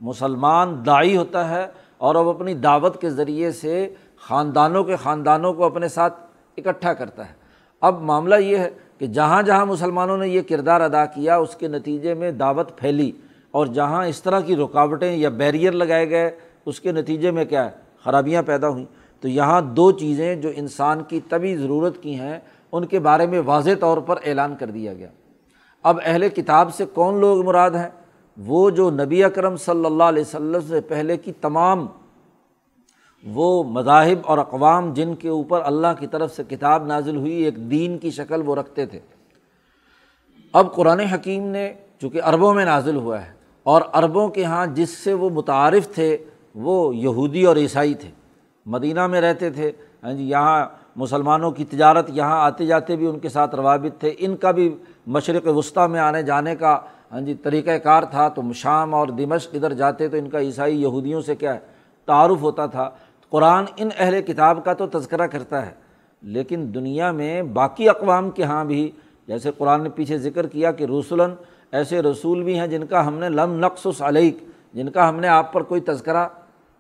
مسلمان 0.01 0.83
دائی 0.87 1.17
ہوتا 1.17 1.51
ہے 1.51 1.67
اور 1.99 2.15
اب 2.15 2.29
اپنی 2.29 2.55
دعوت 2.55 3.01
کے 3.01 3.11
ذریعے 3.11 3.53
سے 3.53 3.95
خاندانوں 4.29 4.85
کے 4.85 4.97
خاندانوں 4.97 5.55
کو 5.55 5.65
اپنے 5.65 5.89
ساتھ 5.89 6.15
اکٹھا 6.57 6.93
کرتا 6.93 7.29
ہے۔ 7.29 7.40
اب 7.81 8.03
معاملہ 8.03 8.35
یہ 8.35 8.57
ہے 8.57 8.71
کہ 8.99 9.07
جہاں 9.07 9.43
جہاں 9.43 9.67
مسلمانوں 9.67 10.17
نے 10.17 10.29
یہ 10.29 10.41
کردار 10.49 10.81
ادا 10.81 11.05
کیا، 11.05 11.37
اس 11.37 11.57
کے 11.57 11.69
نتیجے 11.69 12.15
میں 12.15 12.33
دعوت 12.33 12.79
پھیلی 12.79 13.13
اور 13.51 13.67
جہاں 13.67 14.07
اس 14.07 14.23
طرح 14.23 14.41
کی 14.41 14.57
رکاوٹیں 14.57 15.17
یا 15.17 15.29
بیریئر 15.29 15.73
لگائے 15.73 16.11
گئے، 16.11 16.31
اس 16.67 16.81
کے 16.81 16.93
نتیجے 16.93 17.31
میں 17.31 17.45
کیا 17.45 17.65
ہے؟ 17.65 17.71
خرابیاں 18.05 18.43
پیدا 18.43 18.69
ہوئیں۔ 18.69 18.87
تو 19.21 19.29
یہاں 19.29 19.61
دو 19.61 19.93
چیزیں 19.93 20.37
جو 20.37 20.51
انسان 20.57 21.03
کی 21.03 21.21
طبی 21.29 21.57
ضرورت 21.57 22.03
کی 22.03 22.15
ہیں، 22.15 22.39
ان 22.73 22.85
کے 22.85 22.99
بارے 22.99 23.27
میں 23.27 23.41
واضح 23.47 23.71
طور 23.81 23.99
پر 23.99 24.17
اعلان 24.25 24.57
کر 24.57 24.67
دیا 24.67 24.95
گیا۔ 24.95 25.09
اب 25.83 25.99
اہل 26.05 26.29
کتاب 26.29 26.75
سے 26.75 26.85
کون 26.87 27.21
لوگ 27.21 27.47
مراد 27.47 27.71
ہیں؟ 27.71 27.89
وہ 28.37 28.71
جو 28.71 28.91
نبی 28.91 29.25
اکرم 29.25 29.57
صلی 29.57 29.85
اللہ 29.85 30.05
علیہ 30.05 30.23
وسلم 30.23 30.61
سے 30.69 30.81
پہلے 30.81 31.17
کی 31.17 31.33
تمام 31.33 31.87
وہ 33.27 33.65
مذاہب 33.65 34.19
اور 34.25 34.39
اقوام 34.39 34.93
جن 34.93 35.15
کے 35.15 35.29
اوپر 35.29 35.61
اللہ 35.65 35.87
کی 35.99 36.07
طرف 36.07 36.37
سے 36.37 36.43
کتاب 36.49 36.87
نازل 36.87 37.17
ہوئی، 37.17 37.33
ایک 37.33 37.71
دین 37.71 37.99
کی 37.99 38.11
شکل 38.11 38.43
وہ 38.45 38.57
رکھتے 38.57 38.87
تھے۔ 38.87 38.99
اب 40.53 40.75
قرآن 40.75 41.01
حکیم 41.01 41.47
نے، 41.47 41.75
چونکہ 42.01 42.21
عربوں 42.25 42.55
میں 42.55 42.65
نازل 42.65 42.97
ہوا 42.97 43.23
ہے، 43.23 43.33
اور 43.63 43.83
عربوں 43.93 44.29
کے 44.29 44.41
یہاں 44.41 44.67
جس 44.67 44.91
سے 44.91 45.13
وہ 45.13 45.31
متعارف 45.31 45.95
تھے، 45.95 46.19
وہ 46.55 46.97
یہودی 46.97 47.45
اور 47.45 47.57
عیسائی 47.57 47.95
تھے۔ 47.95 48.11
مدینہ 48.67 49.07
میں 49.07 49.21
رہتے 49.21 49.51
تھے 49.51 49.73
ہاں 50.03 50.13
جی 50.13 50.25
یہاں 50.25 50.67
مسلمانوں 50.97 51.51
کی 51.51 51.65
تجارت 51.65 52.11
یہاں 52.11 52.41
آتے 52.45 52.67
جاتے 52.67 52.97
بھی 52.97 53.07
ان 53.07 53.19
کے 53.19 53.29
ساتھ 53.29 53.55
روابط 53.55 54.01
تھے۔ 54.01 54.15
ان 54.19 54.37
کا 54.37 54.51
بھی 54.51 54.75
مشرق 55.07 55.47
وسطیٰ 55.47 55.89
میں 55.89 56.01
آنے 56.01 56.23
جانے 56.23 56.57
کا 56.57 56.79
ہاں 57.13 57.21
جی 57.21 57.35
طریقۂ 57.35 57.79
کار 57.83 58.03
تھا۔ 58.03 58.29
تو 58.29 58.53
شام 58.53 58.95
اور 58.95 59.09
دمشق 59.09 59.55
ادھر 59.55 59.73
جاتے 59.73 60.09
تو 60.09 60.17
ان 60.17 60.31
کا 60.31 60.41
عیسائی 60.41 60.83
یہودیوں 60.83 61.21
سے 61.21 61.35
کیا 61.37 61.55
ہے، 61.55 61.59
تعارف 62.05 62.43
ہوتا 62.43 62.67
تھا۔ 62.67 62.91
قرآن 63.31 63.65
ان 63.77 63.89
اہل 63.99 64.21
کتاب 64.23 64.65
کا 64.65 64.73
تو 64.73 64.87
تذکرہ 64.87 65.27
کرتا 65.27 65.67
ہے، 65.67 65.71
لیکن 66.23 66.71
دنیا 66.75 67.13
میں 67.13 67.43
باقی 67.43 67.89
اقوام 67.89 68.31
کے 68.31 68.43
ہاں 68.43 68.65
بھی، 68.65 68.91
جیسے 69.29 69.51
قرآن 69.59 69.83
نے 69.83 69.89
پیچھے 69.89 70.19
ذکر 70.19 70.47
کیا 70.47 70.73
کہ 70.73 70.85
رسولاً 70.85 71.31
ایسے 71.73 72.03
رسول 72.03 72.43
بھی 72.43 72.59
ہیں 72.59 72.67
جن 72.67 72.87
کا 72.87 73.07
ہم 73.07 73.19
نے 73.19 73.29
لم 73.29 73.59
نقص 73.59 74.03
علیق 74.03 74.43
جن 74.75 74.89
کا 74.91 75.09
ہم 75.09 75.21
نے 75.21 75.29
آپ 75.29 75.53
پر 75.53 75.63
کوئی 75.63 75.81
تذکرہ 75.81 76.27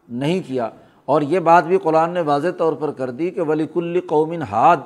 نہیں 0.09 0.41
کیا۔ 0.47 0.69
اور 1.05 1.23
یہ 1.23 1.39
بات 1.39 1.65
بھی 1.65 1.79
قرآن 1.79 2.11
نے 2.11 2.21
واضح 2.21 2.49
طور 2.59 2.73
پر 2.73 2.91
کر 2.91 3.11
دی 3.11 3.31
کہ 3.31 3.43
ولی 3.43 3.67
کل 3.75 4.01
قومن 4.07 4.43
ہاد 4.43 4.77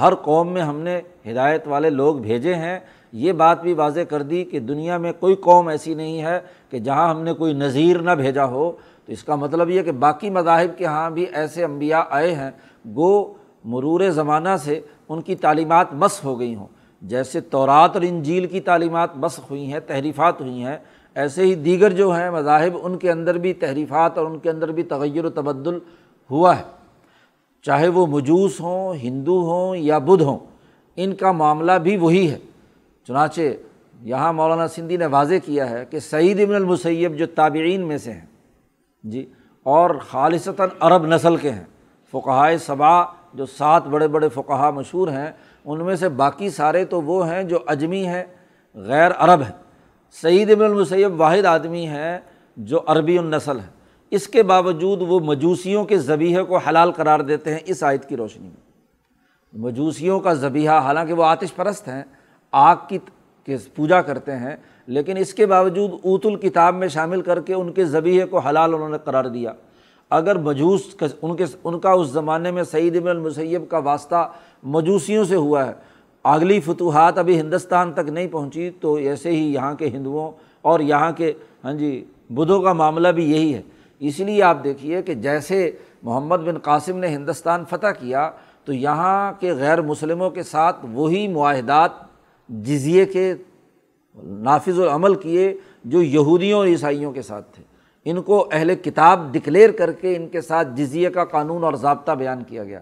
ہر 0.00 0.14
قوم 0.14 0.52
میں 0.52 0.62
ہم 0.62 0.80
نے 0.80 1.00
ہدایت 1.30 1.68
والے 1.68 1.90
لوگ 1.90 2.16
بھیجے 2.16 2.54
ہیں۔ 2.54 2.78
یہ 3.12 3.32
بات 3.32 3.62
بھی 3.62 3.72
واضح 3.72 4.00
کر 4.00 4.22
دی 4.22 4.44
کہ 4.44 4.58
دنیا 4.60 4.96
میں 4.98 5.12
کوئی 5.20 5.34
قوم 5.34 5.68
ایسی 5.68 5.94
نہیں 5.94 6.22
ہے 6.22 6.40
کہ 6.70 6.78
جہاں 6.78 7.08
ہم 7.10 7.22
نے 7.22 7.32
کوئی 7.32 7.52
نظیر 7.52 7.98
نہ 7.98 8.10
بھیجا 8.10 8.44
ہو۔ 8.44 8.72
تو 9.06 9.12
اس 9.12 9.24
کا 9.24 9.34
مطلب 9.34 9.70
یہ 9.70 9.82
کہ 9.82 9.92
باقی 9.92 10.30
مذاہب 10.30 10.78
کے 10.78 10.86
ہاں 10.86 11.10
بھی 11.10 11.26
ایسے 11.32 11.64
انبیاء 11.64 12.02
آئے 12.10 12.34
ہیں 12.34 12.50
گو 12.96 13.34
مرور 13.64 14.10
زمانہ 14.10 14.56
سے 14.64 14.80
ان 15.08 15.20
کی 15.20 15.34
تعلیمات 15.34 15.92
بس 15.92 16.24
ہو 16.24 16.38
گئی 16.40 16.54
ہوں۔ 16.54 16.66
جیسے 17.02 17.40
تورات 17.40 17.90
اور 17.94 18.02
انجیل 18.02 18.46
کی 18.46 18.60
تعلیمات 18.60 19.16
بس 19.16 19.38
ہوئی 19.38 19.72
ہیں، 19.72 19.80
تحریفات 19.80 20.40
ہوئی 20.40 20.64
ہیں، 20.64 20.76
ایسے 21.14 21.42
ہی 21.42 21.54
دیگر 21.54 21.90
جو 21.90 22.10
ہیں 22.10 22.30
مذاہب، 22.30 22.78
ان 22.82 22.98
کے 22.98 23.10
اندر 23.10 23.38
بھی 23.38 23.52
تحریفات 23.52 24.18
اور 24.18 24.26
ان 24.26 24.38
کے 24.38 24.50
اندر 24.50 24.72
بھی 24.72 24.82
تغیر 24.82 25.24
و 25.24 25.30
تبدل 25.30 25.78
ہوا 26.30 26.58
ہے۔ 26.58 26.62
چاہے 27.62 27.88
وہ 27.88 28.06
مجوس 28.06 28.60
ہوں، 28.60 28.94
ہندو 28.94 29.40
ہوں 29.40 29.76
یا 29.76 29.98
بدھ 29.98 30.22
ہوں، 30.22 30.38
ان 30.96 31.14
کا 31.14 31.32
معاملہ 31.32 31.72
بھی 31.72 31.96
وہی 31.96 32.30
ہے۔ 32.30 32.38
چنانچہ 33.06 33.40
یہاں 34.02 34.32
مولانا 34.32 34.68
سندھی 34.68 34.96
نے 34.96 35.06
واضح 35.06 35.34
کیا 35.44 35.70
ہے 35.70 35.84
کہ 35.90 35.98
سعید 35.98 36.40
ابن 36.40 36.54
المسیب 36.54 37.16
جو 37.16 37.26
تابعین 37.26 37.80
میں 37.80 37.98
سے 37.98 38.12
ہیں 38.12 38.33
جی 39.04 39.24
اور 39.62 39.90
خالصتاً 40.00 40.68
عرب 40.80 41.06
نسل 41.06 41.36
کے 41.36 41.50
ہیں۔ 41.50 41.64
فقہائے 42.12 42.58
صبا 42.58 43.04
جو 43.34 43.46
سات 43.46 43.86
بڑے 43.86 44.08
بڑے 44.08 44.28
فقہا 44.28 44.70
مشہور 44.70 45.08
ہیں، 45.08 45.30
ان 45.64 45.84
میں 45.84 45.96
سے 45.96 46.08
باقی 46.08 46.50
سارے 46.50 46.84
تو 46.84 47.02
وہ 47.02 47.28
ہیں 47.28 47.42
جو 47.42 47.58
اجمی 47.66 48.06
ہیں، 48.06 48.24
غیر 48.74 49.10
عرب 49.18 49.42
ہیں۔ 49.42 49.56
سعید 50.14 50.50
ابن 50.50 50.64
المسیب 50.64 51.20
واحد 51.20 51.44
آدمی 51.44 51.86
ہے 51.88 52.18
جو 52.56 52.80
عربی 52.86 53.18
النسل 53.18 53.60
ہے 53.60 53.68
اس 54.12 54.26
کے 54.28 54.42
باوجود 54.42 55.02
وہ 55.02 55.20
مجوسیوں 55.20 55.84
کے 55.84 55.98
ذبیحے 55.98 56.42
کو 56.42 56.56
حلال 56.56 56.92
قرار 56.92 57.20
دیتے 57.20 57.52
ہیں 57.52 57.60
اس 57.66 57.82
آیت 57.82 58.08
کی 58.08 58.16
روشنی 58.16 58.48
میں۔ 58.48 58.62
مجوسیوں 59.52 60.20
کا 60.20 60.32
ذبیحہ، 60.32 60.78
حالانکہ 60.78 61.12
وہ 61.12 61.24
آتش 61.24 61.54
پرست 61.54 61.88
ہیں، 61.88 62.02
آگ 62.52 62.76
کی 62.88 62.98
پوجا 63.74 64.00
کرتے 64.02 64.36
ہیں 64.36 64.56
لیکن 64.86 65.16
اس 65.16 65.34
کے 65.34 65.46
باوجود 65.46 65.90
اوت 66.02 66.26
الکتاب 66.26 66.74
میں 66.74 66.88
شامل 66.88 67.20
کر 67.20 67.40
کے 67.40 67.54
ان 67.54 67.72
کے 67.72 67.84
ذبیحے 67.84 68.26
کو 68.26 68.38
حلال 68.38 68.74
انہوں 68.74 68.88
نے 68.88 68.98
قرار 69.04 69.24
دیا۔ 69.24 69.52
اگر 70.10 70.38
مجوس 70.38 70.80
ان 71.22 71.36
کے 71.36 71.44
ان 71.64 71.78
کا 71.78 71.90
اس 71.90 72.08
زمانے 72.08 72.50
میں 72.50 72.62
سعید 72.62 72.96
ابن 72.96 73.08
المسیب 73.08 73.68
کا 73.68 73.78
واسطہ 73.78 74.28
مجوسیوں 74.62 75.24
سے 75.24 75.36
ہوا 75.36 75.66
ہے، 75.66 75.72
اگلی 76.24 76.60
فتوحات 76.60 77.18
ابھی 77.18 77.40
ہندوستان 77.40 77.92
تک 77.92 78.08
نہیں 78.08 78.28
پہنچی، 78.28 78.70
تو 78.80 78.94
ایسے 78.94 79.30
ہی 79.30 79.52
یہاں 79.54 79.74
کے 79.74 79.86
ہندوؤں 79.86 80.30
اور 80.62 80.80
یہاں 80.80 81.10
کے 81.12 81.32
ہاں 81.64 81.72
جی 81.72 82.04
بدھوں 82.30 82.62
کا 82.62 82.72
معاملہ 82.72 83.08
بھی 83.08 83.30
یہی 83.32 83.54
ہے۔ 83.54 83.62
اس 84.00 84.20
لیے 84.20 84.42
آپ 84.42 84.62
دیکھیے 84.64 85.02
کہ 85.02 85.14
جیسے 85.14 85.70
محمد 86.02 86.36
بن 86.36 86.58
قاسم 86.58 86.98
نے 86.98 87.08
ہندوستان 87.08 87.64
فتح 87.70 87.90
کیا، 88.00 88.30
تو 88.64 88.72
یہاں 88.72 89.32
کے 89.40 89.52
غیر 89.52 89.82
مسلموں 89.82 90.30
کے 90.30 90.42
ساتھ 90.42 90.84
وہی 90.92 91.26
معاہدات، 91.28 91.90
جزیے 92.48 93.04
کے 93.04 93.34
نافذ 94.22 94.80
العمل 94.80 95.14
کیے 95.14 95.52
جو 95.84 96.02
یہودیوں 96.02 96.58
اور 96.58 96.66
عیسائیوں 96.66 97.12
کے 97.12 97.22
ساتھ 97.22 97.46
تھے۔ 97.52 97.62
ان 98.04 98.22
کو 98.22 98.48
اہل 98.52 98.74
کتاب 98.74 99.32
ڈکلیئر 99.32 99.70
کر 99.70 99.92
کے 99.92 100.16
ان 100.16 100.28
کے 100.28 100.40
ساتھ 100.40 100.68
جزیے 100.74 101.10
کا 101.10 101.24
قانون 101.24 101.64
اور 101.64 101.74
ضابطہ 101.74 102.12
بیان 102.12 102.42
کیا 102.44 102.64
گیا 102.64 102.80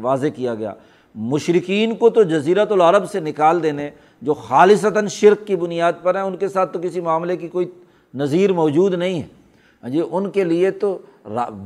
واضح 0.00 0.26
کیا 0.26 0.54
گیا۔ 0.54 0.72
مشرقین 1.14 1.94
کو 1.94 2.10
تو 2.10 2.22
جزیرت 2.22 2.72
العرب 2.72 3.10
سے 3.10 3.20
نکال 3.20 3.62
دینے، 3.62 3.90
جو 4.22 4.34
خالصتاً 4.34 5.06
شرک 5.06 5.46
کی 5.46 5.56
بنیاد 5.56 5.92
پر 6.02 6.14
ہیں، 6.14 6.22
ان 6.22 6.36
کے 6.36 6.48
ساتھ 6.48 6.72
تو 6.72 6.78
کسی 6.82 7.00
معاملے 7.00 7.36
کی 7.36 7.48
کوئی 7.48 7.70
نظیر 8.14 8.52
موجود 8.52 8.94
نہیں 8.94 9.20
ہے۔ 9.22 9.26
ہاں 9.82 9.90
جی 9.90 10.02
ان 10.10 10.30
کے 10.30 10.44
لیے 10.44 10.70
تو 10.70 10.98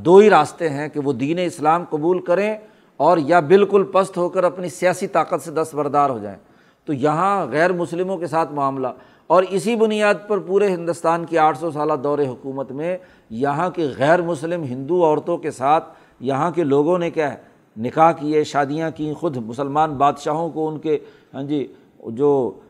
دو 0.05 0.17
ہی 0.17 0.29
راستے 0.29 0.69
ہیں 0.69 0.87
کہ 0.89 0.99
وہ 0.99 1.13
دین 1.13 1.39
اسلام 1.39 1.83
قبول 1.89 2.19
کریں 2.19 2.55
اور 2.99 3.17
یا 3.17 3.39
بالکل 3.39 3.83
پست 3.83 4.17
ہو 4.17 4.29
کر 4.29 4.43
اپنی 4.43 4.69
سیاسی 4.69 5.07
طاقت 5.07 5.41
سے 5.41 5.51
دستبردار 5.51 6.09
ہو 6.09 6.19
جائیں۔ 6.19 6.37
تو 6.85 6.93
یہاں 6.93 7.45
غیر 7.51 7.73
مسلموں 7.73 8.17
کے 8.17 8.27
ساتھ 8.27 8.51
معاملہ۔ 8.53 8.87
اور 9.27 9.43
اسی 9.49 9.75
بنیاد 9.75 10.27
پر 10.27 10.39
پورے 10.39 10.67
ہندوستان 10.67 11.25
کی 11.25 11.37
آٹھ 11.37 11.57
سو 11.57 11.71
سالہ 11.71 11.93
دور 11.93 12.19
حکومت 12.19 12.71
میں 12.71 12.97
یہاں 13.29 13.69
کے 13.69 13.87
غیر 13.97 14.21
مسلم 14.21 14.63
ہندو 14.63 15.03
عورتوں 15.05 15.37
کے 15.37 15.51
ساتھ 15.51 15.89
یہاں 16.19 16.51
کے 16.51 16.63
لوگوں 16.63 16.97
نے 16.97 17.09
کیا 17.11 17.31
ہے، 17.33 17.37
نکاح 17.77 18.11
کیے، 18.11 18.43
شادیاں 18.43 18.89
کیں، 18.95 19.13
خود 19.13 19.37
مسلمان 19.37 19.93
بادشاہوں 19.97 20.49
کو 20.49 20.67
ان 20.67 20.79
کے 20.79 20.97
ہاں 21.33 21.43
جی 21.43 21.65
جو 22.07 22.29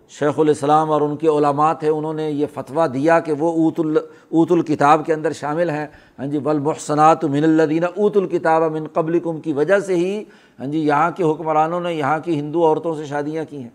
شیخ 0.09 0.39
الاسلام 0.39 0.91
اور 0.91 1.01
ان 1.01 1.15
کے 1.17 1.27
علامات 1.27 1.83
ہیں 1.83 1.89
انہوں 1.89 2.13
نے 2.13 2.29
یہ 2.31 2.45
فتویٰ 2.53 2.87
دیا 2.93 3.19
کہ 3.19 3.33
وہ 3.39 3.51
اوت 3.53 3.79
ال، 3.79 3.97
اوت 4.29 4.51
الکتاب 4.51 5.05
کے 5.05 5.13
اندر 5.13 5.33
شامل 5.33 5.69
ہیں۔ 5.69 5.87
ہاں 6.19 6.25
جی 6.25 6.39
بلمحسنات 6.39 7.23
من 7.23 7.43
الدینہ 7.43 7.85
اوت 7.85 8.17
الکتاب 8.17 8.71
من 8.71 8.87
قبل 8.93 9.19
کی 9.43 9.53
وجہ 9.53 9.79
سے 9.79 9.95
ہی 9.95 10.23
ہاں 10.59 10.67
جی 10.67 10.79
یہاں 10.79 11.11
کے 11.11 11.23
حکمرانوں 11.23 11.79
نے 11.79 11.93
یہاں 11.93 12.19
کی 12.19 12.39
ہندو 12.39 12.65
عورتوں 12.65 12.95
سے 12.95 13.05
شادیاں 13.05 13.43
کی 13.49 13.61
ہیں۔ 13.61 13.69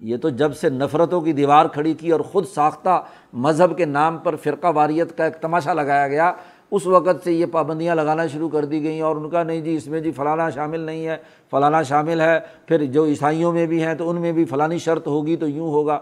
یہ 0.00 0.16
تو 0.16 0.28
جب 0.28 0.54
سے 0.56 0.68
نفرتوں 0.68 1.20
کی 1.20 1.32
دیوار 1.32 1.66
کھڑی 1.66 1.92
کی 1.94 2.10
اور 2.10 2.20
خود 2.20 2.46
ساختہ 2.46 3.00
مذہب 3.32 3.76
کے 3.76 3.84
نام 3.84 4.18
پر 4.18 4.36
فرقہ 4.36 4.72
واریت 4.74 5.16
کا 5.18 5.24
ایک 5.24 5.34
تماشا 5.34 5.72
لگایا 5.72 6.08
گیا، 6.08 6.32
اس 6.70 6.86
وقت 6.86 7.24
سے 7.24 7.32
یہ 7.32 7.46
پابندیاں 7.46 7.94
لگانا 7.94 8.26
شروع 8.26 8.48
کر 8.48 8.64
دی 8.64 8.82
گئیں 8.82 9.00
اور 9.00 9.16
ان 9.16 9.28
کا 9.30 9.42
نہیں 9.42 9.60
جی 9.60 9.74
اس 9.76 9.86
میں 9.86 10.00
جی 10.00 10.10
فلانا 10.10 10.50
شامل 10.50 10.80
نہیں 10.80 11.06
ہے، 11.06 11.16
فلانا 11.50 11.82
شامل 11.82 12.20
ہے، 12.20 12.38
پھر 12.66 12.84
جو 12.84 13.04
عیسائیوں 13.04 13.52
میں 13.52 13.66
بھی 13.66 13.82
ہیں 13.82 13.94
تو 13.94 14.10
ان 14.10 14.20
میں 14.20 14.32
بھی 14.32 14.44
فلانی 14.44 14.78
شرط 14.78 15.06
ہوگی 15.06 15.36
تو 15.36 15.48
یوں 15.48 15.70
ہوگا۔ 15.70 15.98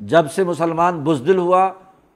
جب 0.00 0.30
سے 0.34 0.44
مسلمان 0.44 1.00
بزدل 1.00 1.38
ہوا، 1.38 1.70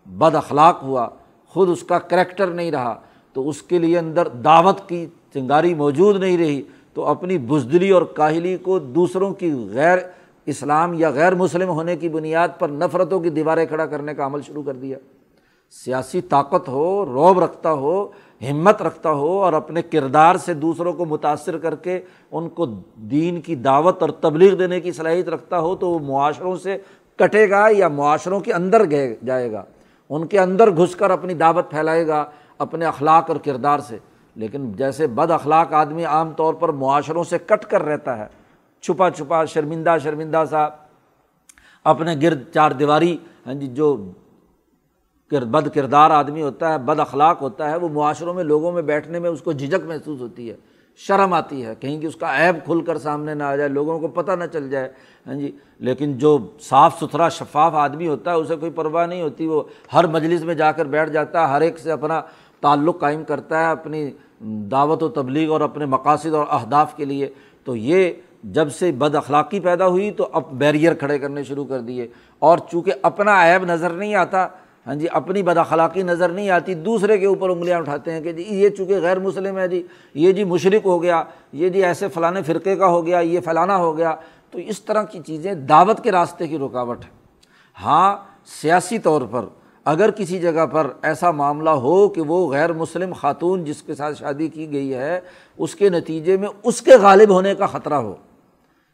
بد 0.06 0.34
اخلاق 0.34 0.82
ہوا، 0.82 1.08
خود 1.54 1.70
اس 1.70 1.82
کا 1.82 1.98
کریکٹر 1.98 2.46
نہیں 2.46 2.70
رہا، 2.70 3.00
تو 3.32 3.48
اس 3.48 3.62
کے 3.62 3.78
لیے 3.78 3.98
اندر 3.98 4.28
دعوت 4.28 4.88
کی 4.88 5.06
چنگاری 5.34 5.74
موجود 5.74 6.20
نہیں 6.20 6.38
رہی، 6.38 6.62
تو 6.94 7.06
اپنی 7.06 7.38
بزدلی 7.38 7.90
اور 7.90 8.02
کاہلی 8.02 8.56
کو 8.56 8.78
دوسروں 8.78 9.34
کی 9.34 9.52
غیر 9.72 9.98
اسلام 10.46 10.94
یا 10.94 11.10
غیر 11.10 11.34
مسلم 11.34 11.68
ہونے 11.68 11.96
کی 11.96 12.08
بنیاد 12.08 12.48
پر 12.58 12.68
نفرتوں 12.68 13.20
کی 13.20 13.30
دیواریں 13.30 13.66
کھڑا 13.66 13.86
کرنے 13.86 14.14
کا 14.14 14.26
عمل 14.26 14.42
شروع 14.42 14.62
کر 14.62 14.74
دیا۔ 14.74 14.98
سیاسی 15.70 16.20
طاقت 16.20 16.68
ہو، 16.68 17.06
روب 17.06 17.40
رکھتا 17.40 17.72
ہو، 17.72 18.08
ہمت 18.50 18.82
رکھتا 18.82 19.10
ہو 19.10 19.42
اور 19.42 19.52
اپنے 19.52 19.82
کردار 19.82 20.36
سے 20.36 20.54
دوسروں 20.54 20.92
کو 20.92 21.04
متاثر 21.04 21.58
کر 21.58 21.74
کے 21.74 22.00
ان 22.32 22.48
کو 22.48 22.66
دین 22.96 23.40
کی 23.40 23.54
دعوت 23.54 24.02
اور 24.02 24.10
تبلیغ 24.10 24.54
دینے 24.54 24.80
کی 24.80 24.92
صلاحیت 24.92 25.28
رکھتا 25.28 25.58
ہو 25.58 25.76
تو 25.76 25.90
وہ 25.90 25.98
معاشروں 25.98 26.56
سے 26.56 26.78
کٹے 27.16 27.50
گا 27.50 27.66
یا 27.70 27.88
معاشروں 27.88 28.40
کے 28.40 28.52
اندر 28.52 28.90
گئے، 28.90 29.16
جائے 29.24 29.52
گا۔ 29.52 29.64
ان 30.10 30.26
کے 30.26 30.38
اندر 30.38 30.70
گھس 30.70 30.96
کر 30.96 31.10
اپنی 31.10 31.34
دعوت 31.34 31.70
پھیلائے 31.70 32.06
گا 32.06 32.24
اپنے 32.58 32.84
اخلاق 32.84 33.24
اور 33.28 33.36
کردار 33.36 33.78
سے۔ 33.78 33.98
لیکن 34.34 34.72
جیسے 34.72 35.06
بد 35.06 35.30
اخلاق 35.30 35.72
آدمی 35.72 36.04
عام 36.04 36.30
طور 36.30 36.54
پر 36.54 36.68
معاشروں 36.68 37.24
سے 37.24 37.38
کٹ 37.46 37.64
کر 37.64 37.82
رہتا 37.82 38.18
ہے 38.18 38.39
چھپا 38.82 39.10
چھپا، 39.10 39.44
شرمندہ 39.44 39.96
شرمندہ 40.02 40.44
سا 40.50 40.68
اپنے 41.86 42.14
گرد 42.22 42.42
چار 42.54 42.70
دیواری 42.70 43.16
ہاں 43.46 43.54
جی 43.54 43.66
جو 43.66 43.94
بد 45.30 45.68
کردار 45.74 46.10
آدمی 46.10 46.42
ہوتا 46.42 46.72
ہے، 46.72 46.78
بد 46.78 47.00
اخلاق 47.00 47.42
ہوتا 47.42 47.70
ہے، 47.70 47.76
وہ 47.76 47.88
معاشروں 47.88 48.34
میں، 48.34 48.44
لوگوں 48.44 48.72
میں 48.72 48.82
بیٹھنے 48.82 49.18
میں 49.18 49.30
اس 49.30 49.42
کو 49.42 49.52
جھجک 49.52 49.84
محسوس 49.88 50.20
ہوتی 50.20 50.48
ہے، 50.50 50.54
شرم 51.00 51.32
آتی 51.32 51.64
ہے، 51.64 51.74
کہیں 51.80 52.00
کہ 52.00 52.06
اس 52.06 52.16
کا 52.16 52.34
عیب 52.36 52.56
کھل 52.64 52.80
کر 52.84 52.98
سامنے 52.98 53.34
نہ 53.34 53.42
آ 53.42 53.56
جائے، 53.56 53.68
لوگوں 53.68 53.98
کو 54.00 54.08
پتہ 54.08 54.32
نہ 54.32 54.44
چل 54.52 54.68
جائے 54.70 54.88
ہاں 55.26 55.34
جی 55.34 55.50
لیکن 55.78 56.16
جو 56.18 56.36
صاف 56.60 56.98
ستھرا، 57.00 57.28
شفاف 57.28 57.74
آدمی 57.74 58.08
ہوتا 58.08 58.30
ہے، 58.30 58.36
اسے 58.36 58.56
کوئی 58.56 58.72
پرواہ 58.72 59.06
نہیں 59.06 59.22
ہوتی، 59.22 59.46
وہ 59.46 59.62
ہر 59.92 60.06
مجلس 60.06 60.42
میں 60.44 60.54
جا 60.54 60.72
کر 60.72 60.86
بیٹھ 60.86 61.10
جاتا 61.10 61.40
ہے، 61.40 61.52
ہر 61.52 61.60
ایک 61.60 61.78
سے 61.78 61.92
اپنا 61.92 62.20
تعلق 62.60 63.00
قائم 63.00 63.22
کرتا 63.24 63.60
ہے، 63.60 63.70
اپنی 63.70 64.10
دعوت 64.70 65.02
و 65.02 65.08
تبلیغ 65.08 65.50
اور 65.50 65.60
اپنے 65.60 65.86
مقاصد 65.86 66.34
اور 66.34 66.46
اہداف 66.50 66.96
کے 66.96 67.04
لیے، 67.04 67.28
تو 67.64 67.76
یہ 67.76 68.12
جب 68.42 68.72
سے 68.72 68.92
بد 68.92 69.14
اخلاقی 69.14 69.60
پیدا 69.60 69.86
ہوئی 69.86 70.10
تو 70.10 70.28
اب 70.32 70.42
بیریئر 70.50 70.94
کھڑے 70.94 71.18
کرنے 71.18 71.44
شروع 71.44 71.64
کر 71.64 71.80
دیے۔ 71.80 72.06
اور 72.38 72.58
چونکہ 72.70 72.92
اپنا 73.02 73.32
عیب 73.46 73.64
نظر 73.64 73.90
نہیں 73.90 74.14
آتا 74.14 74.46
ہاں 74.86 74.94
جی 74.94 75.06
اپنی 75.12 75.42
بد 75.42 75.56
اخلاقی 75.56 76.02
نظر 76.02 76.28
نہیں 76.28 76.50
آتی، 76.50 76.74
دوسرے 76.74 77.18
کے 77.18 77.26
اوپر 77.26 77.48
انگلیاں 77.48 77.78
اٹھاتے 77.78 78.12
ہیں 78.12 78.20
کہ 78.20 78.32
جی 78.32 78.44
یہ 78.48 78.68
چونکہ 78.68 78.98
غیر 79.00 79.18
مسلم 79.18 79.58
ہے 79.58 79.68
جی 79.68 79.82
یہ 80.14 80.32
جی 80.32 80.44
مشرق 80.44 80.86
ہو 80.86 81.02
گیا، 81.02 81.22
یہ 81.52 81.68
جی 81.68 81.84
ایسے 81.84 82.08
فلاں 82.08 82.32
فرقے 82.46 82.76
کا 82.76 82.86
ہو 82.86 83.06
گیا، 83.06 83.18
یہ 83.18 83.40
فلانا 83.44 83.76
ہو 83.76 83.96
گیا۔ 83.96 84.14
تو 84.50 84.58
اس 84.58 84.80
طرح 84.82 85.02
کی 85.02 85.20
چیزیں 85.26 85.54
دعوت 85.54 86.02
کے 86.02 86.12
راستے 86.12 86.46
کی 86.46 86.58
رکاوٹ 86.58 87.04
ہے 87.04 87.10
ہاں 87.82 88.16
سیاسی 88.60 88.98
طور 88.98 89.22
پر 89.30 89.44
اگر 89.84 90.10
کسی 90.10 90.38
جگہ 90.38 90.66
پر 90.66 90.86
ایسا 91.02 91.30
معاملہ 91.30 91.70
ہو 91.70 92.08
کہ 92.08 92.20
وہ 92.20 92.52
غیر 92.52 92.72
مسلم 92.72 93.12
خاتون 93.12 93.64
جس 93.64 93.82
کے 93.82 93.94
ساتھ 93.94 94.18
شادی 94.18 94.48
کی 94.48 94.72
گئی 94.72 94.94
ہے، 94.94 95.20
اس 95.58 95.74
کے 95.74 95.88
نتیجے 95.88 96.36
میں 96.36 96.48
اس 96.62 96.82
کے 96.82 96.96
غالب 96.96 97.30
ہونے 97.30 97.54
کا 97.54 97.66
خطرہ 97.66 97.94
ہو۔ 97.94 98.14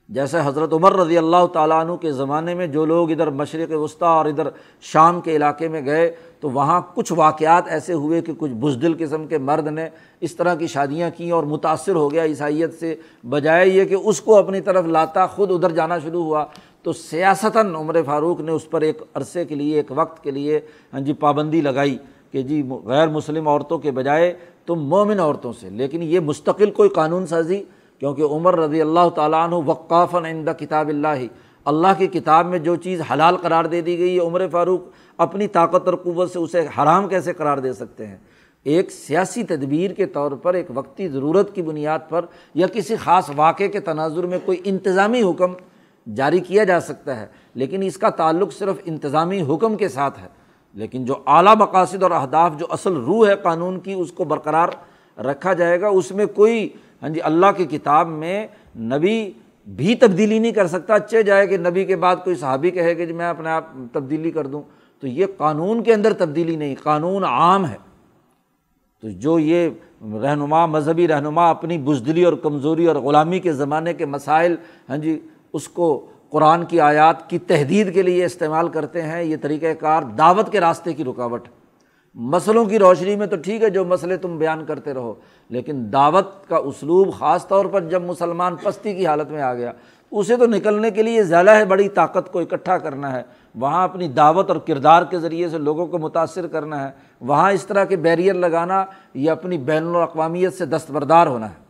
جیسے 0.09 0.38
حضرت 0.45 0.73
عمر 0.73 0.97
رضی 0.97 1.19
اللہ 1.19 1.47
تعالیٰ 1.53 1.81
عنہ 1.85 1.92
کے 1.92 2.12
زمانے 2.12 2.55
میں 2.55 2.66
جو 2.66 2.85
لوگ 2.85 3.11
ادھر 3.11 3.31
مشرق 3.31 3.73
وسطیٰ 3.73 4.09
اور 4.09 4.27
ادھر 4.27 4.49
شام 4.81 5.21
کے 5.21 5.37
علاقے 5.37 5.69
میں 5.69 5.85
گئے، 5.85 6.14
تو 6.40 6.51
وہاں 6.51 6.81
کچھ 6.95 7.12
واقعات 7.12 7.62
ایسے 7.66 7.92
ہوئے 7.92 8.21
کہ 8.23 8.33
کچھ 8.38 8.51
بزدل 8.51 8.95
قسم 8.99 9.27
کے 9.27 9.38
مرد 9.38 9.66
نے 9.66 9.88
اس 10.21 10.37
طرح 10.37 10.55
کی 10.55 10.66
شادیاں 10.66 11.11
کیں 11.16 11.31
اور 11.31 11.45
متاثر 11.45 11.95
ہو 11.95 12.12
گیا 12.12 12.25
عیسائیت 12.25 12.81
سے، 12.81 12.95
بجائے 13.29 13.69
یہ 13.69 13.85
کہ 13.85 13.95
اس 13.95 14.21
کو 14.21 14.37
اپنی 14.37 14.61
طرف 14.61 14.87
لاتا 14.87 15.27
خود 15.27 15.51
ادھر 15.51 15.71
جانا 15.71 15.99
شروع 15.99 16.25
ہوا۔ 16.25 16.45
تو 16.83 16.92
سیاستاً 16.92 17.75
عمر 17.75 18.03
فاروق 18.03 18.40
نے 18.40 18.53
اس 18.53 18.71
پر 18.71 18.81
ایک 18.81 19.03
عرصے 19.14 19.45
کے 19.45 19.55
لیے، 19.55 19.77
ایک 19.77 19.92
وقت 19.95 20.25
کے 20.25 20.31
لیے 20.31 20.61
ہاں 20.92 21.01
جی 21.01 21.12
پابندی 21.12 21.61
لگائی 21.61 21.99
کہ 22.33 22.42
جی 22.42 22.62
غیر 22.85 23.09
مسلم 23.09 23.49
عورتوں 23.49 23.79
کے 23.79 23.90
بجائے 23.90 24.35
تم 24.66 24.75
مومن 24.75 25.21
عورتوں 25.21 25.53
سے۔ 25.53 25.71
لیکن 25.71 26.03
یہ 26.03 26.21
مستقل 26.21 26.71
کوئی 26.71 26.88
قانون 26.88 27.27
سازی 27.27 27.62
کیونکہ 27.98 28.22
عمر 28.22 28.59
رضی 28.59 28.80
اللہ 28.80 29.09
تعالیٰ 29.14 29.44
عنہ 29.44 29.54
وقافً 29.54 30.24
عند 30.24 30.48
کتاب 30.59 30.88
اللہ 30.88 31.22
اللہ 31.64 31.88
کی 31.98 32.06
کتاب 32.06 32.46
میں 32.46 32.59
جو 32.59 32.76
چیز 32.76 33.00
حلال 33.12 33.37
قرار 33.37 33.64
دے 33.64 33.80
دی 33.80 33.98
گئی 33.98 34.14
ہے 34.14 34.20
عمر 34.20 34.48
فاروق 34.48 34.80
اپنی 35.16 35.46
طاقت 35.46 35.87
اور 35.87 35.94
قوت 35.94 36.30
سے 36.30 36.38
اسے 36.38 36.66
حرام 36.78 37.09
کیسے 37.09 37.32
قرار 37.32 37.59
دے 37.59 37.72
سکتے 37.72 38.06
ہیں؟ 38.06 38.16
ایک 38.64 38.90
سیاسی 38.90 39.42
تدبیر 39.42 39.90
کے 39.90 40.06
طور 40.06 40.32
پر، 40.32 40.54
ایک 40.54 40.66
وقتی 40.74 41.09
ضرورت 41.09 41.54
کی 41.54 41.62
بنیاد 41.62 41.98
پر 42.09 42.24
یا 42.54 42.66
کسی 42.66 42.96
خاص 42.96 43.30
واقعے 43.37 43.68
کے 43.68 43.80
تناظر 43.80 44.26
میں 44.26 44.38
کوئی 44.44 44.61
انتظامی 44.64 45.22
حکم 45.22 45.52
جاری 46.14 46.38
کیا 46.38 46.64
جا 46.64 46.80
سکتا 46.80 47.20
ہے، 47.20 47.26
لیکن 47.54 47.82
اس 47.82 47.96
کا 47.96 48.11
تعلق 48.11 48.52
صرف 48.52 48.76
انتظامی 48.85 49.42
حکم 49.42 49.76
کے 49.76 49.88
ساتھ 49.88 50.18
ہے۔ 50.18 50.28
لیکن 50.74 51.04
جو 51.04 51.14
اعلیٰ 51.26 51.56
مقاصد 51.56 52.02
اور 52.02 52.11
اہداف، 52.11 52.52
جو 52.59 52.66
اصل 52.70 52.92
روح 52.92 53.28
ہے 53.28 53.37
قانون 53.37 53.80
کی، 53.80 53.92
اس 53.92 54.12
کو 54.12 54.24
برقرار 54.24 54.68
رکھا 55.20 55.52
جائے 55.52 55.80
گا۔ 55.80 55.88
اس 55.88 56.12
میں 56.12 56.26
کوئی 56.26 56.68
ہاں 57.02 57.09
جی 57.09 57.20
اللہ 57.20 57.46
کی 57.56 57.64
کتاب 57.64 58.09
میں 58.09 58.46
نبی 58.76 59.30
بھی 59.66 59.94
تبدیلی 59.94 60.38
نہیں 60.38 60.52
کر 60.52 60.66
سکتا۔ 60.66 60.94
اچھے 60.94 61.22
جائے 61.22 61.46
کہ 61.46 61.56
نبی 61.56 61.85
کے 61.85 61.96
بعد 61.96 62.16
کوئی 62.24 62.37
صحابی 62.37 62.70
کہے 62.70 62.94
کہ 62.94 63.06
جی 63.06 63.12
میں 63.12 63.28
اپنے 63.28 63.50
آپ 63.50 63.64
تبدیلی 63.92 64.30
کر 64.30 64.46
دوں۔ 64.46 64.62
تو 65.00 65.06
یہ 65.06 65.26
قانون 65.37 65.82
کے 65.82 65.94
اندر 65.94 66.12
تبدیلی 66.12 66.56
نہیں، 66.56 66.74
قانون 66.82 67.24
عام 67.24 67.66
ہے۔ 67.66 67.76
تو 69.02 69.09
جو 69.11 69.38
یہ 69.38 69.68
رہنما، 70.22 70.66
مذہبی 70.66 71.09
رہنما 71.09 71.50
اپنی 71.50 71.78
بزدلی 71.78 72.24
اور 72.24 72.32
کمزوری 72.32 72.87
اور 72.87 72.96
غلامی 72.96 73.38
کے 73.38 73.52
زمانے 73.52 73.94
کے 73.94 74.06
مسائل 74.06 74.56
ہاں 74.88 74.96
جی 74.96 75.20
اس 75.52 75.68
کو 75.68 76.06
قرآن 76.30 76.64
کی 76.64 76.80
آیات 76.80 77.30
کی 77.30 77.38
تحدید 77.38 77.94
کے 77.94 78.02
لیے 78.02 78.24
استعمال 78.24 78.68
کرتے 78.68 79.02
ہیں، 79.02 79.22
یہ 79.22 79.37
طریقۂ 79.40 79.66
کار 79.80 80.02
دعوت 80.02 80.52
کے 80.52 80.61
راستے 80.61 80.92
کی 80.92 81.04
رکاوٹ 81.04 81.48
مسئلوں 82.14 82.64
کی 82.64 82.78
روشنی 82.78 83.16
میں 83.16 83.26
تو 83.26 83.37
ٹھیک 83.37 83.62
ہے، 83.62 83.70
جو 83.70 83.85
مسئلے 83.85 84.16
تم 84.16 84.38
بیان 84.38 84.64
کرتے 84.64 84.94
رہو۔ 84.94 85.14
لیکن 85.48 85.92
دعوت 85.92 86.48
کا 86.48 86.56
اسلوب 86.56 87.14
خاص 87.18 87.48
طور 87.48 87.64
پر 87.64 87.80
جب 87.80 88.02
مسلمان 88.02 88.56
پستی 88.56 88.94
کی 88.94 89.06
حالت 89.06 89.30
میں 89.30 89.42
آ 89.42 89.54
گیا، 89.54 89.72
اسے 90.11 90.37
تو 90.37 90.46
نکلنے 90.46 90.90
کے 90.90 91.02
لیے 91.02 91.22
زیادہ 91.22 91.50
ہے 91.50 91.64
بڑی 91.64 91.88
طاقت 91.88 92.32
کو 92.32 92.38
اکٹھا 92.38 92.78
کرنا 92.78 93.12
ہے۔ 93.12 93.22
وہاں 93.54 93.85
اپنی 93.85 94.09
دعوت 94.09 94.48
اور 94.50 94.56
کردار 94.56 95.02
کے 95.02 95.18
ذریعے 95.18 95.48
سے 95.48 95.59
لوگوں 95.59 95.87
کو 95.87 95.98
متاثر 95.98 96.46
کرنا 96.46 96.87
ہے۔ 96.87 96.92
وہاں 97.20 97.52
اس 97.52 97.66
طرح 97.66 97.85
کے 97.85 97.96
بیریئر 97.96 98.35
لگانا 98.35 98.85
یا 99.14 99.32
اپنی 99.32 99.59
بین 99.59 99.87
الاقوامیت 99.87 100.54
سے 100.54 100.66
دستبردار 100.66 101.26
ہونا 101.26 101.50
ہے۔ 101.50 101.66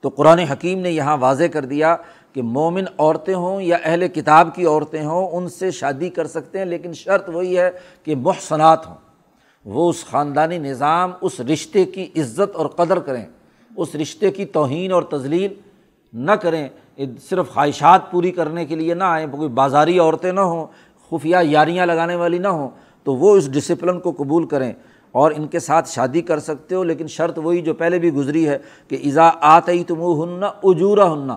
تو 0.00 0.08
قرآن 0.08 0.38
حکیم 0.38 0.78
نے 0.78 0.90
یہاں 0.90 1.16
واضح 1.16 1.44
کر 1.52 1.64
دیا 1.64 1.96
کہ 2.32 2.42
مومن 2.42 2.84
عورتیں 2.98 3.34
ہوں 3.34 3.62
یا 3.62 3.76
اہل 3.84 4.08
کتاب 4.08 4.48
کی 4.54 4.66
عورتیں 4.66 5.06
ہوں، 5.06 5.28
ان 5.30 5.48
سے 5.48 5.70
شادی 5.70 6.08
کر 6.08 6.26
سکتے 6.26 6.58
ہیں، 6.58 6.64
لیکن 6.64 6.92
شرط 6.92 7.28
وہی 7.28 7.58
ہے 7.58 7.70
کہ 8.04 8.16
محسنات 8.16 8.86
ہوں۔ 8.86 9.07
وہ 9.68 9.88
اس 9.90 10.04
خاندانی 10.06 10.58
نظام، 10.58 11.10
اس 11.20 11.40
رشتے 11.40 11.84
کی 11.84 12.08
عزت 12.16 12.56
اور 12.56 12.66
قدر 12.66 12.98
کریں، 12.98 13.24
اس 13.70 13.94
رشتے 13.94 14.30
کی 14.30 14.44
توہین 14.44 14.92
اور 14.92 15.02
تزلیل 15.10 15.54
نہ 16.12 16.32
کریں 16.32 16.68
صرف 17.28 17.48
خواہشات 17.54 18.10
پوری 18.10 18.30
کرنے 18.30 18.64
کے 18.66 18.76
لیے 18.76 18.94
نہ 18.94 19.04
آئیں، 19.04 19.26
کوئی 19.30 19.48
بازاری 19.48 19.98
عورتیں 19.98 20.30
نہ 20.32 20.40
ہوں، 20.40 20.66
خفیہ 21.12 21.36
یاریاں 21.42 21.86
لگانے 21.86 22.14
والی 22.16 22.38
نہ 22.38 22.48
ہوں، 22.48 22.68
تو 23.06 23.14
وہ 23.14 23.36
اس 23.36 23.52
ڈسپلن 23.52 24.00
کو 24.00 24.12
قبول 24.18 24.46
کریں 24.46 24.72
اور 25.14 25.32
ان 25.36 25.46
کے 25.46 25.58
ساتھ 25.58 25.88
شادی 25.88 26.20
کر 26.20 26.38
سکتے 26.38 26.74
ہو، 26.74 26.82
لیکن 26.84 27.06
شرط 27.06 27.38
وہی 27.38 27.60
جو 27.62 27.74
پہلے 27.74 27.98
بھی 27.98 28.12
گزری 28.14 28.48
ہے 28.48 28.58
کہ 28.88 28.98
ایزا 29.02 29.30
آتی 29.40 29.84
تم 29.84 30.00
ہننا 30.22 30.50
اجورا 30.62 31.12
ہننا 31.12 31.36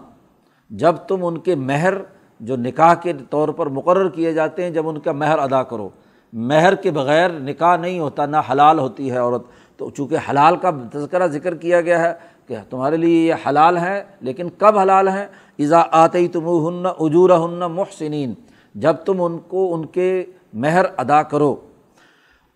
جب 0.72 0.96
تم 1.08 1.26
ان 1.26 1.38
کے 1.38 1.56
مہر 1.56 1.94
جو 2.40 2.56
نکاح 2.58 2.94
کے 2.94 3.14
طور 3.30 3.50
پر 3.50 3.68
مقرر 3.70 4.10
کیے 4.10 4.34
جاتے 4.34 4.64
ہیں، 4.64 4.70
جب 4.70 4.88
ان 4.90 5.00
کا 5.00 5.12
مہر 5.12 5.40
ادا 5.40 5.64
کرو۔ 5.64 5.90
مہر 6.34 6.76
کے 6.76 6.92
بغیر 6.92 7.30
نکاح 7.30 7.78
نہیں 7.78 8.00
ہوتا، 8.00 8.26
نہ 8.26 8.38
حلال 8.52 8.80
ہوتی 8.80 9.12
ہے 9.12 9.18
عورت۔ 9.18 9.44
تو 9.78 9.90
چونکہ 9.90 10.18
حلال 10.30 10.56
کا 10.56 10.72
تذکرہ 10.94 11.28
ذکر 11.28 11.56
کیا 11.56 11.82
گیا 11.82 12.02
ہے 12.04 12.14
کہ 12.48 12.56
تمہارے 12.70 12.98
لیے 12.98 13.28
یہ 13.28 13.34
حلال 13.50 13.78
ہے، 13.78 14.04
لیکن 14.22 14.50
کب 14.58 14.78
حلال 14.78 15.08
ہیں 15.08 15.28
ایزا 15.58 15.84
آتی 15.92 16.28
تم 16.28 16.46
ہن 16.46 16.86
اجور 17.00 17.30
ہن 17.30 17.60
محسنین، 17.60 18.34
جب 18.76 18.94
تم 18.94 19.22
ان 19.24 19.38
کو، 19.38 19.74
ان 19.74 19.86
کے 19.86 20.26
مہر 20.54 20.86
ادا 20.98 21.24
کرو۔ 21.24 21.56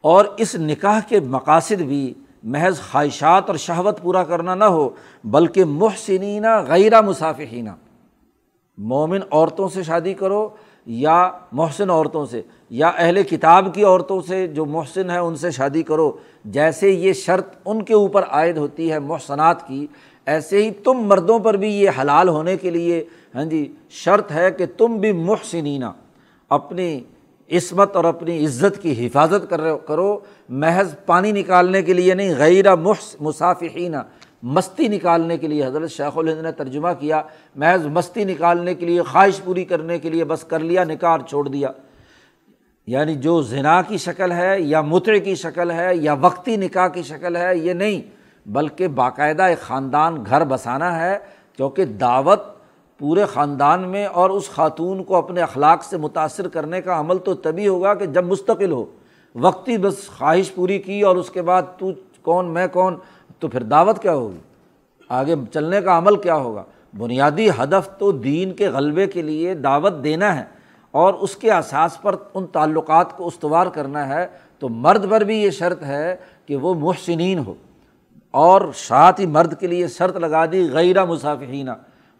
اور 0.01 0.25
اس 0.37 0.55
نکاح 0.55 0.99
کے 1.07 1.19
مقاصد 1.19 1.81
بھی 1.81 2.13
محض 2.43 2.81
خواہشات 2.91 3.43
اور 3.47 3.55
شہوت 3.55 4.01
پورا 4.01 4.23
کرنا 4.23 4.55
نہ 4.55 4.63
ہو، 4.63 4.89
بلکہ 5.23 5.65
محسنینہ 5.65 6.61
غیرہ 6.67 7.01
مسافینہ 7.01 7.69
مومن 8.77 9.19
عورتوں 9.31 9.69
سے 9.69 9.83
شادی 9.83 10.13
کرو 10.13 10.49
یا 10.85 11.29
محسن 11.51 11.89
عورتوں 11.89 12.25
سے، 12.25 12.41
یا 12.69 12.91
اہل 12.97 13.21
کتاب 13.23 13.73
کی 13.73 13.83
عورتوں 13.83 14.21
سے 14.21 14.45
جو 14.47 14.65
محسن 14.65 15.09
ہے 15.09 15.17
ان 15.17 15.35
سے 15.35 15.51
شادی 15.51 15.83
کرو۔ 15.83 16.11
جیسے 16.45 16.89
یہ 16.89 17.13
شرط 17.13 17.55
ان 17.65 17.83
کے 17.83 17.93
اوپر 17.93 18.23
عائد 18.23 18.57
ہوتی 18.57 18.91
ہے 18.91 18.99
محسنات 18.99 19.67
کی، 19.67 19.85
ایسے 20.27 20.63
ہی 20.63 20.69
تم 20.83 21.01
مردوں 21.07 21.39
پر 21.39 21.53
بھی 21.53 21.69
یہ 21.71 21.89
حلال 22.01 22.29
ہونے 22.29 22.55
کے 22.57 22.69
لیے 22.69 23.03
ہاں 23.35 23.45
جی 23.45 23.67
شرط 24.03 24.31
ہے 24.31 24.49
کہ 24.51 24.65
تم 24.77 24.97
بھی 24.97 25.11
محسنینہ 25.11 25.85
اپنی 26.51 26.99
عصمت 27.49 27.95
اور 27.95 28.03
اپنی 28.03 28.43
عزت 28.45 28.81
کی 28.81 29.05
حفاظت 29.05 29.53
کرو 29.87 30.17
محض 30.49 30.95
پانی 31.05 31.31
نکالنے 31.31 31.81
کے 31.81 31.93
لیے 31.93 32.13
نہیں، 32.13 32.33
غیر 32.37 32.75
محس 32.75 33.15
مسافینہ 33.19 33.97
مستی 34.43 34.87
نکالنے 34.87 35.37
کے 35.37 35.47
لیے 35.47 35.65
حضرت 35.65 35.91
شیخ 35.91 36.17
الہند 36.17 36.41
نے 36.41 36.51
ترجمہ 36.51 36.87
کیا، 36.99 37.21
محض 37.55 37.85
مستی 37.85 38.23
نکالنے 38.23 38.73
کے 38.73 38.85
لیے، 38.85 39.01
خواہش 39.01 39.41
پوری 39.43 39.65
کرنے 39.65 39.99
کے 39.99 40.09
لیے 40.09 40.23
بس 40.23 40.43
کر 40.43 40.59
لیا، 40.59 40.83
نکار 40.83 41.19
چھوڑ 41.19 41.49
دیا۔ 41.49 41.69
یعنی 42.87 43.15
جو 43.15 43.41
زنا 43.41 43.81
کی 43.81 43.97
شکل 43.97 44.31
ہے 44.31 44.61
یا 44.61 44.81
متر 44.81 45.17
کی 45.17 45.35
شکل 45.35 45.71
ہے 45.71 45.95
یا 45.95 46.15
وقتی 46.21 46.57
نکاح 46.57 46.87
کی 46.87 47.03
شکل 47.03 47.35
ہے، 47.35 47.57
یہ 47.57 47.73
نہیں، 47.73 48.01
بلکہ 48.49 48.87
باقاعدہ 48.87 49.43
ایک 49.43 49.59
خاندان 49.59 50.23
گھر 50.25 50.43
بسانا 50.43 50.99
ہے، 50.99 51.17
کیونکہ 51.57 51.85
دعوت 51.85 52.39
پورے 52.97 53.25
خاندان 53.25 53.89
میں 53.89 54.05
اور 54.05 54.29
اس 54.29 54.49
خاتون 54.49 55.03
کو 55.03 55.15
اپنے 55.15 55.41
اخلاق 55.41 55.83
سے 55.83 55.97
متاثر 55.97 56.47
کرنے 56.47 56.81
کا 56.81 56.99
عمل 56.99 57.17
تو 57.17 57.33
تبھی 57.33 57.67
ہوگا 57.67 57.93
کہ 57.93 58.05
جب 58.05 58.25
مستقل 58.25 58.71
ہو۔ 58.71 58.85
وقتی 59.35 59.77
بس 59.77 60.07
خواہش 60.17 60.55
پوری 60.55 60.79
کی 60.79 61.01
اور 61.01 61.15
اس 61.15 61.29
کے 61.29 61.41
بعد 61.41 61.61
تو 61.77 61.91
کون، 62.21 62.45
میں 62.45 62.67
کون؟ 62.67 62.97
تو 63.39 63.47
پھر 63.47 63.63
دعوت 63.63 64.01
کیا 64.01 64.13
ہوگی؟ 64.13 64.37
آگے 65.09 65.35
چلنے 65.53 65.81
کا 65.81 65.97
عمل 65.97 66.15
کیا 66.15 66.35
ہوگا؟ 66.35 66.63
بنیادی 66.97 67.49
ہدف 67.49 67.97
تو 67.97 68.11
دین 68.11 68.53
کے 68.53 68.69
غلبے 68.69 69.07
کے 69.07 69.21
لیے 69.21 69.53
دعوت 69.53 69.93
دینا 70.03 70.39
ہے 70.39 70.43
اور 70.91 71.13
اس 71.13 71.35
کے 71.35 71.51
اساس 71.51 72.01
پر 72.01 72.15
ان 72.33 72.45
تعلقات 72.47 73.17
کو 73.17 73.27
استوار 73.27 73.67
کرنا 73.67 74.07
ہے۔ 74.07 74.27
تو 74.59 74.69
مرد 74.69 75.09
پر 75.09 75.21
بھی 75.21 75.37
یہ 75.37 75.49
شرط 75.49 75.83
ہے 75.83 76.15
کہ 76.45 76.55
وہ 76.55 76.73
محسنین 76.73 77.39
ہو 77.39 77.53
اور 78.31 78.61
ساتھ 78.75 79.21
ہی 79.21 79.25
مرد 79.25 79.59
کے 79.59 79.67
لیے 79.67 79.87
شرط 79.87 80.17
لگا 80.17 80.45
دی 80.45 80.69
غیرہ 80.71 81.05
مسافینہ 81.05 81.71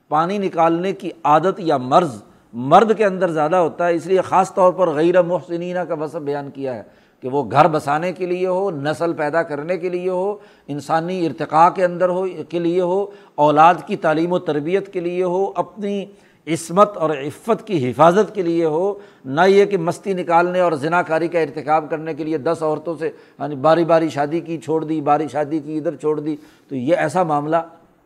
پانی 0.08 0.38
نکالنے 0.38 0.94
کی 0.94 1.10
عادت 1.24 1.60
یا 1.60 1.78
مرض 1.78 2.22
مرد 2.54 2.98
کے 2.98 3.06
اندر 3.06 3.32
زیادہ 3.32 3.56
ہوتا 3.56 3.88
ہے، 3.88 3.94
اس 3.94 4.06
لیے 4.06 4.22
خاص 4.22 4.54
طور 4.54 4.74
پر 4.74 4.90
غیر 4.90 5.22
محسنینہ 5.22 5.80
کا 5.80 5.94
وصف 5.94 6.16
بیان 6.16 6.50
کیا 6.50 6.76
ہے۔ 6.76 6.84
کہ 7.26 7.30
وہ 7.30 7.44
گھر 7.52 7.68
بسانے 7.68 8.12
کے 8.12 8.26
لیے 8.26 8.48
ہو، 8.48 8.72
نسل 8.72 9.14
پیدا 9.14 9.44
کرنے 9.44 9.78
کے 9.78 9.90
لیے 9.90 10.10
ہو، 10.10 10.38
انسانی 10.68 11.26
ارتقاء 11.26 11.70
کے 11.70 11.86
اندر 11.86 12.10
ہو، 12.10 12.26
کے 12.50 12.60
لیے 12.60 12.82
ہو، 12.82 13.06
اولاد 13.36 13.76
کی 13.86 13.96
تعلیم 13.96 14.32
و 14.32 14.40
تربیت 14.40 14.94
کے 14.94 15.00
لیے 15.00 15.24
ہو، 15.24 15.52
اپنی 15.56 16.06
عصمت 16.48 16.98
اور 16.98 17.10
عفت 17.10 17.68
کی 17.68 17.90
حفاظت 17.90 18.36
کے 18.36 18.42
لیے 18.42 18.66
ہو، 18.66 18.94
نہ 19.26 19.42
یہ 19.48 19.66
کہ 19.66 19.78
مستی 19.78 20.14
نکالنے 20.14 20.60
اور 20.60 20.72
ذنا 20.72 21.02
کاری 21.02 21.28
کا 21.28 21.40
ارتکاب 21.40 21.90
کرنے 21.90 22.14
کے 22.14 22.24
لیے 22.24 22.38
دس 22.38 22.58
عورتوں 22.62 22.96
سے 23.00 23.08
یعنی 23.40 23.56
باری 23.56 23.86
باری 23.86 24.10
شادی 24.10 24.40
کی 24.40 24.58
چھوڑ 24.58 24.84
دی، 24.84 25.02
باری 25.02 25.28
شادی 25.28 25.60
کی 25.60 25.78
ادھر 25.78 25.96
چھوڑ 25.96 26.20
دی، 26.20 26.36
تو 26.68 26.76
یہ 26.76 26.96
ایسا 26.96 27.24
معاملہ 27.24 27.58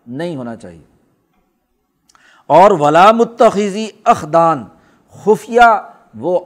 نہیں 0.08 0.36
ہونا 0.36 0.56
چاہیے۔ 0.56 0.84
اور 2.48 2.72
ولا 2.72 3.12
متخذی 3.12 3.88
اخدان 4.04 4.64
خفیہ 5.24 5.82
وہ 6.16 6.40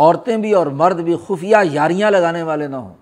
عورتیں 0.00 0.36
بھی 0.36 0.52
اور 0.52 0.66
مرد 0.66 1.00
بھی 1.00 1.16
خفیہ 1.26 1.56
یاریاں 1.64 2.10
لگانے 2.10 2.42
والے 2.42 2.66
نہ 2.66 2.76
ہوں۔ 2.76 2.94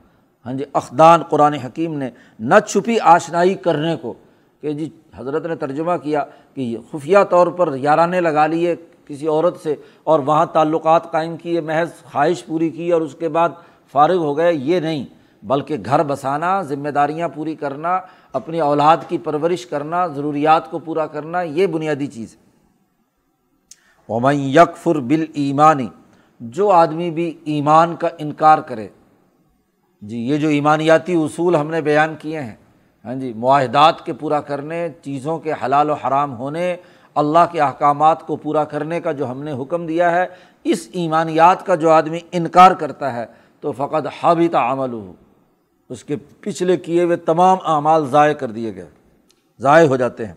ہاں 0.46 0.52
جی 0.52 0.64
اخدان 0.72 1.22
قرآن 1.22 1.54
حکیم 1.54 1.94
نے 1.98 2.11
نہ 2.40 2.54
چھپی 2.66 2.96
آشنائی 3.02 3.54
کرنے 3.54 3.96
کو 3.96 4.14
کہ 4.61 4.72
جی 4.72 4.88
حضرت 5.14 5.46
نے 5.46 5.56
ترجمہ 5.56 5.96
کیا 6.02 6.24
کہ 6.54 6.76
خفیہ 6.92 7.18
طور 7.30 7.46
پر 7.46 7.76
یارانے 7.76 8.20
لگا 8.20 8.46
لیے 8.46 8.74
کسی 9.06 9.26
عورت 9.26 9.61
سے 9.62 9.74
اور 10.04 10.20
وہاں 10.20 10.46
تعلقات 10.46 11.11
قائم 11.11 11.37
کیے، 11.37 11.61
محض 11.61 11.90
خواہش 12.12 12.46
پوری 12.46 12.70
کی 12.70 12.90
اور 12.92 13.00
اس 13.00 13.14
کے 13.18 13.28
بعد 13.28 13.48
فارغ 13.92 14.16
ہو 14.16 14.37
گئے۔ 14.37 14.52
یہ 14.52 14.80
نہیں، 14.80 15.04
بلکہ 15.42 15.76
گھر 15.84 16.02
بسانا، 16.02 16.62
ذمہ 16.62 16.88
داریاں 16.88 17.28
پوری 17.28 17.54
کرنا، 17.54 18.00
اپنی 18.32 18.61
اولاد 18.61 18.96
کی 19.08 19.18
پرورش 19.18 19.66
کرنا، 19.66 20.06
ضروریات 20.06 20.70
کو 20.70 20.78
پورا 20.78 21.06
کرنا، 21.06 21.42
یہ 21.42 21.66
بنیادی 21.66 22.06
چیز 22.06 22.37
ہے۔ 22.37 22.46
ومن 24.08 24.34
یکفر 24.37 25.00
بال 25.00 25.24
ایمانی 25.34 25.88
جو 26.40 26.70
آدمی 26.70 27.11
بھی 27.11 27.38
ایمان 27.44 27.96
کا 27.96 28.09
انکار 28.18 28.59
کرے۔ 28.59 28.88
جی 30.03 30.18
یہ 30.18 30.37
جو 30.37 30.48
ایمانیاتی 30.48 31.14
اصول 31.14 31.57
ہم 31.57 31.70
نے 31.70 31.81
بیان 31.81 32.14
کیے 32.18 32.40
ہیں 32.40 32.55
ہاں 33.05 33.14
جی 33.14 33.33
معاہدات 33.33 34.07
کے 34.07 34.12
پورا 34.12 34.40
کرنے، 34.40 34.88
چیزوں 35.03 35.38
کے 35.38 35.53
حلال 35.64 35.90
و 35.90 35.92
حرام 35.92 36.37
ہونے، 36.38 36.77
اللہ 37.14 37.38
کے 37.53 37.61
احکامات 37.61 38.27
کو 38.27 38.37
پورا 38.37 38.64
کرنے 38.64 39.01
کا 39.01 39.12
جو 39.12 39.31
ہم 39.31 39.42
نے 39.42 39.53
حکم 39.53 39.87
دیا 39.87 40.12
ہے، 40.12 40.27
اس 40.64 40.88
ایمانیات 40.92 41.66
کا 41.66 41.74
جو 41.74 41.90
آدمی 41.90 42.18
انکار 42.33 42.72
کرتا 42.72 43.12
ہے، 43.12 43.27
تو 43.61 43.72
فقط 43.72 44.07
حابط 44.22 44.55
عمل 44.55 44.92
ہو 44.92 45.12
اس 45.88 46.05
کے 46.05 46.16
پچھلے 46.40 46.77
کیے 46.77 47.03
ہوئے 47.03 47.16
تمام 47.16 47.59
اعمال 47.64 48.07
ضائع 48.07 48.33
کر 48.33 48.51
دیے 48.51 48.74
گئے، 48.74 48.88
ضائع 49.59 49.87
ہو 49.88 49.96
جاتے 49.96 50.27
ہیں۔ 50.27 50.35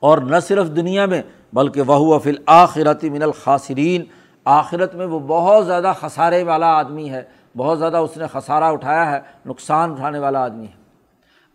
اور 0.00 0.18
نہ 0.18 0.36
صرف 0.38 0.66
دنیا 0.66 1.06
میں، 1.06 1.22
بلکہ 1.52 1.82
وہ 1.82 2.18
فل 2.18 2.36
آخرتی 2.46 3.10
من 3.10 3.22
الخاصرین 3.22 4.04
آخرت 4.44 4.94
میں 4.94 5.06
وہ 5.06 5.18
بہت 5.18 5.66
زیادہ 5.66 5.92
خسارے 6.00 6.42
والا 6.42 6.66
آدمی 6.66 7.10
ہے، 7.10 7.22
بہت 7.56 7.78
زیادہ 7.78 7.96
اس 7.96 8.16
نے 8.16 8.24
خسارہ 8.32 8.64
اٹھایا 8.64 9.12
ہے، 9.12 9.20
نقصان 9.46 9.92
اٹھانے 9.92 10.18
والا 10.18 10.44
آدمی 10.44 10.66
ہے۔ 10.66 10.82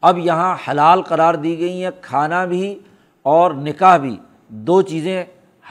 اب 0.01 0.17
یہاں 0.17 0.55
حلال 0.67 1.01
قرار 1.01 1.33
دی 1.33 1.59
گئی 1.59 1.83
ہیں، 1.83 1.91
کھانا 2.01 2.45
بھی 2.45 2.79
اور 3.23 3.51
نکاح 3.51 3.97
بھی، 3.97 4.17
دو 4.47 4.81
چیزیں 4.81 5.23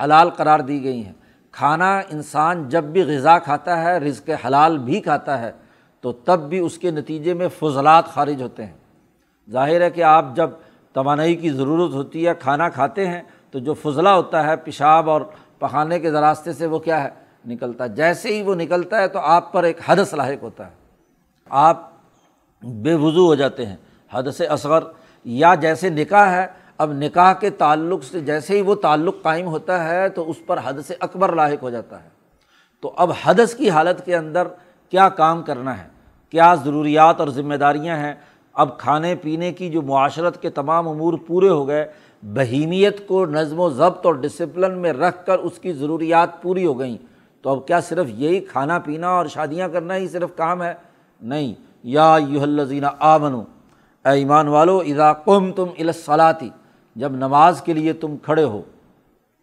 حلال 0.05 0.31
قرار 0.31 0.61
دی 0.61 0.85
گئی 0.85 1.05
ہیں۔ 1.05 1.13
کھانا 1.53 1.99
انسان 1.99 2.69
جب 2.69 2.85
بھی 2.85 3.03
غذا 3.03 3.39
کھاتا 3.39 3.83
ہے، 3.83 3.99
رزق 3.99 4.31
حلال 4.47 4.79
بھی 4.79 5.01
کھاتا 5.01 5.41
ہے، 5.41 5.53
تو 6.01 6.13
تب 6.13 6.41
بھی 6.41 6.59
اس 6.59 6.79
کے 6.79 6.91
نتیجے 6.91 7.35
میں 7.35 7.49
فضلات 7.59 8.07
خارج 8.07 8.43
ہوتے 8.43 8.67
ہیں۔ 8.67 8.73
ظاہر 9.51 9.81
ہے 9.81 9.91
کہ 9.91 10.03
آپ 10.03 10.25
جب 10.35 10.51
توانائی 10.93 11.37
کی 11.37 11.51
ضرورت 11.51 11.93
ہوتی 11.93 12.27
ہے، 12.27 12.33
کھانا 12.35 12.69
کھاتے 12.69 13.09
ہیں، 13.09 13.23
تو 13.51 13.59
جو 13.59 13.75
فضلہ 13.75 14.09
ہوتا 14.09 14.47
ہے، 14.47 14.57
پیشاب 14.57 15.11
اور 15.11 15.21
پخانے 15.59 16.01
کے 16.01 16.11
راستے 16.11 16.53
سے 16.53 16.67
وہ 16.67 16.79
کیا 16.79 17.05
ہے؟ 17.05 17.09
نکلتا 17.47 17.85
ہے۔ 17.85 17.89
جیسے 17.89 18.37
ہی 18.37 18.43
وہ 18.43 18.55
نکلتا 18.55 19.01
ہے 19.01 19.09
تو 19.09 19.19
آپ 19.19 19.53
پر 19.53 19.63
ایک 19.63 19.79
حدث 19.87 20.15
لاحق 20.15 20.43
ہوتا 20.43 20.67
ہے۔ 20.67 20.73
آپ 21.51 21.91
بے 22.63 22.95
وضو 22.95 23.27
ہو 23.27 23.35
جاتے 23.35 23.67
ہیں۔ 23.67 23.77
حد 24.13 24.23
سے 24.37 24.47
اصغر۔ 24.47 24.85
یا 25.25 25.55
جیسے 25.55 25.89
نکاح 25.89 26.27
ہے، 26.27 26.47
اب 26.79 26.93
نکاح 26.93 27.33
کے 27.33 27.51
تعلق 27.51 28.05
سے 28.05 28.21
جیسے 28.21 28.57
ہی 28.57 28.61
وہ 28.61 28.75
تعلق 28.75 29.17
قائم 29.23 29.47
ہوتا 29.47 29.89
ہے 29.89 30.09
تو 30.09 30.31
اس 30.31 30.37
پر 30.47 30.59
حد 30.65 30.73
سے 30.87 30.95
اکبر 31.01 31.33
لاحق 31.33 31.63
ہو 31.63 31.71
جاتا 31.71 32.05
ہے۔ 32.05 32.09
تو 32.81 32.93
اب 32.97 33.11
حدث 33.25 33.55
کی 33.55 33.71
حالت 33.71 34.05
کے 34.05 34.17
اندر 34.17 34.49
کیا 34.91 35.09
کام 35.09 35.43
کرنا 35.43 35.79
ہے؟ 35.79 35.89
کیا 36.31 36.55
ضروریات 36.55 37.21
اور 37.21 37.29
ذمہ 37.29 37.55
داریاں 37.55 37.97
ہیں؟ 37.97 38.15
اب 38.55 38.79
کھانے 38.79 39.15
پینے 39.15 39.53
کی 39.53 39.71
جو 39.71 39.83
معاشرت 39.83 40.43
کے 40.43 40.51
تمام 40.51 40.89
امور 40.89 41.19
پورے 41.27 41.49
ہو 41.49 41.69
گئے 41.69 41.93
بہیمیت 42.23 43.07
کو 43.07 43.27
نظم 43.27 43.61
و 43.61 43.71
ضبط 43.71 44.07
اور 44.07 44.15
ڈسپلن 44.15 44.79
میں 44.79 44.93
رکھ 44.93 45.27
کر 45.27 45.39
اس 45.39 45.59
کی 45.59 45.73
ضروریات 45.73 46.43
پوری 46.43 46.67
ہو 46.67 46.79
گئیں۔ 46.79 46.97
تو 47.43 47.51
اب 47.51 47.67
کیا 47.67 47.81
صرف 47.81 48.07
یہی 48.09 48.41
کھانا 48.41 48.79
پینا 48.79 49.09
اور 49.09 49.27
شادیاں 49.27 49.69
کرنا 49.69 49.97
ہی 49.97 50.09
صرف 50.09 50.37
کام 50.37 50.63
ہے؟ 50.63 50.75
نہیں۔ 51.23 51.55
یا 51.83 52.19
یو 52.29 52.43
الزینہ 52.43 52.87
آ 52.99 53.17
بنو 53.17 53.41
اے 54.05 54.11
ایمان 54.11 54.49
والو، 54.49 54.79
اذا 54.79 55.13
قم 55.13 55.53
تم 55.53 55.67
الصلاتی 55.79 56.51
جب 56.97 57.13
نماز 57.13 57.63
کے 57.63 57.73
لیے 57.73 57.93
تم 57.93 58.17
کھڑے 58.17 58.45
ہو۔ 58.45 58.63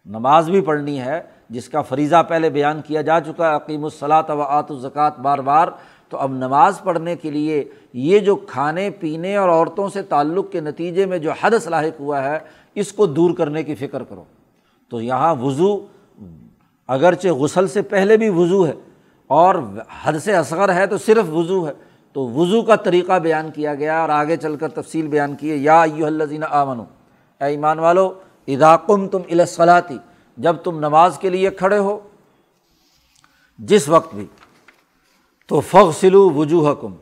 نماز 0.06 0.50
بھی 0.50 0.60
پڑھنی 0.60 1.00
ہے، 1.00 1.22
جس 1.50 1.68
کا 1.68 1.82
فریضہ 1.82 2.22
پہلے 2.28 2.50
بیان 2.50 2.80
کیا 2.86 3.02
جا 3.02 3.20
چکا 3.20 3.50
ہے 3.50 3.56
عقیم 3.56 3.84
الصلاۃ 3.84 4.22
و 4.28 4.42
آت 4.42 4.70
الزکوٰۃ 4.70 5.18
بار 5.22 5.38
بار۔ 5.38 5.68
تو 6.08 6.16
اب 6.16 6.32
نماز 6.32 6.80
پڑھنے 6.82 7.16
کے 7.16 7.30
لیے 7.30 7.64
یہ 7.92 8.18
جو 8.18 8.36
کھانے 8.36 8.90
پینے 8.90 9.36
اور 9.36 9.48
عورتوں 9.48 9.88
سے 9.88 10.02
تعلق 10.02 10.52
کے 10.52 10.60
نتیجے 10.60 11.06
میں 11.06 11.18
جو 11.18 11.30
حدث 11.40 11.66
لاحق 11.66 12.00
ہوا 12.00 12.24
ہے 12.24 12.38
اس 12.74 12.92
کو 12.92 13.06
دور 13.06 13.34
کرنے 13.34 13.62
کی 13.62 13.74
فکر 13.74 14.02
کرو۔ 14.02 14.24
تو 14.88 15.00
یہاں 15.00 15.34
وضو، 15.34 15.86
اگرچہ 16.88 17.28
غسل 17.28 17.68
سے 17.68 17.82
پہلے 17.82 18.16
بھی 18.16 18.28
وضو 18.28 18.66
ہے 18.66 18.72
اور 19.26 19.54
حد 20.02 20.12
سے 20.24 20.36
اصغر 20.36 20.74
ہے 20.74 20.86
تو 20.86 20.98
صرف 20.98 21.32
وضو 21.32 21.66
ہے۔ 21.66 21.72
تو 22.12 22.28
وضو 22.28 22.62
کا 22.62 22.76
طریقہ 22.76 23.18
بیان 23.18 23.50
کیا 23.50 23.74
گیا 23.74 24.00
اور 24.00 24.08
آگے 24.08 24.36
چل 24.36 24.56
کر 24.56 24.68
تفصیل 24.68 25.06
بیان 25.06 25.34
کیے 25.34 25.56
یا 25.56 25.84
یو 25.94 26.06
الزین 26.06 26.42
آمن 26.50 26.80
اے 26.80 27.44
ایمان 27.44 27.78
والو 27.78 28.12
اداقم 28.46 29.08
تم 29.08 29.18
الصلاتی 29.30 29.98
جب 30.36 30.56
تم 30.56 30.78
نماز 30.78 31.18
کے 31.18 31.30
لیے 31.30 31.50
کھڑے 31.50 31.78
ہو، 31.78 32.00
جس 33.58 33.88
وقت 33.88 34.14
بھی، 34.14 34.26
تو 35.48 35.60
فغ 35.60 35.90
سلو 35.92 36.30
وجوہ 36.30 36.74
کم 36.74 36.94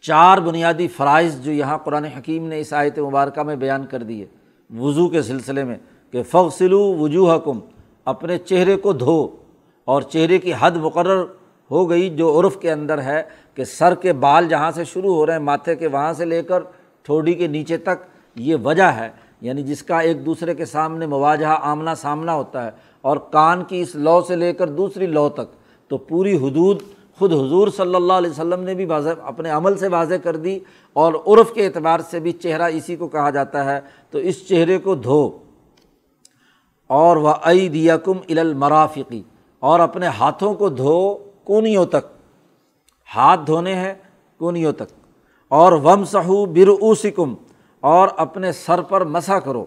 چار 0.00 0.38
بنیادی 0.38 0.88
فرائض 0.88 1.40
جو 1.40 1.52
یہاں 1.52 1.78
قرآن 1.78 2.04
حکیم 2.04 2.46
نے 2.46 2.60
اس 2.60 2.72
آیت 2.72 2.98
مبارکہ 2.98 3.42
میں 3.42 3.56
بیان 3.56 3.86
کر 3.86 4.02
دیے۔ 4.02 4.26
وضو 4.70 5.08
کے 5.08 5.22
سلسلے 5.22 5.64
میں 5.64 5.76
کہ 6.12 6.22
فغ 6.30 6.48
سلو 6.58 6.80
وجوہ 6.98 7.38
کم 7.44 7.58
اپنے 8.06 8.38
چہرے 8.38 8.76
کو 8.76 8.92
دھو، 8.92 9.26
اور 9.88 10.02
چہرے 10.02 10.38
کی 10.38 10.52
حد 10.60 10.76
مقرر 10.82 11.24
ہو 11.70 11.88
گئی 11.90 12.08
جو 12.16 12.38
عرف 12.40 12.58
کے 12.60 12.70
اندر 12.72 13.02
ہے 13.02 13.22
کہ 13.54 13.64
سر 13.64 13.94
کے 14.02 14.12
بال 14.24 14.48
جہاں 14.48 14.70
سے 14.74 14.84
شروع 14.84 15.14
ہو 15.14 15.24
رہے 15.26 15.32
ہیں، 15.32 15.40
ماتھے 15.40 15.74
کے 15.76 15.86
وہاں 15.86 16.12
سے 16.12 16.24
لے 16.24 16.42
کر 16.42 16.62
ٹھوڑی 17.06 17.34
کے 17.34 17.46
نیچے 17.46 17.76
تک 17.78 18.04
یہ 18.36 18.56
وجہ 18.64 18.90
ہے 18.98 19.08
یعنی 19.40 19.62
جس 19.62 19.82
کا 19.82 19.98
ایک 20.00 20.24
دوسرے 20.26 20.54
کے 20.54 20.64
سامنے 20.64 21.06
مواجہ 21.06 21.56
آمنا 21.62 21.94
سامنا 21.94 22.34
ہوتا 22.34 22.64
ہے، 22.64 22.70
اور 23.04 23.16
کان 23.32 23.64
کی 23.64 23.80
اس 23.80 23.94
لو 23.96 24.20
سے 24.28 24.36
لے 24.36 24.52
کر 24.52 24.68
دوسری 24.70 25.06
لو 25.06 25.28
تک، 25.30 25.54
تو 25.90 25.98
پوری 25.98 26.36
حدود 26.36 26.82
خود 27.18 27.32
حضور 27.32 27.68
صلی 27.68 27.94
اللہ 27.94 28.12
علیہ 28.12 28.30
وسلم 28.30 28.62
نے 28.62 28.74
بھی 28.74 28.84
واضح 28.84 29.10
اپنے 29.22 29.50
عمل 29.50 29.76
سے 29.76 29.88
واضح 29.88 30.14
کر 30.14 30.36
دی 30.36 30.58
اور 30.92 31.12
عرف 31.26 31.52
کے 31.52 31.66
اعتبار 31.66 32.00
سے 32.00 32.20
بھی 32.20 32.32
چہرہ 32.32 32.68
اسی 32.72 32.96
کو 32.96 33.08
کہا 33.08 33.30
جاتا 33.30 33.64
ہے 33.64 33.80
تو 34.10 34.18
اس 34.18 34.48
چہرے 34.48 34.78
کو 34.78 34.94
دھو 34.94 35.30
اور 36.90 37.16
وہ 37.16 37.32
عی 37.44 37.68
دیا 37.68 37.96
کم 37.96 38.18
المرافقی 38.28 39.22
اور 39.62 39.80
اپنے 39.80 40.08
ہاتھوں 40.08 40.54
کو 40.54 40.68
دھو 40.68 41.14
کونیوں 41.44 41.84
تک 41.84 42.12
ہاتھ 43.08 43.40
دھونے 43.46 43.74
ہیں 43.74 43.94
کونیوں 44.40 44.72
تک 44.72 44.92
اور 45.48 45.72
وم 45.72 46.04
سہو 46.04 46.44
برسکم 46.46 47.34
اور 47.82 48.08
اپنے 48.16 48.52
سر 48.52 48.82
پر 48.82 49.04
مسا 49.04 49.38
کرو 49.38 49.64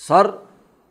سر 0.00 0.26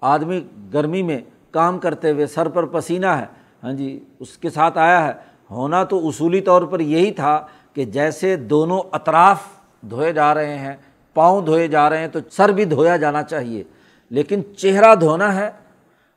آدمی 0.02 0.40
گرمی 0.74 1.02
میں 1.02 1.20
کام 1.52 1.80
کرتے 1.80 2.12
ہوئے 2.12 2.28
سر 2.28 2.50
پر 2.50 2.66
پسینہ 2.66 3.06
ہے 3.06 3.26
ہاں 3.64 3.74
جی 3.74 4.00
اس 4.20 4.38
کے 4.38 4.50
ساتھ 4.50 4.78
آیا 4.78 5.08
ہے 5.08 5.12
ہونا 5.52 5.84
تو 5.84 6.08
اصولی 6.08 6.42
طور 6.42 6.62
پر 6.62 6.80
یہی 6.80 7.12
تھا 7.12 7.46
کہ 7.74 7.86
جیسے 7.86 8.36
دونوں 8.36 8.82
اطراف 8.92 9.40
دھوئے 9.82 10.12
جا 10.14 10.34
رہے 10.34 10.58
ہیں، 10.58 10.76
پاؤں 11.14 11.42
دھوئے 11.42 11.68
جا 11.68 11.90
رہے 11.90 11.98
ہیں، 11.98 12.08
تو 12.08 12.20
سر 12.32 12.50
بھی 12.50 12.66
دھویا 12.66 12.98
جانا 12.98 13.24
چاہیے۔ 13.24 13.64
لیکن 14.10 14.42
چہرہ 14.58 14.96
دھونا 14.96 15.36
ہے 15.36 15.50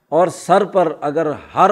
اور 0.08 0.28
سر 0.28 0.64
پر 0.64 0.92
اگر 1.00 1.32
ہر 1.54 1.70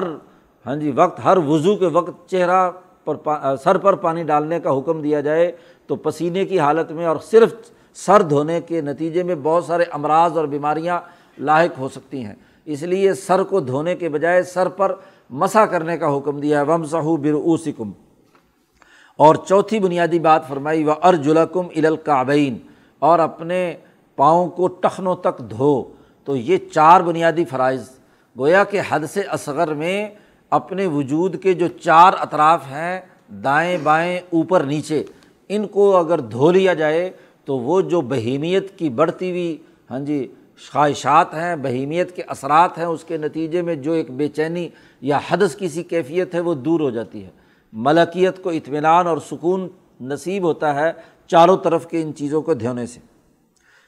ہاں 0.65 0.75
جی 0.75 0.91
وقت، 0.95 1.19
ہر 1.23 1.37
وضو 1.37 1.75
کے 1.75 1.85
وقت 1.85 2.29
چہرہ 2.29 2.71
پر 3.05 3.15
سر 3.63 3.77
پر 3.77 3.95
پانی 3.95 4.23
ڈالنے 4.23 4.59
کا 4.59 4.77
حکم 4.77 5.01
دیا 5.01 5.21
جائے 5.21 5.51
تو 5.87 5.95
پسینے 5.95 6.45
کی 6.45 6.59
حالت 6.59 6.91
میں 6.91 7.05
اور 7.05 7.17
صرف 7.31 7.53
سر 7.95 8.21
دھونے 8.21 8.61
کے 8.61 8.81
نتیجے 8.81 9.23
میں 9.23 9.35
بہت 9.43 9.65
سارے 9.65 9.83
امراض 9.91 10.37
اور 10.37 10.45
بیماریاں 10.45 10.99
لاحق 11.37 11.79
ہو 11.79 11.89
سکتی 11.89 12.25
ہیں۔ 12.25 12.35
اس 12.65 12.83
لیے 12.83 13.13
سر 13.13 13.43
کو 13.43 13.59
دھونے 13.59 13.95
کے 13.95 14.09
بجائے 14.09 14.43
سر 14.43 14.67
پر 14.67 14.95
مسا 15.33 15.65
کرنے 15.65 15.97
کا 15.97 16.17
حکم 16.17 16.39
دیا 16.39 16.59
ہے 16.59 16.65
وم 16.65 16.83
سہو 16.83 17.17
برسکم 17.17 17.91
اور 19.17 19.35
چوتھی 19.35 19.79
بنیادی 19.79 20.19
بات 20.19 20.47
فرمائی 20.47 20.83
و 20.83 20.91
ارجلکم 21.03 21.67
الکابین 21.75 22.57
اور 22.99 23.19
اپنے 23.19 23.75
پاؤں 24.15 24.49
کو 24.49 24.67
ٹخنوں 24.67 25.15
تک 25.15 25.39
دھو۔ 25.49 25.83
تو 26.23 26.35
یہ 26.35 26.57
چار 26.73 27.01
بنیادی 27.01 27.45
فرائض۔ 27.45 27.89
گویا 28.39 28.63
کہ 28.63 28.81
حد 28.89 28.99
سے 29.09 29.21
اصغر 29.21 29.73
میں 29.73 30.09
اپنے 30.49 30.85
وجود 30.85 31.41
کے 31.43 31.53
جو 31.53 31.67
چار 31.67 32.13
اطراف 32.19 32.65
ہیں، 32.71 33.01
دائیں 33.43 33.77
بائیں، 33.83 34.19
اوپر 34.29 34.61
نیچے، 34.61 35.03
ان 35.49 35.67
کو 35.67 35.97
اگر 35.97 36.19
دھو 36.19 36.51
لیا 36.51 36.73
جائے 36.73 37.11
تو 37.45 37.57
وہ 37.57 37.81
جو 37.81 38.01
بہیمیت 38.01 38.77
کی 38.77 38.89
بڑھتی 38.89 39.29
ہوئی 39.29 39.57
ہاں 39.91 39.99
جی 39.99 40.27
خواہشات 40.71 41.33
ہیں، 41.33 41.55
بہیمیت 41.55 42.15
کے 42.15 42.21
اثرات 42.21 42.77
ہیں، 42.77 42.85
اس 42.85 43.03
کے 43.03 43.17
نتیجے 43.17 43.61
میں 43.61 43.75
جو 43.75 43.91
ایک 43.91 44.11
بے 44.11 44.27
چینی 44.27 44.69
یا 45.01 45.19
حدث 45.29 45.55
کی 45.55 45.69
سی 45.69 45.83
کیفیت 45.83 46.35
ہے، 46.35 46.39
وہ 46.39 46.53
دور 46.53 46.79
ہو 46.79 46.89
جاتی 46.89 47.23
ہے۔ 47.23 47.29
ملکیت 47.73 48.43
کو 48.43 48.49
اطمینان 48.49 49.07
اور 49.07 49.17
سکون 49.17 49.67
نصیب 50.01 50.43
ہوتا 50.43 50.75
ہے 50.75 50.91
چاروں 51.27 51.57
طرف 51.57 51.87
کے 51.87 52.01
ان 52.01 52.13
چیزوں 52.13 52.41
کو 52.41 52.53
دھونے 52.53 52.85
سے۔ 52.85 52.99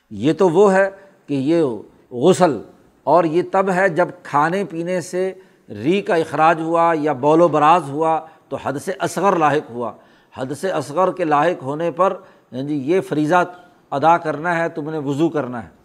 یہ 0.10 0.34
تو 0.34 0.50
وہ 0.50 0.74
ہے 0.74 0.90
کہ 1.28 1.34
یہ 1.34 1.64
غسل 2.12 2.62
اور 3.04 3.24
یہ 3.24 3.42
تب 3.52 3.72
ہے 3.72 3.90
جب 3.90 4.08
کھانے 4.24 4.64
پینے 4.64 5.02
سے 5.02 5.34
ری 5.70 6.02
کا 6.02 6.16
اخراج 6.16 6.62
ہوا 6.62 6.94
یا 7.00 7.14
بول 7.14 7.42
و 7.42 7.48
براز 7.48 7.90
ہوا 7.90 8.20
تو 8.50 8.58
حد 8.64 8.74
سے 8.74 8.92
اصغر 9.00 9.36
لاحق 9.36 9.72
ہوا۔ 9.72 9.92
حد 10.34 10.46
سے 10.62 10.70
اصغر 10.70 11.12
کے 11.12 11.24
لاحق 11.24 11.64
ہونے 11.64 11.92
پر 11.92 12.18
جی 12.52 12.76
یہ 12.76 13.02
فریضہ 13.02 13.44
ادا 13.92 14.18
کرنا 14.18 14.58
ہے، 14.58 14.70
تم 14.70 14.90
نے 14.90 14.98
وضو 14.98 15.30
کرنا 15.30 15.64
ہے۔ 15.64 15.85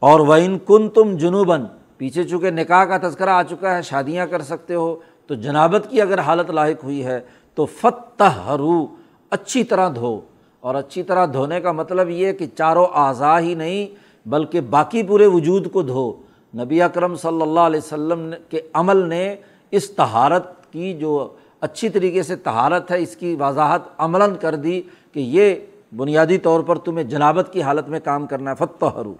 اور 0.00 0.20
وہ 0.20 0.34
ان 0.34 0.58
کن 0.58 0.88
تم 0.88 1.16
جنوباً، 1.16 1.64
پیچھے 1.96 2.24
چونکہ 2.24 2.50
نکاح 2.50 2.84
کا 2.84 3.08
تذکرہ 3.08 3.30
آ 3.30 3.42
چکا 3.42 3.76
ہے، 3.76 3.82
شادیاں 3.82 4.26
کر 4.26 4.42
سکتے 4.42 4.74
ہو، 4.74 4.96
تو 5.26 5.34
جنابت 5.34 5.90
کی 5.90 6.00
اگر 6.00 6.18
حالت 6.18 6.50
لاحق 6.50 6.84
ہوئی 6.84 7.04
ہے، 7.04 7.20
تو 7.54 7.66
فتح 7.66 8.54
hrو 8.54 8.86
اچھی 9.30 9.64
طرح 9.64 9.88
دھو۔ 9.94 10.20
اور 10.60 10.74
اچھی 10.74 11.02
طرح 11.02 11.26
دھونے 11.32 11.60
کا 11.60 11.72
مطلب 11.72 12.10
یہ 12.10 12.32
کہ 12.32 12.46
چاروں 12.46 12.86
اعضاء 12.94 13.38
ہی 13.38 13.54
نہیں، 13.54 13.86
بلکہ 14.28 14.60
باقی 14.60 15.02
پورے 15.02 15.26
وجود 15.26 15.72
کو 15.72 15.82
دھو۔ 15.82 16.12
نبی 16.56 16.82
اکرم 16.82 17.14
صلی 17.14 17.42
اللہ 17.42 17.60
علیہ 17.60 17.80
وسلم 17.84 18.34
کے 18.48 18.60
عمل 18.72 18.96
نے 18.96 19.36
اس 19.70 19.90
تہارت 19.90 20.72
کی 20.72 20.94
جو 20.94 21.28
اچھی 21.60 21.88
طریقے 21.88 22.22
سے 22.22 22.36
تہارت 22.36 22.90
ہے، 22.90 23.02
اس 23.02 23.16
کی 23.16 23.36
وضاحت 23.40 23.82
عملاً 23.98 24.34
کر 24.40 24.54
دی 24.54 24.82
کہ 25.12 25.20
یہ 25.20 25.54
بنیادی 25.96 26.38
طور 26.38 26.60
پر 26.60 26.78
تمہیں 26.78 27.04
جنابت 27.04 27.52
کی 27.52 27.62
حالت 27.62 27.88
میں 27.88 28.00
کام 28.04 28.26
کرنا 28.26 28.50
ہے۔ 28.50 28.56
فتح 28.58 28.86
hrو 28.86 29.14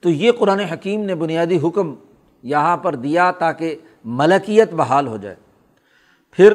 تو 0.00 0.10
یہ 0.10 0.32
قرآن 0.32 0.60
حکیم 0.60 1.02
نے 1.02 1.14
بنیادی 1.14 1.58
حکم 1.64 1.94
یہاں 2.42 2.76
پر 2.76 2.94
دیا 2.94 3.30
تاکہ 3.30 3.76
ملکیت 4.04 4.72
بحال 4.72 5.06
ہو 5.06 5.16
جائے۔ 5.16 5.36
پھر 6.30 6.54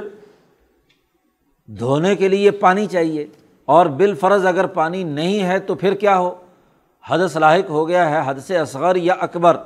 دھونے 1.67 2.15
کے 2.15 2.27
لیے 2.27 2.51
پانی 2.51 2.85
چاہیے 2.85 3.27
اور 3.65 3.85
بالفرض 3.85 4.45
اگر 4.45 4.67
پانی 4.67 5.03
نہیں 5.03 5.43
ہے 5.43 5.59
تو 5.59 5.75
پھر 5.75 5.93
کیا 5.93 6.17
ہو؟ 6.17 6.35
حد 7.07 7.19
لاحق 7.35 7.69
ہو 7.69 7.87
گیا 7.87 8.09
ہے 8.09 8.21
حد 8.25 8.35
سے 8.47 8.57
اصغر 8.57 8.95
یا 8.95 9.13
اکبر۔ 9.13 9.57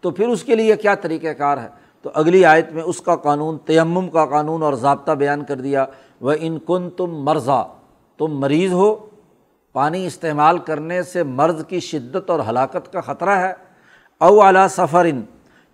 تو 0.00 0.10
پھر 0.10 0.28
اس 0.28 0.44
کے 0.44 0.54
لیے 0.54 0.76
کیا 0.76 0.94
طریقۂ 0.94 1.26
کار 1.38 1.58
ہے؟ 1.58 1.68
تو 2.02 2.10
اگلی 2.14 2.44
آیت 2.44 2.72
میں 2.72 2.82
اس 2.82 3.00
کا 3.00 3.16
قانون، 3.16 3.58
تیمم 3.58 4.08
کا 4.08 4.26
قانون 4.26 4.62
اور 4.62 4.72
ضابطہ 4.72 5.12
بیان 5.12 5.44
کر 5.44 5.56
دیا۔ 5.56 5.86
وہ 6.20 6.32
ان 6.40 6.58
کن 6.58 6.90
تم 6.90 7.06
مرضا 7.06 7.62
تم 8.18 8.40
مریض 8.40 8.72
ہو 8.72 9.09
پانی 9.72 10.06
استعمال 10.06 10.58
کرنے 10.58 11.02
سے 11.02 11.22
مرض 11.22 11.64
کی 11.66 11.80
شدت 11.80 12.30
اور 12.30 12.40
ہلاکت 12.48 12.92
کا 12.92 13.00
خطرہ 13.00 13.30
ہے۔ 13.30 13.52
او 14.18 14.42
اعلیٰ 14.42 14.68
سفر 14.68 15.04
ان 15.04 15.22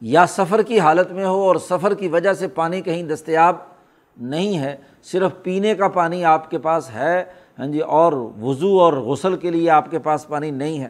یا 0.01 0.26
سفر 0.26 0.62
کی 0.62 0.80
حالت 0.80 1.12
میں 1.12 1.24
ہو 1.24 1.42
اور 1.42 1.57
سفر 1.57 1.94
کی 1.94 2.09
وجہ 2.09 2.32
سے 2.32 2.49
پانی 2.49 2.80
کہیں 2.80 3.03
دستیاب 3.03 3.57
نہیں 4.16 4.59
ہے، 4.59 4.76
صرف 5.03 5.30
پینے 5.42 5.74
کا 5.74 5.88
پانی 5.88 6.24
آپ 6.24 6.51
کے 6.51 6.59
پاس 6.59 6.90
ہے۔ 6.90 7.24
ہاں 7.59 7.66
جی 7.66 7.78
اور 7.80 8.12
وضو 8.42 8.80
اور 8.80 8.92
غسل 8.92 9.36
کے 9.36 9.51
لیے 9.51 9.70
آپ 9.70 9.90
کے 9.90 9.99
پاس 9.99 10.28
پانی 10.28 10.51
نہیں 10.51 10.80
ہے۔ 10.80 10.88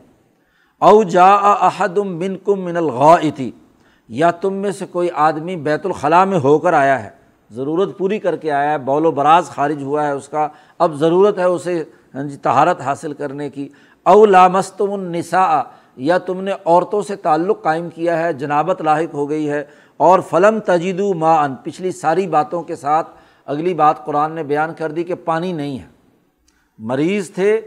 او 0.79 1.03
جا 1.03 1.35
احدم 1.35 2.19
بن 2.19 2.37
کم 2.45 2.61
من 2.61 2.77
الغا 2.77 3.17
یا 4.09 4.31
تم 4.31 4.53
میں 4.53 4.71
سے 4.71 4.87
کوئی 4.87 5.09
آدمی 5.15 5.57
بیت 5.57 5.87
الخلاء 5.87 6.25
میں 6.25 6.39
ہو 6.39 6.59
کر 6.59 6.73
آیا 6.73 7.05
ہے۔ 7.05 7.11
ضرورت 7.51 7.99
پوری 7.99 8.19
کر 8.19 8.37
کے 8.37 8.53
آیا 8.53 8.73
ہے، 8.73 8.79
بول 8.79 9.07
و 9.07 9.11
براز 9.11 9.47
خارج 9.47 9.83
ہوا 9.83 10.07
ہے 10.07 10.13
اس 10.13 10.29
کا۔ 10.29 10.49
اب 10.79 10.95
ضرورت 10.95 11.39
ہے 11.39 11.45
اسے 11.45 11.85
ہاں 12.17 12.25
جی 12.25 12.37
تہارت 12.37 12.81
حاصل 12.81 13.13
کرنے 13.13 13.51
کی۔ 13.51 13.69
او 14.03 14.27
لامستم 14.27 14.93
النساء، 14.93 15.63
یا 15.97 16.19
تم 16.19 16.41
نے 16.41 16.53
عورتوں 16.65 17.03
سے 17.03 17.17
تعلق 17.17 17.63
قائم 17.63 17.89
کیا 17.91 18.19
ہے، 18.19 18.33
جنابت 18.33 18.83
لاحق 18.83 19.15
ہو 19.15 19.31
گئی 19.31 19.51
ہے۔ 19.51 19.65
اور 19.97 20.21
فلم 20.21 20.59
تجید 20.59 21.01
ما 21.01 21.45
ان 21.45 21.55
پچھلی 21.63 21.93
ساری 21.93 22.27
باتوں 22.27 22.63
کے 22.63 22.77
ساتھ 22.77 23.09
اگلی 23.47 23.75
بات 23.75 24.05
قرآن 24.05 24.33
نے 24.33 24.43
بیان 24.43 24.75
کر 24.75 24.91
دی 24.91 25.05
کہ 25.05 25.15
پانی 25.15 25.53
نہیں 25.53 25.79
ہے۔ 25.79 25.87
مریض 26.79 27.31
تھے 27.31 27.61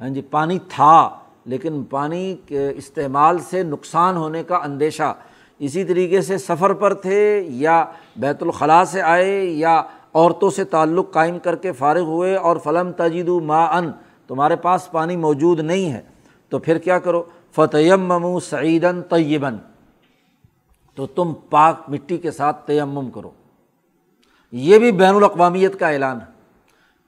ہاں 0.00 0.08
جی 0.08 0.22
پانی 0.22 0.58
تھا، 0.68 1.08
لیکن 1.44 1.84
پانی 1.84 2.36
کے 2.46 2.72
استعمال 2.76 3.38
سے 3.38 3.62
نقصان 3.62 4.16
ہونے 4.16 4.42
کا 4.42 4.56
اندیشہ۔ 4.56 5.14
اسی 5.58 5.84
طریقے 5.84 6.20
سے 6.20 6.38
سفر 6.38 6.72
پر 6.72 6.94
تھے، 6.94 7.44
یا 7.46 7.84
بیت 8.16 8.42
الخلاء 8.42 8.84
سے 8.84 9.02
آئے، 9.02 9.40
یا 9.40 9.82
عورتوں 10.14 10.50
سے 10.50 10.64
تعلق 10.64 11.12
قائم 11.12 11.38
کر 11.38 11.56
کے 11.56 11.72
فارغ 11.72 12.00
ہوئے 12.00 12.36
اور 12.36 12.56
فلم 12.56 12.92
تجید 12.92 13.28
ما 13.28 13.64
ان 13.64 13.90
تمہارے 14.26 14.56
پاس 14.56 14.90
پانی 14.92 15.16
موجود 15.16 15.60
نہیں 15.60 15.92
ہے۔ 15.92 16.02
تو 16.48 16.58
پھر 16.58 16.78
کیا 16.78 16.98
کرو؟ 16.98 17.22
فتیم 17.54 18.00
ممو 18.00 18.40
سعیدن 18.40 19.02
طیباً۔ 19.02 19.56
تو 20.94 21.06
تم 21.06 21.32
پاک 21.50 21.80
مٹی 21.88 22.18
کے 22.18 22.30
ساتھ 22.30 22.66
تیمم 22.66 23.10
کرو۔ 23.10 23.30
یہ 24.52 24.78
بھی 24.78 24.92
بین 24.92 25.14
الاقوامیت 25.14 25.78
کا 25.78 25.88
اعلان 25.88 26.16
ہے۔ 26.16 26.34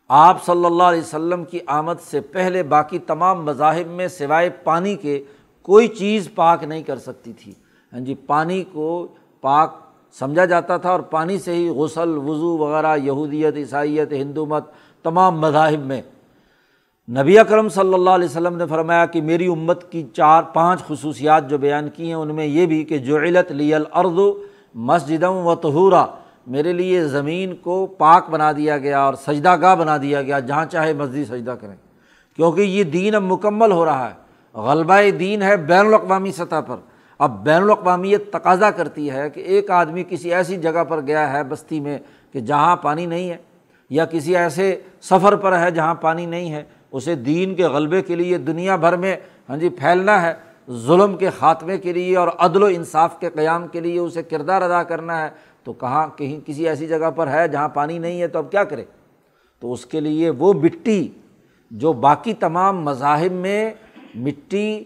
آپ 0.08 0.44
صلی 0.44 0.64
اللہ 0.64 0.82
علیہ 0.82 1.00
وسلم 1.00 1.44
کی 1.44 1.58
آمد 1.66 2.02
سے 2.10 2.20
پہلے 2.20 2.62
باقی 2.62 2.98
تمام 2.98 3.44
مذاہب 3.44 3.86
میں 3.86 4.08
سوائے 4.08 4.50
پانی 4.50 4.96
کے 4.96 5.24
کوئی 5.62 5.88
چیز 5.88 6.28
پاک 6.34 6.64
نہیں 6.64 6.82
کر 6.82 6.98
سکتی 6.98 7.32
تھی۔ 7.32 7.52
ہاں 7.92 8.00
جی 8.00 8.14
پانی 8.14 8.64
کو 8.72 9.06
پاک 9.40 9.85
سمجھا 10.12 10.44
جاتا 10.44 10.76
تھا 10.76 10.90
اور 10.90 11.00
پانی 11.00 11.38
سے 11.38 11.54
ہی 11.54 11.68
غسل، 11.68 12.08
وضو 12.08 12.58
وغیرہ، 12.58 12.96
یہودیت، 12.96 13.54
عیسائیت 13.56 14.12
ہندو 14.12 14.46
مت 14.46 14.64
تمام 15.02 15.40
مذاہب 15.40 15.86
میں۔ 15.86 16.02
نبی 17.10 17.38
اکرم 17.38 17.68
صلی 17.68 17.94
اللہ 17.94 18.10
علیہ 18.10 18.24
وسلم 18.24 18.56
نے 18.56 18.66
فرمایا 18.66 19.06
کہ 19.06 19.22
میری 19.22 19.46
امت 19.46 19.92
کی 19.92 20.06
چار، 20.12 20.42
پانچ 20.42 20.80
خصوصیات 20.80 21.50
جو 21.50 21.58
بیان 21.58 21.88
کی 21.88 22.06
ہیں، 22.06 22.14
ان 22.14 22.34
میں 22.34 22.46
یہ 22.46 22.66
بھی 22.66 22.84
کہ 22.84 22.98
جو 22.98 23.16
علت 23.16 23.52
لی 23.52 23.74
الرد 23.74 24.38
مسجدم 24.74 25.32
و 25.32 25.54
تہورا 25.54 26.06
میرے 26.46 26.72
لیے 26.72 27.04
زمین 27.04 27.56
کو 27.56 27.86
پاک 27.86 28.30
بنا 28.30 28.52
دیا 28.52 28.78
گیا 28.78 29.00
اور 29.00 29.14
سجدہ 29.14 29.56
گاہ 29.60 29.74
بنا 29.74 29.96
دیا 29.96 30.22
گیا، 30.22 30.38
جہاں 30.38 30.66
چاہے 30.66 30.92
مسجد 30.92 31.28
سجدہ 31.28 31.50
کریں۔ 31.50 31.76
کیونکہ 32.36 32.60
یہ 32.60 32.84
دین 32.84 33.14
اب 33.14 33.22
مکمل 33.22 33.72
ہو 33.72 33.84
رہا 33.84 34.10
ہے۔ 34.10 34.26
غلبہ 34.60 35.10
دین 35.18 35.42
ہے 35.42 35.56
بین 35.56 35.86
الاقوامی 35.86 36.32
سطح 36.32 36.60
پر۔ 36.66 36.76
اب 37.18 37.44
بین 37.44 37.62
الاقوامیت 37.62 38.30
تقاضا 38.32 38.70
کرتی 38.70 39.10
ہے 39.10 39.28
کہ 39.30 39.40
ایک 39.40 39.70
آدمی 39.70 40.04
کسی 40.08 40.34
ایسی 40.34 40.56
جگہ 40.56 40.84
پر 40.84 41.00
گیا 41.00 41.32
ہے 41.32 41.42
بستی 41.44 41.80
میں 41.80 41.98
کہ 42.32 42.40
جہاں 42.40 42.76
پانی 42.76 43.06
نہیں 43.06 43.30
ہے، 43.30 43.36
یا 43.90 44.04
کسی 44.04 44.36
ایسے 44.36 44.74
سفر 45.02 45.36
پر 45.36 45.58
ہے 45.58 45.70
جہاں 45.70 45.94
پانی 45.94 46.26
نہیں 46.26 46.52
ہے، 46.52 46.62
اسے 46.92 47.14
دین 47.14 47.54
کے 47.54 47.66
غلبے 47.66 48.02
کے 48.02 48.14
لیے 48.16 48.38
دنیا 48.38 48.76
بھر 48.76 48.96
میں 48.96 49.16
ہاں 49.48 49.56
جی 49.56 49.68
پھیلنا 49.68 50.20
ہے، 50.22 50.32
ظلم 50.86 51.16
کے 51.16 51.30
خاتمے 51.30 51.78
کے 51.78 51.92
لیے 51.92 52.16
اور 52.16 52.28
عدل 52.38 52.62
و 52.62 52.66
انصاف 52.66 53.18
کے 53.20 53.30
قیام 53.30 53.66
کے 53.68 53.80
لیے 53.80 53.98
اسے 53.98 54.22
کردار 54.22 54.62
ادا 54.62 54.82
کرنا 54.82 55.22
ہے۔ 55.22 55.28
تو 55.64 55.72
کہاں 55.72 56.06
کہیں 56.16 56.38
کسی 56.46 56.68
ایسی 56.68 56.86
جگہ 56.86 57.10
پر 57.10 57.28
ہے 57.28 57.46
جہاں 57.48 57.68
پانی 57.68 57.98
نہیں 57.98 58.20
ہے 58.20 58.28
تو 58.28 58.38
اب 58.38 58.50
کیا 58.50 58.64
کرے؟ 58.64 58.84
تو 59.62 59.72
اس 59.72 59.86
کے 59.86 60.00
لیے 60.00 60.30
وہ 60.30 60.52
مٹی 60.52 61.08
جو 61.70 61.92
باقی 61.92 62.34
تمام 62.34 62.82
مذاہب 62.84 63.32
میں 63.32 63.70
مٹی 64.14 64.84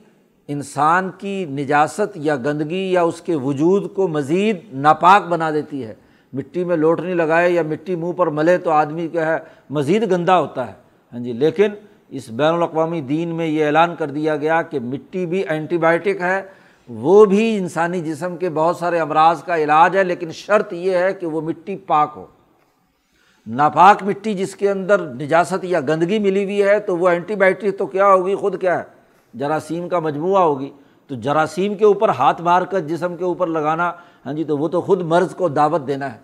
انسان 0.52 1.10
کی 1.18 1.44
نجاست 1.44 2.16
یا 2.16 2.36
گندگی 2.36 2.92
یا 2.92 3.02
اس 3.02 3.20
کے 3.20 3.34
وجود 3.34 3.94
کو 3.94 4.08
مزید 4.08 4.56
ناپاک 4.72 5.28
بنا 5.28 5.50
دیتی 5.50 5.84
ہے۔ 5.84 5.94
مٹی 6.32 6.64
میں 6.64 6.76
لوٹنی 6.76 7.14
لگائے 7.14 7.50
یا 7.50 7.62
مٹی 7.62 7.96
منہ 7.96 8.12
پر 8.12 8.26
ملے 8.26 8.58
تو 8.58 8.70
آدمی 8.70 9.08
کیا 9.08 9.26
ہے 9.26 9.38
مزید 9.70 10.10
گندا 10.10 10.40
ہوتا 10.40 10.66
ہے۔ 10.66 10.72
ہاں 11.12 11.20
جی 11.20 11.32
لیکن 11.32 11.68
اس 12.08 12.28
بین 12.28 12.54
الاقوامی 12.54 13.00
دین 13.00 13.28
میں 13.28 13.46
یہ 13.46 13.64
اعلان 13.64 13.94
کر 13.96 14.10
دیا 14.10 14.36
گیا 14.36 14.62
کہ 14.62 14.80
مٹی 14.80 15.26
بھی 15.26 15.42
اینٹی 15.48 15.78
بائیوٹک 15.78 16.20
ہے۔ 16.20 16.42
وہ 16.88 17.24
بھی 17.24 17.56
انسانی 17.58 18.00
جسم 18.00 18.36
کے 18.36 18.50
بہت 18.50 18.76
سارے 18.76 18.98
امراض 18.98 19.42
کا 19.42 19.56
علاج 19.56 19.96
ہے، 19.96 20.04
لیکن 20.04 20.32
شرط 20.32 20.72
یہ 20.72 20.96
ہے 20.96 21.12
کہ 21.14 21.26
وہ 21.26 21.40
مٹی 21.40 21.76
پاک 21.76 22.12
ہو۔ 22.16 22.26
ناپاک 23.46 24.02
مٹی 24.02 24.34
جس 24.34 24.54
کے 24.56 24.70
اندر 24.70 25.00
نجاست 25.00 25.64
یا 25.64 25.80
گندگی 25.80 26.18
ملی 26.18 26.44
ہوئی 26.44 26.62
ہے 26.62 26.78
تو 26.78 26.96
وہ 26.98 27.08
اینٹی 27.08 27.34
بائیوٹک 27.34 27.78
تو 27.78 27.86
کیا 27.86 28.06
ہوگی؟ 28.06 28.34
خود 28.34 28.60
کیا 28.60 28.78
ہے؟ 28.78 28.99
جراثیم 29.34 29.88
کا 29.88 29.98
مجموعہ 29.98 30.42
ہوگی، 30.42 30.70
تو 31.06 31.14
جراثیم 31.14 31.74
کے 31.74 31.84
اوپر 31.84 32.08
ہاتھ 32.08 32.42
مار 32.42 32.62
کر 32.62 32.80
جسم 32.80 33.16
کے 33.16 33.24
اوپر 33.24 33.46
لگانا 33.46 33.92
ہاں 34.26 34.32
جی 34.32 34.44
تو 34.44 34.58
وہ 34.58 34.68
تو 34.68 34.80
خود 34.80 35.02
مرض 35.02 35.34
کو 35.34 35.48
دعوت 35.48 35.86
دینا 35.86 36.12
ہے۔ 36.12 36.18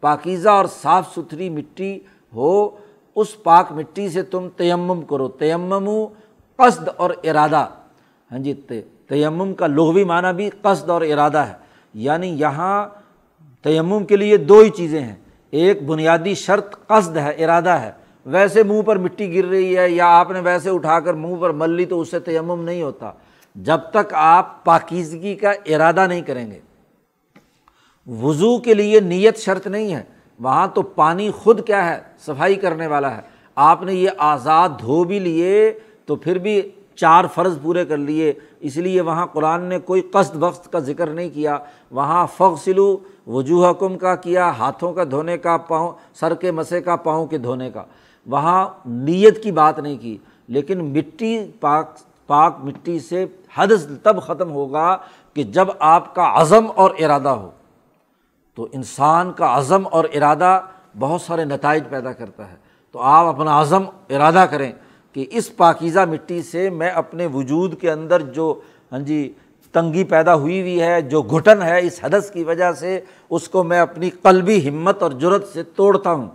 پاکیزہ 0.00 0.48
اور 0.48 0.64
صاف 0.64 1.14
ستھری 1.14 1.50
مٹی 1.50 1.98
ہو، 2.34 2.70
اس 3.16 3.42
پاک 3.42 3.72
مٹی 3.72 4.08
سے 4.08 4.22
تم 4.22 4.48
تیمم 4.56 5.02
کرو۔ 5.02 5.28
تیمم 5.28 5.90
قصد 6.56 6.88
اور 6.96 7.10
ارادہ۔ 7.24 7.66
ہاں 8.32 8.38
جی 8.38 8.54
تیمم 9.06 9.54
کا 9.54 9.66
لغوی 9.66 10.04
معنی 10.04 10.34
بھی 10.36 10.50
قصد 10.62 10.90
اور 10.90 11.02
ارادہ 11.02 11.38
ہے۔ 11.38 11.52
یعنی 11.94 12.26
یہاں 12.26 12.86
تیمم 13.62 14.04
کے 14.04 14.16
لیے 14.16 14.36
دو 14.36 14.58
ہی 14.58 14.70
چیزیں 14.70 15.00
ہیں۔ 15.00 15.16
ایک 15.50 15.86
بنیادی 15.86 16.34
شرط 16.34 16.86
قصد 16.86 17.16
ہے، 17.16 17.30
ارادہ 17.30 17.68
ہے۔ 17.68 17.92
ویسے 18.26 18.62
منہ 18.62 18.82
پر 18.82 18.98
مٹی 18.98 19.38
گر 19.38 19.44
رہی 19.44 19.78
ہے 19.78 19.90
یا 19.90 20.20
آپ 20.20 20.30
نے 20.30 20.40
ویسے 20.40 20.70
اٹھا 20.70 21.00
کر 21.00 21.14
منہ 21.14 21.36
پر 21.36 21.50
مل 21.50 21.70
لی 21.70 21.84
تو 21.84 22.00
اس 22.00 22.10
سے 22.10 22.20
تیمم 22.20 22.62
نہیں 22.62 22.82
ہوتا۔ 22.82 23.12
جب 23.54 23.78
تک 23.90 24.14
آپ 24.14 24.64
پاکیزگی 24.64 25.34
کا 25.34 25.50
ارادہ 25.50 26.06
نہیں 26.08 26.20
کریں 26.20 26.50
گے۔ 26.50 26.58
وضو 28.22 28.58
کے 28.58 28.74
لیے 28.74 29.00
نیت 29.00 29.36
شرط 29.36 29.66
نہیں 29.66 29.94
ہے۔ 29.94 30.02
وہاں 30.40 30.66
تو 30.74 30.82
پانی 30.82 31.30
خود 31.30 31.66
کیا 31.66 31.90
ہے؟ 31.90 32.00
صفائی 32.18 32.54
کرنے 32.54 32.86
والا 32.86 33.16
ہے۔ 33.16 33.22
آپ 33.54 33.82
نے 33.82 33.94
یہ 33.94 34.10
آزاد 34.18 34.68
دھو 34.80 35.04
بھی 35.04 35.18
لیے 35.18 35.78
تو 36.06 36.16
پھر 36.16 36.38
بھی 36.38 36.70
چار 36.94 37.24
فرض 37.34 37.58
پورے 37.62 37.84
کر 37.84 37.96
لیے۔ 37.96 38.32
اس 38.60 38.76
لیے 38.76 39.00
وہاں 39.00 39.26
قرآن 39.26 39.62
نے 39.62 39.78
کوئی 39.78 40.00
قصد 40.00 40.42
وقت 40.42 40.72
کا 40.72 40.78
ذکر 40.78 41.06
نہیں 41.06 41.28
کیا۔ 41.28 41.58
وہاں 41.90 42.26
فخصلو 42.36 42.98
وجوہ 43.26 43.72
کم 43.72 43.98
کا 43.98 44.14
کیا، 44.14 44.50
ہاتھوں 44.50 44.92
کا 44.92 45.04
دھونے 45.04 45.38
کا، 45.38 45.56
پاؤں، 45.56 45.92
سر 46.14 46.34
کے 46.34 46.50
مسے 46.50 46.80
کا، 46.80 46.96
پاؤں 46.96 47.26
کے 47.26 47.38
دھونے 47.38 47.70
کا۔ 47.70 47.84
وہاں 48.26 48.68
نیت 48.86 49.42
کی 49.42 49.52
بات 49.52 49.78
نہیں 49.78 49.96
کی، 49.96 50.18
لیکن 50.48 50.84
مٹی 50.84 51.50
پاک 51.60 51.98
پاک 52.26 52.56
مٹی 52.62 52.98
سے 52.98 53.26
حدث 53.56 53.86
تب 54.02 54.22
ختم 54.22 54.50
ہوگا 54.50 54.96
کہ 55.34 55.42
جب 55.42 55.68
آپ 55.78 56.14
کا 56.14 56.32
عزم 56.34 56.66
اور 56.74 56.90
ارادہ 56.98 57.28
ہو۔ 57.28 57.50
تو 58.54 58.68
انسان 58.72 59.32
کا 59.32 59.58
عزم 59.58 59.82
اور 59.90 60.04
ارادہ 60.14 60.60
بہت 60.98 61.20
سارے 61.20 61.44
نتائج 61.44 61.84
پیدا 61.90 62.12
کرتا 62.12 62.50
ہے۔ 62.50 62.56
تو 62.92 62.98
آپ 62.98 63.26
اپنا 63.26 63.60
عزم، 63.60 63.82
ارادہ 64.10 64.46
کریں 64.50 64.72
کہ 65.12 65.26
اس 65.30 65.56
پاکیزہ 65.56 66.00
مٹی 66.00 66.42
سے 66.42 66.70
میں 66.70 66.90
اپنے 66.90 67.26
وجود 67.26 67.80
کے 67.80 67.90
اندر 67.90 68.22
جو 68.22 68.60
ہاں 68.92 68.98
جی 68.98 69.32
تنگی 69.72 70.04
پیدا 70.04 70.34
ہوئی 70.34 70.60
ہوئی 70.60 70.80
ہے، 70.80 71.02
جو 71.02 71.22
گھٹن 71.22 71.62
ہے 71.62 71.86
اس 71.86 72.00
حدث 72.02 72.30
کی 72.30 72.44
وجہ 72.44 72.72
سے، 72.72 73.00
اس 73.30 73.48
کو 73.48 73.64
میں 73.64 73.80
اپنی 73.80 74.10
قلبی 74.10 74.68
ہمت 74.68 75.02
اور 75.02 75.10
جرت 75.10 75.48
سے 75.48 75.62
توڑتا 75.62 76.12
ہوں۔ 76.12 76.28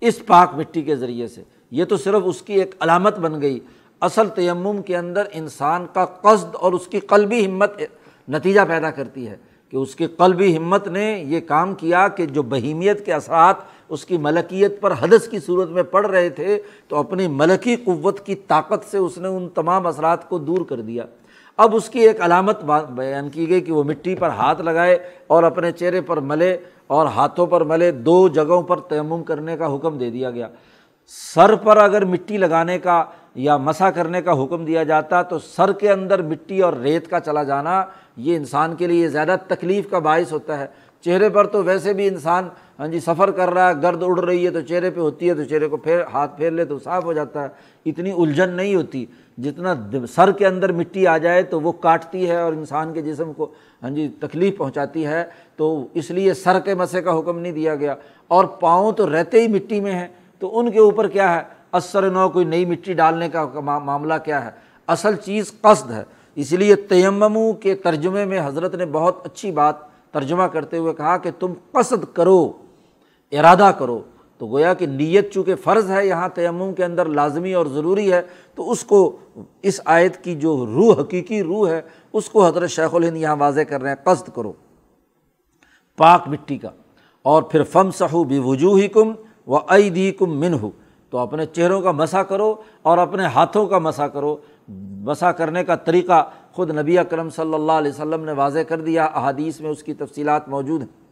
اس 0.00 0.26
پاک 0.26 0.54
مٹی 0.54 0.82
کے 0.82 0.96
ذریعے 0.96 1.28
سے۔ 1.28 1.42
یہ 1.70 1.84
تو 1.84 1.96
صرف 1.96 2.22
اس 2.24 2.42
کی 2.42 2.52
ایک 2.52 2.74
علامت 2.80 3.18
بن 3.18 3.42
گئی۔ 3.42 3.60
اصل 4.00 4.28
تیمم 4.34 4.82
کے 4.82 4.96
اندر 4.96 5.22
انسان 5.32 5.86
کا 5.92 6.04
قصد 6.04 6.54
اور 6.54 6.72
اس 6.72 6.86
کی 6.86 7.00
قلبی 7.00 7.46
ہمت 7.46 7.82
نتیجہ 8.28 8.60
پیدا 8.68 8.90
کرتی 8.90 9.28
ہے 9.28 9.36
کہ 9.70 9.76
اس 9.76 9.94
کی 9.94 10.06
قلبی 10.06 10.56
ہمت 10.56 10.88
نے 10.88 11.24
یہ 11.26 11.40
کام 11.40 11.74
کیا 11.74 12.08
کہ 12.08 12.26
جو 12.26 12.42
بہیمیت 12.42 13.06
کے 13.06 13.12
اثرات 13.12 13.56
اس 13.88 14.04
کی 14.04 14.16
ملکیت 14.16 14.80
پر 14.80 14.92
حدث 15.00 15.28
کی 15.28 15.38
صورت 15.38 15.68
میں 15.68 15.82
پڑھ 15.82 16.06
رہے 16.06 16.28
تھے 16.28 16.62
تو 16.88 16.96
اپنی 16.96 17.28
ملکی 17.28 17.76
قوت 17.76 18.20
کی 18.20 18.34
طاقت 18.34 18.90
سے 18.90 18.98
اس 18.98 19.18
نے 19.18 19.28
ان 19.28 19.48
تمام 19.48 19.86
اثرات 19.86 20.28
کو 20.28 20.38
دور 20.38 20.64
کر 20.64 20.80
دیا۔ 20.80 21.04
اب 21.58 21.74
اس 21.74 21.88
کی 21.88 22.00
ایک 22.00 22.20
علامت 22.20 22.62
بیان 22.64 23.28
کی 23.28 23.48
گئی 23.48 23.60
کہ 23.60 23.72
وہ 23.72 23.82
مٹی 23.84 24.14
پر 24.14 24.28
ہاتھ 24.28 24.60
لگائے 24.62 24.98
اور 25.26 25.42
اپنے 25.42 25.72
چہرے 25.72 26.00
پر 26.00 26.16
ملے 26.16 26.56
اور 26.86 27.06
ہاتھوں 27.06 27.46
پر 27.46 27.60
ملے، 27.60 27.90
دو 27.90 28.28
جگہوں 28.28 28.62
پر 28.62 28.80
تیمم 28.80 29.22
کرنے 29.22 29.56
کا 29.56 29.74
حکم 29.74 29.98
دے 29.98 30.10
دیا 30.10 30.30
گیا۔ 30.30 30.48
سر 31.34 31.54
پر 31.54 31.76
اگر 31.76 32.04
مٹی 32.04 32.36
لگانے 32.36 32.78
کا 32.78 33.04
یا 33.34 33.56
مسا 33.56 33.90
کرنے 33.90 34.22
کا 34.22 34.42
حکم 34.42 34.64
دیا 34.64 34.82
جاتا 34.82 35.22
تو 35.22 35.38
سر 35.38 35.72
کے 35.72 35.90
اندر 35.90 36.22
مٹی 36.22 36.60
اور 36.60 36.72
ریت 36.72 37.08
کا 37.10 37.20
چلا 37.20 37.42
جانا 37.42 37.84
یہ 38.16 38.36
انسان 38.36 38.76
کے 38.76 38.86
لیے 38.86 39.08
زیادہ 39.08 39.36
تکلیف 39.48 39.90
کا 39.90 39.98
باعث 39.98 40.32
ہوتا 40.32 40.58
ہے۔ 40.58 40.66
چہرے 41.04 41.28
پر 41.28 41.46
تو 41.46 41.64
ویسے 41.64 41.92
بھی 41.92 42.08
انسان 42.08 42.48
ہاں 42.78 42.88
جی 42.88 43.00
سفر 43.00 43.30
کر 43.30 43.50
رہا 43.50 43.68
ہے، 43.68 43.74
گرد 43.82 44.02
اڑ 44.02 44.18
رہی 44.20 44.44
ہے 44.46 44.50
تو 44.50 44.60
چہرے 44.60 44.90
پہ 44.90 45.00
ہوتی 45.00 45.28
ہے 45.28 45.34
تو 45.34 45.44
چہرے 45.44 45.68
کو 45.68 45.76
پھیر 45.76 46.00
ہاتھ 46.12 46.36
پھیر 46.36 46.50
لے 46.50 46.64
تو 46.64 46.78
صاف 46.78 47.04
ہو 47.04 47.12
جاتا 47.12 47.42
ہے۔ 47.42 47.48
اتنی 47.86 48.12
الجھن 48.12 48.50
نہیں 48.50 48.74
ہوتی۔ 48.74 49.06
جتنا 49.42 49.74
سر 50.14 50.32
کے 50.32 50.46
اندر 50.46 50.72
مٹی 50.72 51.06
آ 51.06 51.18
جائے 51.18 51.42
تو 51.42 51.60
وہ 51.60 51.72
کاٹتی 51.72 52.30
ہے 52.30 52.36
اور 52.36 52.52
انسان 52.52 52.92
کے 52.92 53.02
جسم 53.02 53.32
کو 53.32 53.50
ہاں 53.82 53.90
جی 53.90 54.08
تکلیف 54.20 54.58
پہنچاتی 54.58 55.06
ہے، 55.06 55.24
تو 55.56 55.86
اس 55.94 56.10
لیے 56.10 56.34
سر 56.34 56.60
کے 56.60 56.74
مسے 56.74 57.02
کا 57.02 57.18
حکم 57.18 57.38
نہیں 57.38 57.52
دیا 57.52 57.74
گیا۔ 57.74 57.94
اور 58.28 58.44
پاؤں 58.44 58.92
تو 58.92 59.12
رہتے 59.12 59.42
ہی 59.42 59.48
مٹی 59.48 59.80
میں 59.80 59.92
ہیں، 59.92 60.08
تو 60.38 60.58
ان 60.58 60.70
کے 60.70 60.78
اوپر 60.78 61.08
کیا 61.08 61.34
ہے؟ 61.34 61.40
اثر 61.72 62.10
نو 62.10 62.28
کوئی 62.28 62.44
نئی 62.44 62.64
مٹی 62.64 62.92
ڈالنے 62.92 63.28
کا 63.28 63.60
معاملہ 63.60 64.14
کیا 64.24 64.44
ہے؟ 64.44 64.50
اصل 64.86 65.16
چیز 65.16 65.52
قصد 65.60 65.90
ہے۔ 65.90 66.02
اس 66.34 66.52
لیے 66.52 66.76
تیمموں 66.76 67.52
کے 67.52 67.74
ترجمے 67.74 68.24
میں 68.24 68.40
حضرت 68.44 68.74
نے 68.74 68.86
بہت 68.86 69.26
اچھی 69.26 69.50
بات 69.50 69.74
ترجمہ 70.10 70.44
کرتے 70.44 70.76
ہوئے 70.76 70.92
کہا 70.92 71.16
کہ 71.16 71.30
تم 71.38 71.52
قصد 71.72 72.14
کرو، 72.14 72.52
ارادہ 73.32 73.70
کرو۔ 73.78 74.00
تو 74.38 74.46
گویا 74.46 74.74
کہ 74.74 74.86
نیت 74.86 75.32
چونکہ 75.32 75.54
فرض 75.54 75.90
ہے، 75.90 76.06
یہاں 76.06 76.28
تیمم 76.28 76.74
کے 76.74 76.84
اندر 76.84 77.06
لازمی 77.06 77.54
اور 77.54 77.66
ضروری 77.66 78.12
ہے، 78.12 78.22
تو 78.54 78.70
اس 78.70 78.84
کو 78.84 79.16
اس 79.62 79.80
آیت 79.84 80.24
کی 80.24 80.34
جو 80.34 80.66
روح، 80.66 81.00
حقیقی 81.00 81.42
روح 81.42 81.68
ہے، 81.68 81.80
اس 82.12 82.28
کو 82.30 82.46
حضرت 82.46 82.70
شیخ 82.70 82.94
الہند 82.94 83.16
یہاں 83.16 83.36
واضح 83.36 83.60
کر 83.60 83.80
رہے 83.82 83.88
ہیں، 83.88 84.04
قصد 84.04 84.30
کرو۔ 84.34 84.52
پاک 85.96 86.28
مٹی 86.28 86.58
کا۔ 86.58 86.68
اور 87.22 87.42
پھر 87.42 87.62
فم 87.62 87.90
سہو 87.90 88.24
بھی 88.24 88.40
وجوہ 88.44 88.80
کم 88.92 89.12
و 89.46 89.56
عیدی 89.56 90.12
کم 90.12 90.40
من 90.40 90.54
ہو 90.54 90.70
تو 91.10 91.18
اپنے 91.18 91.46
چہروں 91.46 91.80
کا 91.80 91.92
مسا 91.92 92.22
کرو 92.22 92.54
اور 92.82 92.98
اپنے 92.98 93.24
ہاتھوں 93.24 93.66
کا 93.66 93.78
مسا 93.78 94.08
کرو۔ 94.08 94.36
مسا 94.68 95.32
کرنے 95.32 95.64
کا 95.64 95.74
طریقہ 95.74 96.30
خود 96.52 96.70
نبی 96.70 96.98
اکرم 96.98 97.30
صلی 97.30 97.54
اللہ 97.54 97.72
علیہ 97.72 97.90
وسلم 97.90 98.24
نے 98.24 98.32
واضح 98.32 98.58
کر 98.68 98.80
دیا، 98.80 99.04
احادیث 99.04 99.60
میں 99.60 99.70
اس 99.70 99.82
کی 99.82 99.94
تفصیلات 99.94 100.48
موجود 100.48 100.80
ہیں۔ 100.80 101.07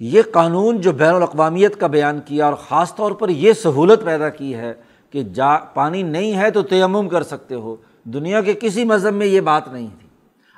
یہ 0.00 0.22
قانون 0.32 0.80
جو 0.80 0.92
بین 0.92 1.14
الاقوامیت 1.14 1.80
کا 1.80 1.86
بیان 1.86 2.20
کیا 2.24 2.46
اور 2.46 2.54
خاص 2.54 2.94
طور 2.94 3.12
پر 3.12 3.28
یہ 3.28 3.52
سہولت 3.52 4.04
پیدا 4.04 4.28
کی 4.28 4.54
ہے 4.54 4.74
کہ 5.10 5.22
جا 5.22 5.56
پانی 5.56 6.02
نہیں 6.02 6.34
ہے 6.34 6.50
تو 6.50 6.62
تیمم 6.62 7.08
کر 7.08 7.22
سکتے 7.22 7.54
ہو۔ 7.54 7.76
دنیا 8.04 8.40
کے 8.40 8.52
کسی 8.60 8.84
مذہب 8.84 9.14
میں 9.14 9.26
یہ 9.26 9.40
بات 9.40 9.72
نہیں 9.72 9.88
تھی۔ 10.00 10.08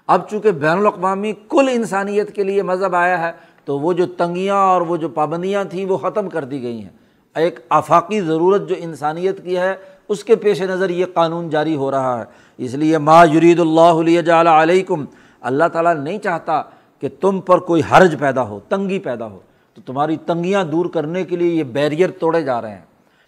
اب 0.07 0.31
چونکہ 0.31 0.51
بین 0.51 0.79
الاقوامی 0.79 1.33
کل 1.49 1.69
انسانیت 1.73 2.35
کے 2.35 2.43
لیے 2.43 2.63
مذہب 2.63 2.95
آیا 2.95 3.27
ہے 3.27 3.33
تو 3.65 3.79
وہ 3.79 3.93
جو 3.93 4.07
تنگیاں 4.07 4.57
اور 4.57 4.81
وہ 4.81 4.97
جو 4.97 5.09
پابندیاں 5.09 5.65
تھیں 5.65 5.87
وہ 5.87 5.97
ختم 5.97 6.29
کر 6.29 6.45
دی 6.45 6.63
گئی 6.63 6.83
ہیں۔ 6.83 7.07
ایک 7.35 7.61
آفاقی 7.69 8.21
ضرورت 8.21 8.69
جو 8.69 8.75
انسانیت 8.79 9.45
کی 9.45 9.57
ہے 9.57 9.75
اس 10.09 10.25
کے 10.25 10.37
پیش 10.37 10.63
نظر 10.63 10.91
یہ 10.91 11.07
قانون 11.15 11.51
جاری 11.51 11.77
ہو 11.77 11.91
رہا 11.91 12.19
ہے۔ 12.19 12.25
اس 12.59 12.75
لیے 12.75 12.99
ما 12.99 13.25
یرید 13.25 13.61
اللہ 13.61 13.81
علیہ 13.81 14.21
جعلیہ 14.21 14.51
علیکم۔ 14.51 15.05
اللہ 15.41 15.65
تعالیٰ 15.73 15.95
نہیں 15.95 16.19
چاہتا 16.19 16.63
کہ 17.01 17.09
تم 17.21 17.41
پر 17.41 17.59
کوئی 17.59 17.83
حرج 17.93 18.17
پیدا 18.21 18.43
ہو، 18.43 18.61
تنگی 18.69 18.99
پیدا 18.99 19.27
ہو، 19.27 19.39
تو 19.75 19.83
تمہاری 19.87 20.17
تنگیاں 20.17 20.65
دور 20.65 20.87
کرنے 20.87 21.25
کے 21.25 21.37
لیے 21.37 21.55
یہ 21.55 21.65
بیریئر 21.65 22.11
توڑے 22.11 22.43
جا 22.43 22.63
رہے 22.63 22.71
ہیں۔ 22.71 22.85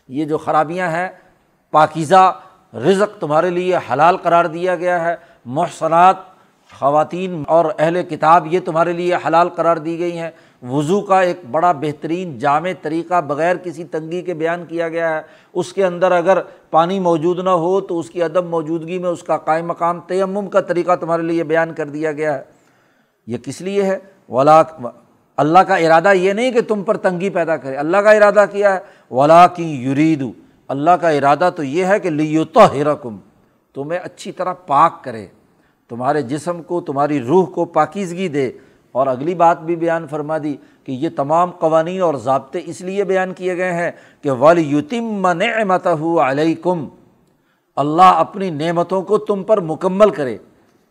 یہ 0.08 0.24
جو 0.24 0.38
خرابیاں 0.38 0.90
ہیں، 0.90 1.08
پاکیزہ 1.70 2.40
رزق 2.74 3.20
تمہارے 3.20 3.50
لیے 3.50 3.76
حلال 3.76 4.16
قرار 4.16 4.44
دیا 4.44 4.76
گیا 4.76 5.04
ہے۔ 5.04 5.14
محسنات 5.46 6.16
خواتین 6.78 7.42
اور 7.46 7.64
اہل 7.78 8.02
کتاب 8.02 8.46
یہ 8.46 8.60
تمہارے 8.64 8.92
لیے 8.92 9.14
حلال 9.26 9.48
قرار 9.48 9.76
دی 9.76 9.98
گئی 9.98 10.18
ہیں۔ 10.18 10.30
وضو 10.62 11.00
کا 11.00 11.20
ایک 11.20 11.40
بڑا 11.50 11.72
بہترین 11.72 12.38
جامع 12.38 12.70
طریقہ 12.82 13.20
بغیر 13.20 13.56
کسی 13.56 13.84
تنگی 13.84 14.22
کے 14.22 14.34
بیان 14.34 14.64
کیا 14.64 14.88
گیا 14.88 15.16
ہے۔ 15.16 15.22
اس 15.52 15.72
کے 15.72 15.84
اندر 15.84 16.12
اگر 16.12 16.38
پانی 16.70 17.00
موجود 17.00 17.38
نہ 17.38 17.50
ہو، 17.50 17.80
تو 17.80 17.98
اس 17.98 18.10
کی 18.10 18.22
عدم 18.22 18.48
موجودگی 18.48 18.98
میں 18.98 19.08
اس 19.08 19.22
کا 19.22 19.36
قائم 19.36 19.66
مقام، 19.66 20.00
تیمم 20.00 20.48
کا 20.48 20.60
طریقہ 20.60 20.96
تمہارے 20.96 21.22
لیے 21.22 21.44
بیان 21.44 21.74
کر 21.74 21.88
دیا 21.88 22.12
گیا 22.12 22.34
ہے۔ 22.34 22.57
یہ 23.28 23.38
کس 23.38 23.60
لیے 23.60 23.82
ہے؟ 23.82 23.98
ولا 24.28 24.62
اللہ 25.36 25.58
کا 25.58 25.76
ارادہ 25.76 26.12
یہ 26.12 26.32
نہیں 26.32 26.50
کہ 26.50 26.60
تم 26.60 26.82
پر 26.82 26.96
تنگی 26.96 27.30
پیدا 27.30 27.56
کرے۔ 27.56 27.76
اللہ 27.76 27.96
کا 27.96 28.10
ارادہ 28.10 28.44
کیا 28.52 28.74
ہے؟ 28.74 28.78
ولا 29.14 29.46
کی 29.46 29.84
یرید 29.84 30.24
اللہ 30.68 30.90
کا 30.90 31.08
ارادہ 31.08 31.50
تو 31.56 31.62
یہ 31.62 31.84
ہے 31.84 32.00
کہ 32.00 32.10
لیوتا 32.10 32.72
ہرکم 32.72 33.16
تمہیں 33.74 34.00
اچھی 34.04 34.32
طرح 34.32 34.52
پاک 34.52 35.04
کرے۔ 35.04 35.26
تمہارے 35.88 36.22
جسم 36.22 36.62
کو، 36.62 36.80
تمہاری 36.80 37.22
روح 37.22 37.46
کو 37.46 37.64
پاکیزگی 37.64 38.28
دے۔ 38.28 38.52
اور 38.92 39.06
اگلی 39.06 39.34
بات 39.34 39.62
بھی 39.62 39.76
بیان 39.76 40.06
فرما 40.10 40.38
دی 40.38 40.56
کہ 40.84 40.92
یہ 40.92 41.08
تمام 41.16 41.50
قوانین 41.50 42.02
اور 42.02 42.14
ضابطے 42.14 42.60
اس 42.64 42.80
لیے 42.80 43.04
بیان 43.04 43.32
کیے 43.32 43.56
گئے 43.56 43.72
ہیں 43.72 43.90
کہ 44.22 44.30
ولیتم 44.30 45.32
نعمت 45.32 45.86
علیکم 46.20 46.88
اللہ 47.76 48.02
اپنی 48.02 48.50
نعمتوں 48.50 49.02
کو 49.02 49.18
تم 49.18 49.42
پر 49.42 49.60
مکمل 49.60 50.10
کرے۔ 50.10 50.38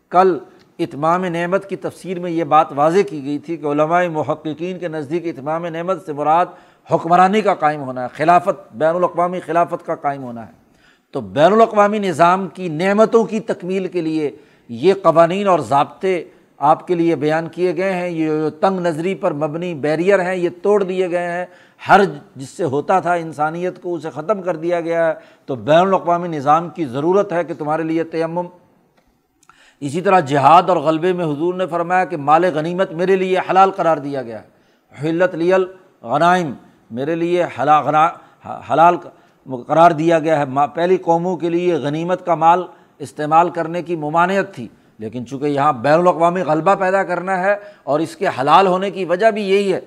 کل 0.09 0.38
اتمام 0.80 1.25
نعمت 1.25 1.69
کی 1.69 1.75
تفسیر 1.75 2.19
میں 2.19 2.32
یہ 2.32 2.43
بات 2.43 2.67
واضح 2.75 2.99
کی 3.09 3.25
گئی 3.25 3.38
تھی 3.38 3.57
کہ 3.57 3.65
علماء 3.65 4.07
محققین 4.07 4.80
کے 4.80 4.88
نزدیک 4.88 5.25
اتمام 5.25 5.65
نعمت 5.65 6.05
سے 6.05 6.13
مراد 6.13 6.45
حکمرانی 6.93 7.41
کا 7.41 7.53
قائم 7.53 7.82
ہونا 7.82 8.03
ہے، 8.03 8.07
خلافت، 8.13 8.73
بین 8.73 8.95
الاقوامی 8.95 9.39
خلافت 9.39 9.86
کا 9.86 9.95
قائم 9.95 10.23
ہونا 10.23 10.47
ہے۔ 10.47 10.51
تو 11.11 11.21
بین 11.21 11.53
الاقوامی 11.53 11.99
نظام 11.99 12.47
کی 12.47 12.69
نعمتوں 12.69 13.23
کی 13.23 13.39
تکمیل 13.39 13.88
کے 13.88 14.01
لیے 14.01 14.36
یہ 14.69 14.93
قوانین 15.03 15.47
اور 15.47 15.59
ضابطے 15.59 16.23
آپ 16.57 16.88
کے 16.88 16.95
لیے 16.95 17.15
بیان 17.15 17.47
کیے 17.47 17.78
گئے 17.78 17.93
ہیں، 17.93 18.09
یہ 18.09 18.30
تنگ 18.61 18.80
نظری 18.80 19.15
پر 19.15 19.34
مبنی 19.34 19.73
بیریئر 19.73 20.19
ہیں، 20.19 20.36
یہ 20.36 20.49
توڑ 20.61 20.84
دیے 20.84 21.09
گئے 21.11 21.32
ہیں۔ 21.32 21.45
ہر 21.89 22.01
جس 22.36 22.49
سے 22.49 22.63
ہوتا 22.63 22.99
تھا 22.99 23.13
انسانیت 23.13 23.82
کو 23.82 23.95
اسے 23.95 24.09
ختم 24.09 24.41
کر 24.41 24.55
دیا 24.55 24.82
گیا 24.82 25.07
ہے۔ 25.07 25.13
تو 25.45 25.55
بین 25.55 25.80
الاقوامی 25.80 26.28
نظام 26.28 26.69
کی 26.69 26.86
ضرورت 26.86 27.34
ہے 27.34 27.43
کہ 27.43 27.53
تمہارے 27.53 27.84
لیے 27.84 28.03
تیمم 28.03 28.47
اسی 29.80 30.01
طرح 30.01 30.19
جہاد 30.19 30.63
اور 30.69 30.78
غلبے 30.78 31.13
میں 31.13 31.25
حضور 31.25 31.53
نے 31.53 31.67
فرمایا 31.67 32.05
کہ 32.05 32.17
مال 32.17 32.45
غنیمت 32.53 32.91
میرے 32.91 33.15
لیے 33.15 33.39
حلال 33.49 33.71
قرار 33.71 33.97
دیا 33.97 34.21
گیا 34.21 34.41
ہے۔ 34.41 34.47
حلت 35.03 35.36
لیل 35.36 35.65
غنائم 36.01 36.53
میرے 36.91 37.15
لیے 37.15 37.45
حلال 38.69 38.95
قرار 39.67 39.91
دیا 39.91 40.19
گیا 40.19 40.39
ہے۔ 40.39 40.45
پہلی 40.73 40.97
قوموں 40.97 41.38
کے 41.38 41.49
لیے 41.49 41.73
غنیمت 41.73 42.25
کا 42.25 42.36
مال 42.36 42.63
استعمال 42.97 43.49
کرنے 43.49 43.82
کی 43.82 43.95
ممانعت 43.95 44.53
تھی۔ 44.53 44.67
لیکن 44.99 45.25
چونکہ 45.25 45.45
یہاں 45.45 45.73
بین 45.73 45.93
الاقوامی 45.93 46.41
غلبہ 46.41 46.75
پیدا 46.75 47.03
کرنا 47.03 47.39
ہے 47.39 47.55
اور 47.84 47.99
اس 47.99 48.15
کے 48.15 48.28
حلال 48.28 48.67
ہونے 48.67 48.91
کی 48.91 49.05
وجہ 49.05 49.32
بھی 49.32 49.49
یہی 49.49 49.73
ہے 49.73 49.82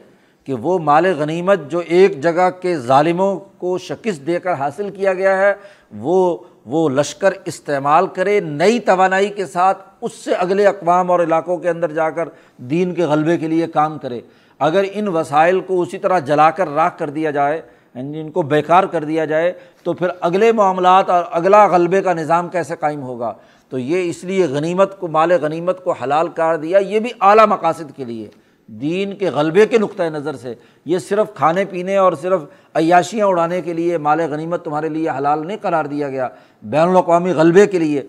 کہ 0.51 0.55
وہ 0.55 0.79
مال 0.79 1.07
غنیمت 1.19 1.59
جو 1.71 1.79
ایک 1.79 2.23
جگہ 2.23 2.49
کے 2.63 2.77
ظالموں 2.77 3.39
کو 3.59 3.79
شکست 3.79 4.27
دے 4.27 4.39
کر 4.41 4.53
حاصل 4.53 4.91
کیا 4.91 5.13
گیا 5.15 5.37
ہے، 5.39 5.53
وہ 5.99 6.39
وہ 6.67 6.89
لشکر 6.89 7.33
استعمال 7.45 8.07
کرے 8.07 8.41
نئی 8.41 8.79
توانائی 8.79 9.29
کے 9.29 9.47
ساتھ 9.47 9.83
اس 10.01 10.13
سے 10.13 10.35
اگلے 10.35 10.67
اقوام 10.67 11.11
اور 11.11 11.21
علاقوں 11.21 11.59
کے 11.59 11.69
اندر 11.69 11.93
جا 11.93 12.11
کر 12.11 12.29
دین 12.57 12.95
کے 12.95 13.03
غلبے 13.03 13.37
کے 13.37 13.49
لیے 13.49 13.67
کام 13.67 13.99
کرے۔ 13.99 14.21
اگر 14.59 14.85
ان 14.93 15.09
وسائل 15.09 15.61
کو 15.61 15.83
اسی 15.83 15.99
طرح 15.99 16.19
جلا 16.19 16.51
کر 16.51 16.69
راکھ 16.69 16.99
کر 16.99 17.11
دیا 17.11 17.31
جائے 17.31 17.63
یعنی 17.95 18.21
ان 18.21 18.31
کو 18.31 18.43
بیکار 18.43 18.85
کر 18.85 19.05
دیا 19.05 19.25
جائے، 19.25 19.53
تو 19.83 19.93
پھر 19.93 20.09
اگلے 20.21 20.53
معاملات 20.53 21.11
اور 21.11 21.25
اگلا 21.31 21.67
غلبے 21.67 22.03
کا 22.03 22.13
نظام 22.13 22.49
کیسے 22.49 22.75
قائم 22.81 23.03
ہوگا؟ 23.03 23.33
تو 23.69 23.79
یہ 23.79 24.11
اس 24.11 24.25
لیے 24.25 24.47
غنیمت 24.47 25.01
کو، 25.01 25.09
مال 25.09 25.33
غنیمت 25.43 25.85
کو 25.85 25.93
حلال 25.93 26.29
کر 26.29 26.57
دیا، 26.57 26.79
یہ 26.79 26.99
بھی 26.99 27.11
اعلیٰ 27.21 27.47
مقاصد 27.47 27.97
کے 27.97 28.05
لیے۔ 28.05 28.29
دین 28.71 29.15
کے 29.15 29.31
غلبے 29.31 29.67
کے 29.67 29.79
نقطۂ 29.79 30.03
نظر 30.03 30.37
سے، 30.37 30.55
یہ 30.85 30.99
صرف 30.99 31.35
کھانے 31.35 31.65
پینے 31.65 31.97
اور 31.97 32.13
صرف 32.13 32.41
عیاشیاں 32.75 33.27
اڑانے 33.27 33.61
کے 33.61 33.73
لیے، 33.73 33.99
مال 33.99 34.21
غنیمت 34.21 34.65
تمہارے 34.65 34.89
لیے 34.89 35.11
حلال 35.11 35.47
نہیں 35.47 35.57
قرار 35.63 35.85
دیا 35.85 36.09
گیا، 36.09 36.29
بین 36.63 36.89
الاقوامی 36.89 37.33
غلبے 37.33 37.67
کے 37.67 37.79
لیے۔ 37.79 38.03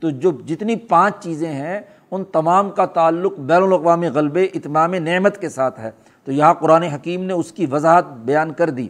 تو 0.00 0.10
جو 0.10 0.30
جتنی 0.46 0.76
پانچ 0.76 1.14
چیزیں 1.24 1.52
ہیں، 1.52 1.80
ان 2.10 2.24
تمام 2.24 2.70
کا 2.70 2.86
تعلق 2.86 3.38
بین 3.38 3.62
الاقوامی 3.62 4.08
غلبے 4.08 4.44
اتمام 4.44 4.94
نعمت 4.94 5.38
کے 5.38 5.48
ساتھ 5.48 5.80
ہے۔ 5.80 5.90
تو 6.24 6.32
یہاں 6.32 6.54
قرآن 6.54 6.82
حکیم 6.82 7.24
نے 7.24 7.32
اس 7.32 7.52
کی 7.52 7.66
وضاحت 7.66 8.06
بیان 8.06 8.52
کر 8.52 8.70
دی۔ 8.70 8.88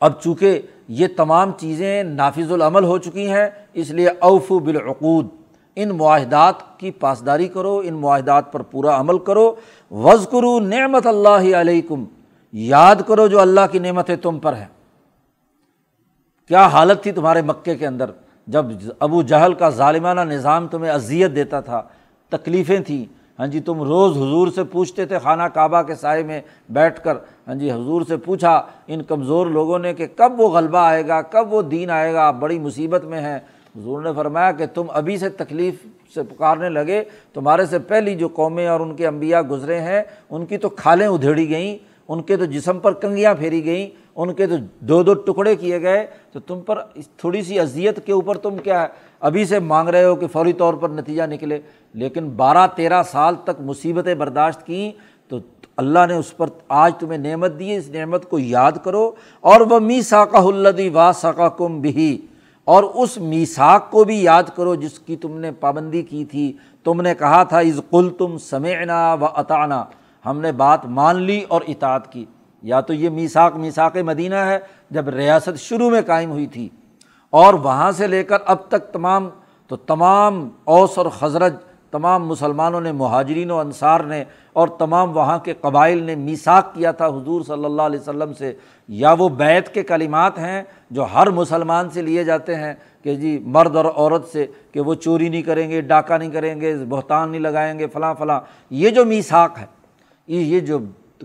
اب 0.00 0.20
چونکہ 0.20 0.60
یہ 0.88 1.06
تمام 1.16 1.52
چیزیں 1.58 2.02
نافذ 2.02 2.52
العمل 2.52 2.84
ہو 2.84 2.98
چکی 2.98 3.30
ہیں، 3.30 3.48
اس 3.74 3.90
لیے 3.90 4.08
اوف 4.18 4.52
بالعقود۔ 4.52 5.28
ان 5.82 5.88
معاہدات 5.88 6.78
کی 6.78 6.90
پاسداری 6.90 7.48
کرو، 7.48 7.82
ان 7.84 7.94
معاہدات 7.94 8.52
پر 8.52 8.62
پورا 8.62 9.00
عمل 9.00 9.18
کرو۔ 9.18 9.54
وز 9.90 10.28
کرو 10.32 10.60
نعمت 10.60 11.06
اللہ 11.06 11.56
علیکم 11.56 12.04
یاد 12.52 12.96
کرو 13.06 13.26
جو 13.26 13.40
اللہ 13.40 13.60
کی 13.72 13.78
نعمتیں 13.78 14.16
تم 14.16 14.38
پر 14.38 14.52
ہیں۔ 14.52 14.66
کیا 16.48 16.66
حالت 16.66 17.02
تھی 17.02 17.12
تمہارے 17.12 17.42
مکے 17.42 17.74
کے 17.74 17.86
اندر 17.86 18.10
جب 18.46 18.66
ابو 18.98 19.22
جہل 19.22 19.54
کا 19.54 19.68
ظالمانہ 19.68 20.20
نظام 20.20 20.68
تمہیں 20.68 20.92
اذیت 20.92 21.36
دیتا 21.36 21.60
تھا؟ 21.60 21.82
تکلیفیں 22.28 22.80
تھیں۔ 22.80 23.04
ہاں 23.38 23.46
جی 23.46 23.60
تم 23.60 23.82
روز 23.82 24.16
حضور 24.16 24.48
سے 24.48 24.64
پوچھتے 24.64 25.06
تھے 25.06 25.18
خانہ 25.18 25.42
کعبہ 25.42 25.82
کے 25.82 25.94
سائے 25.94 26.22
میں 26.22 26.40
بیٹھ 26.68 27.00
کر۔ 27.00 27.16
ہاں 27.48 27.54
جی 27.54 27.70
حضور 27.72 28.02
سے 28.08 28.16
پوچھا 28.16 28.62
ان 28.86 29.02
کمزور 29.02 29.46
لوگوں 29.46 29.78
نے 29.78 29.94
کہ 29.94 30.06
کب 30.16 30.40
وہ 30.40 30.48
غلبہ 30.48 30.78
آئے 30.78 31.08
گا، 31.08 31.22
کب 31.22 31.52
وہ 31.54 31.62
دین 31.62 31.90
آئے 31.90 32.12
گا، 32.14 32.26
آپ 32.26 32.34
بڑی 32.34 32.58
مصیبت 32.58 33.04
میں 33.04 33.20
ہیں۔ 33.20 33.38
حضور 33.78 34.02
نے 34.02 34.10
فرمایا 34.16 34.52
کہ 34.52 34.66
تم 34.66 34.86
ابھی 34.88 35.16
سے 35.16 35.28
تکلیف 35.28 35.74
سے 36.14 36.22
پکارنے 36.22 36.68
لگے، 36.68 37.04
تمہارے 37.34 37.66
سے 37.66 37.78
پہلی 37.78 38.14
جو 38.14 38.28
قومیں 38.28 38.66
اور 38.66 38.80
ان 38.80 38.96
کے 38.96 39.06
انبیاء 39.06 39.40
گزرے 39.40 39.80
ہیں، 39.80 40.02
ان 40.30 40.46
کی 40.46 40.58
تو 40.58 40.68
کھالیں 40.68 41.06
ادھیڑی 41.06 41.48
گئیں، 41.48 41.78
ان 42.08 42.22
کے 42.22 42.36
تو 42.36 42.44
جسم 42.44 42.78
پر 42.78 42.92
کنگیاں 42.92 43.34
پھیری 43.34 43.64
گئیں، 43.64 43.90
ان 44.16 44.34
کے 44.34 44.46
تو 44.46 44.54
دو 44.80 45.02
دو 45.02 45.14
ٹکڑے 45.14 45.56
کیے 45.56 45.82
گئے۔ 45.82 46.06
تو 46.32 46.40
تم 46.40 46.60
پر 46.60 46.78
تھوڑی 47.16 47.42
سی 47.42 47.60
اذیت 47.60 48.06
کے 48.06 48.12
اوپر 48.12 48.36
تم 48.36 48.56
کیا 48.56 48.82
ہے 48.82 48.86
ابھی 49.20 49.44
سے 49.44 49.58
مانگ 49.58 49.88
رہے 49.88 50.04
ہو 50.04 50.16
کہ 50.16 50.26
فوری 50.26 50.52
طور 50.52 50.74
پر 50.74 50.88
نتیجہ 50.88 51.22
نکلے؟ 51.22 51.60
لیکن 51.94 52.28
بارہ 52.28 52.66
تیرہ 52.76 53.02
سال 53.02 53.34
تک 53.44 53.60
مصیبتیں 53.60 54.14
برداشت 54.14 54.66
کیں، 54.66 54.92
تو 55.28 55.38
اللہ 55.76 55.98
نے 56.08 56.14
اس 56.14 56.36
پر 56.36 56.46
آج 56.68 56.92
تمہیں 57.00 57.18
نعمت 57.18 57.58
دی 57.58 57.74
اس 57.74 57.88
نعمت 57.88 58.30
کو 58.30 58.38
یاد 58.38 58.72
کرو۔ 58.84 59.10
اور 59.40 59.60
وہ 59.60 59.78
می 59.78 60.02
ساکہ 60.02 60.36
الدی 60.36 60.88
وا 60.88 61.12
ساکہ 61.14 61.48
کم 61.48 61.80
بھی 61.80 62.26
اور 62.68 62.82
اس 62.82 63.18
میساک 63.18 63.90
کو 63.90 64.04
بھی 64.04 64.22
یاد 64.22 64.42
کرو 64.54 64.74
جس 64.74 64.98
کی 64.98 65.16
تم 65.16 65.38
نے 65.38 65.52
پابندی 65.52 66.02
کی 66.02 66.24
تھی۔ 66.24 66.52
تم 66.84 67.00
نے 67.00 67.14
کہا 67.14 67.42
تھا 67.42 67.58
از 67.58 67.80
کل 67.90 68.10
تم 68.18 68.38
سمعنا 68.38 69.14
و 69.14 69.24
اطانا 69.24 69.84
ہم 70.26 70.40
نے 70.40 70.52
بات 70.52 70.86
مان 70.86 71.22
لی 71.22 71.44
اور 71.48 71.60
اطاعت 71.68 72.12
کی۔ 72.12 72.24
یا 72.62 72.80
تو 72.80 72.92
یہ 72.94 73.10
میساک 73.10 73.56
میساک 73.56 73.96
مدینہ 73.96 74.34
ہے 74.34 74.58
جب 74.90 75.08
ریاست 75.08 75.58
شروع 75.58 75.90
میں 75.90 76.02
قائم 76.06 76.30
ہوئی 76.30 76.46
تھی۔ 76.46 76.68
اور 77.30 77.54
وہاں 77.54 77.92
سے 77.92 78.06
لے 78.06 78.24
کر 78.24 78.36
اب 78.46 78.56
تک 78.68 78.92
تمام، 78.92 79.28
تو 79.66 79.76
تمام 79.76 80.48
اوس 80.64 80.98
اور 80.98 81.06
خزرج، 81.06 81.54
تمام 81.90 82.28
مسلمانوں 82.28 82.80
نے، 82.80 82.92
مہاجرین 82.92 83.50
و 83.50 83.58
انصار 83.58 84.00
نے، 84.00 84.24
اور 84.52 84.68
تمام 84.68 85.16
وہاں 85.16 85.38
کے 85.38 85.54
قبائل 85.60 86.02
نے 86.02 86.14
میساک 86.14 86.74
کیا 86.74 86.92
تھا 86.92 87.06
حضور 87.06 87.42
صلی 87.42 87.64
اللہ 87.64 87.82
علیہ 87.82 88.00
وسلم 88.00 88.34
سے۔ 88.34 88.54
یا 88.88 89.12
وہ 89.18 89.28
بیت 89.28 89.72
کے 89.74 89.82
کلمات 89.82 90.38
ہیں 90.38 90.62
جو 90.90 91.06
ہر 91.14 91.30
مسلمان 91.30 91.90
سے 91.90 92.02
لیے 92.02 92.24
جاتے 92.24 92.54
ہیں 92.56 92.74
کہ 93.04 93.14
جی 93.14 93.38
مرد 93.46 93.76
اور 93.76 93.84
عورت 93.84 94.28
سے 94.28 94.46
کہ 94.72 94.80
وہ 94.80 94.94
چوری 94.94 95.28
نہیں 95.28 95.42
کریں 95.42 95.68
گے، 95.70 95.80
ڈاکہ 95.80 96.18
نہیں 96.18 96.30
کریں 96.30 96.60
گے، 96.60 96.74
بہتان 96.88 97.30
نہیں 97.30 97.40
لگائیں 97.40 97.78
گے، 97.78 97.86
فلاں 97.86 98.14
فلاں۔ 98.14 98.40
یہ 98.70 98.90
جو 98.90 99.04
میساک 99.04 99.58
ہے، 99.60 99.66
یہ 100.28 100.60
جو 100.60 100.78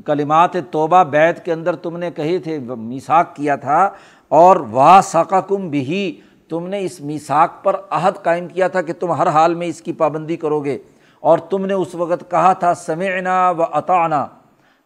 کلمات 0.05 0.55
توبہ 0.72 1.03
بیت 1.03 1.43
کے 1.45 1.53
اندر 1.53 1.76
تم 1.76 1.97
نے 1.97 2.11
کہے 2.11 2.38
تھے 2.39 2.59
میساک 2.59 3.36
کیا 3.36 3.55
تھا، 3.55 3.89
اور 4.32 4.57
وا 4.72 4.99
ثقہ 5.03 5.41
کم 5.47 5.70
بھی 5.70 6.20
تم 6.49 6.68
نے 6.68 6.80
اس 6.80 6.99
میساک 7.01 7.64
پر 7.64 7.76
عہد 7.89 8.24
قائم 8.24 8.47
کیا 8.47 8.68
تھا 8.68 8.82
کہ 8.82 8.93
تم 8.93 9.11
ہر 9.11 9.28
حال 9.28 9.55
میں 9.55 9.68
اس 9.68 9.82
کی 9.82 9.93
پابندی 9.93 10.36
کرو 10.36 10.59
گے۔ 10.59 10.78
اور 11.24 11.38
تم 11.49 11.66
نے 11.66 11.74
اس 11.74 11.95
وقت 11.95 12.30
کہا 12.32 12.53
تھا، 12.53 12.74
سمعنا 12.74 13.49
و 13.49 13.64
عطانا 13.64 14.26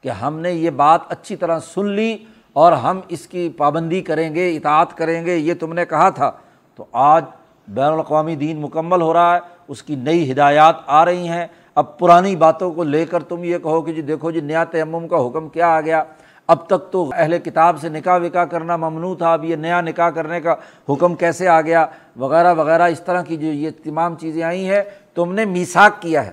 کہ 0.03 0.09
ہم 0.09 0.39
نے 0.39 0.51
یہ 0.51 0.69
بات 0.69 1.01
اچھی 1.09 1.35
طرح 1.35 1.59
سن 1.59 1.89
لی 1.89 2.17
اور 2.57 2.71
ہم 2.71 2.99
اس 3.07 3.27
کی 3.27 3.49
پابندی 3.49 4.01
کریں 4.01 4.35
گے، 4.35 4.55
اطاعت 4.55 4.97
کریں 4.97 5.25
گے، 5.25 5.35
یہ 5.35 5.53
تم 5.53 5.73
نے 5.73 5.85
کہا 5.85 6.09
تھا۔ 6.09 6.31
تو 6.75 6.85
آج 6.91 7.25
بین 7.67 7.93
الاقوامی 7.93 8.35
دین 8.35 8.61
مکمل 8.61 9.01
ہو 9.01 9.13
رہا 9.13 9.35
ہے، 9.35 9.39
اس 9.67 9.83
کی 9.83 9.95
نئی 9.95 10.31
ہدایات 10.31 10.75
آ 10.87 11.05
رہی 11.05 11.27
ہیں۔ 11.27 11.47
اب 11.75 11.97
پرانی 11.97 12.35
باتوں 12.35 12.71
کو 12.71 12.83
لے 12.83 13.05
کر 13.05 13.23
تم 13.23 13.43
یہ 13.43 13.57
کہو 13.57 13.81
کہ 13.81 13.93
جی 13.93 14.01
دیکھو 14.01 14.31
جی 14.31 14.41
نیا 14.41 14.63
تیمم 14.63 15.07
کا 15.07 15.27
حکم 15.27 15.49
کیا 15.49 15.67
آ 15.67 15.81
گیا۔ 15.81 16.03
اب 16.47 16.67
تک 16.67 16.91
تو 16.91 17.09
اہل 17.13 17.37
کتاب 17.37 17.79
سے 17.81 17.89
نکاح 17.89 18.17
وکا 18.17 18.45
کرنا 18.45 18.77
ممنوع 18.77 19.15
تھا، 19.15 19.33
اب 19.33 19.45
یہ 19.45 19.55
نیا 19.55 19.81
نکاح 19.81 20.09
کرنے 20.09 20.41
کا 20.41 20.55
حکم 20.89 21.15
کیسے 21.15 21.47
آ 21.47 21.61
گیا؟ 21.61 21.85
وغیرہ 22.17 22.53
وغیرہ، 22.53 22.83
اس 22.83 23.01
طرح 23.01 23.21
کی 23.21 23.37
جو 23.37 23.47
یہ 23.47 23.69
تمام 23.83 24.15
چیزیں 24.15 24.43
آئی 24.43 24.69
ہیں، 24.69 24.83
تم 25.15 25.33
نے 25.33 25.45
میساک 25.45 26.01
کیا 26.01 26.25
ہے 26.25 26.31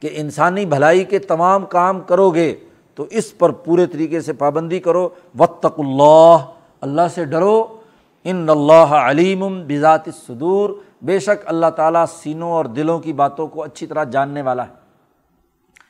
کہ 0.00 0.08
انسانی 0.12 0.66
بھلائی 0.66 1.04
کے 1.04 1.18
تمام 1.18 1.64
کام 1.64 2.00
کرو 2.00 2.30
گے۔ 2.30 2.54
تو 2.96 3.06
اس 3.10 3.38
پر 3.38 3.50
پورے 3.50 3.86
طریقے 3.86 4.20
سے 4.20 4.32
پابندی 4.32 4.78
کرو 4.78 5.08
وطق 5.38 5.80
اللہ 5.80 6.36
اللہ 6.80 7.08
سے 7.14 7.24
ڈرو 7.24 7.66
ان 8.24 8.50
اللہ 8.50 8.94
علیم 8.94 9.44
بذات 9.66 10.08
صدور 10.26 10.70
بے 11.02 11.18
شک 11.18 11.42
اللہ 11.44 11.66
تعالیٰ 11.66 12.04
سینوں 12.22 12.52
اور 12.52 12.64
دلوں 12.64 12.98
کی 12.98 13.12
باتوں 13.12 13.46
کو 13.46 13.62
اچھی 13.62 13.86
طرح 13.86 14.04
جاننے 14.04 14.42
والا 14.42 14.62
ہے۔ 14.62 14.72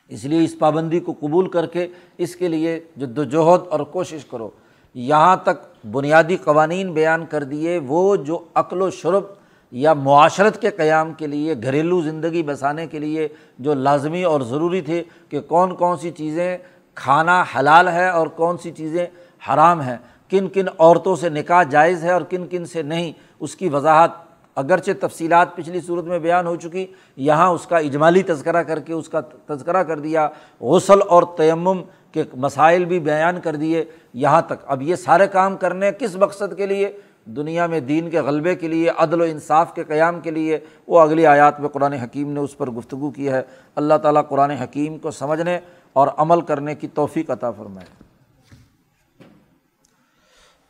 اس 0.07 0.25
لیے 0.25 0.43
اس 0.43 0.59
پابندی 0.59 0.99
کو 0.99 1.13
قبول 1.19 1.49
کر 1.49 1.65
کے 1.65 1.87
اس 2.17 2.35
کے 2.35 2.47
لیے 2.47 2.79
جد 2.97 3.17
وجہد 3.17 3.67
اور 3.69 3.79
کوشش 3.79 4.25
کرو۔ 4.25 4.49
یہاں 4.95 5.37
تک 5.43 5.87
بنیادی 5.91 6.35
قوانین 6.35 6.93
بیان 6.93 7.25
کر 7.25 7.43
دیے، 7.43 7.79
وہ 7.87 8.15
جو 8.15 8.39
عقل 8.53 8.81
و 8.81 8.89
شرب 8.89 9.23
یا 9.71 9.93
معاشرت 9.93 10.61
کے 10.61 10.69
قیام 10.69 11.13
کے 11.13 11.27
لیے، 11.27 11.55
گھریلو 11.63 12.01
زندگی 12.01 12.43
بسانے 12.43 12.87
کے 12.87 12.99
لیے 12.99 13.27
جو 13.59 13.73
لازمی 13.73 14.23
اور 14.23 14.41
ضروری 14.41 14.81
تھے 14.81 15.03
کہ 15.29 15.41
کون 15.41 15.75
کون 15.75 15.97
سی 15.97 16.11
چیزیں 16.11 16.57
کھانا 16.97 17.43
حلال 17.59 17.87
ہے 17.87 18.09
اور 18.09 18.27
کون 18.27 18.57
سی 18.57 18.71
چیزیں 18.71 19.05
حرام 19.49 19.81
ہیں؟ 19.81 19.97
کن 20.29 20.47
کن 20.47 20.65
عورتوں 20.79 21.15
سے 21.15 21.29
نکاح 21.29 21.63
جائز 21.63 22.03
ہے 22.03 22.11
اور 22.11 22.21
کن 22.21 22.47
کن 22.47 22.65
سے 22.65 22.81
نہیں؟ 22.81 23.11
اس 23.39 23.55
کی 23.55 23.69
وضاحت 23.69 24.11
اگرچہ 24.55 24.91
تفصیلات 24.99 25.55
پچھلی 25.55 25.81
صورت 25.81 26.05
میں 26.05 26.19
بیان 26.19 26.47
ہو 26.47 26.55
چکی، 26.55 26.85
یہاں 27.17 27.49
اس 27.49 27.65
کا 27.65 27.77
اجمالی 27.77 28.23
تذکرہ 28.23 28.63
کر 28.63 28.79
کے 28.79 28.93
اس 28.93 29.09
کا 29.09 29.21
تذکرہ 29.45 29.83
کر 29.83 29.99
دیا، 29.99 30.29
غسل 30.61 30.99
اور 31.09 31.23
تیمم 31.37 31.81
کے 32.11 32.23
مسائل 32.33 32.85
بھی 32.85 32.99
بیان 32.99 33.41
کر 33.41 33.55
دیے۔ 33.55 33.85
یہاں 34.13 34.41
تک، 34.41 34.53
اب 34.65 34.81
یہ 34.81 34.95
سارے 34.95 35.27
کام 35.27 35.57
کرنے 35.57 35.91
کس 35.99 36.15
مقصد 36.15 36.57
کے 36.57 36.65
لیے؟ 36.65 36.91
دنیا 37.25 37.65
میں 37.65 37.79
دین 37.79 38.09
کے 38.09 38.19
غلبے 38.19 38.55
کے 38.55 38.67
لیے، 38.67 38.89
عدل 38.97 39.21
و 39.21 39.23
انصاف 39.23 39.73
کے 39.73 39.83
قیام 39.83 40.19
کے 40.19 40.31
لیے۔ 40.31 40.59
وہ 40.87 40.99
اگلی 40.99 41.25
آیات 41.25 41.59
میں 41.59 41.69
قرآن 41.69 41.93
حکیم 41.93 42.31
نے 42.31 42.39
اس 42.39 42.57
پر 42.57 42.69
گفتگو 42.69 43.11
کی 43.11 43.29
ہے۔ 43.29 43.41
اللہ 43.75 43.93
تعالیٰ 43.93 44.21
قرآن 44.29 44.51
حکیم 44.51 44.97
کو 44.97 45.11
سمجھنے 45.11 45.59
اور 45.97 46.07
عمل 46.17 46.41
کرنے 46.41 46.75
کی 46.75 46.87
توفیق 46.87 47.29
عطا 47.29 47.51
فرمائے۔ 47.51 48.03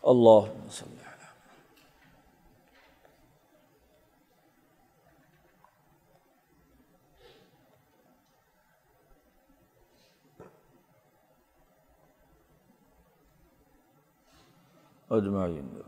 اللہ 0.03 0.47
اجمعین۔ 15.09 15.86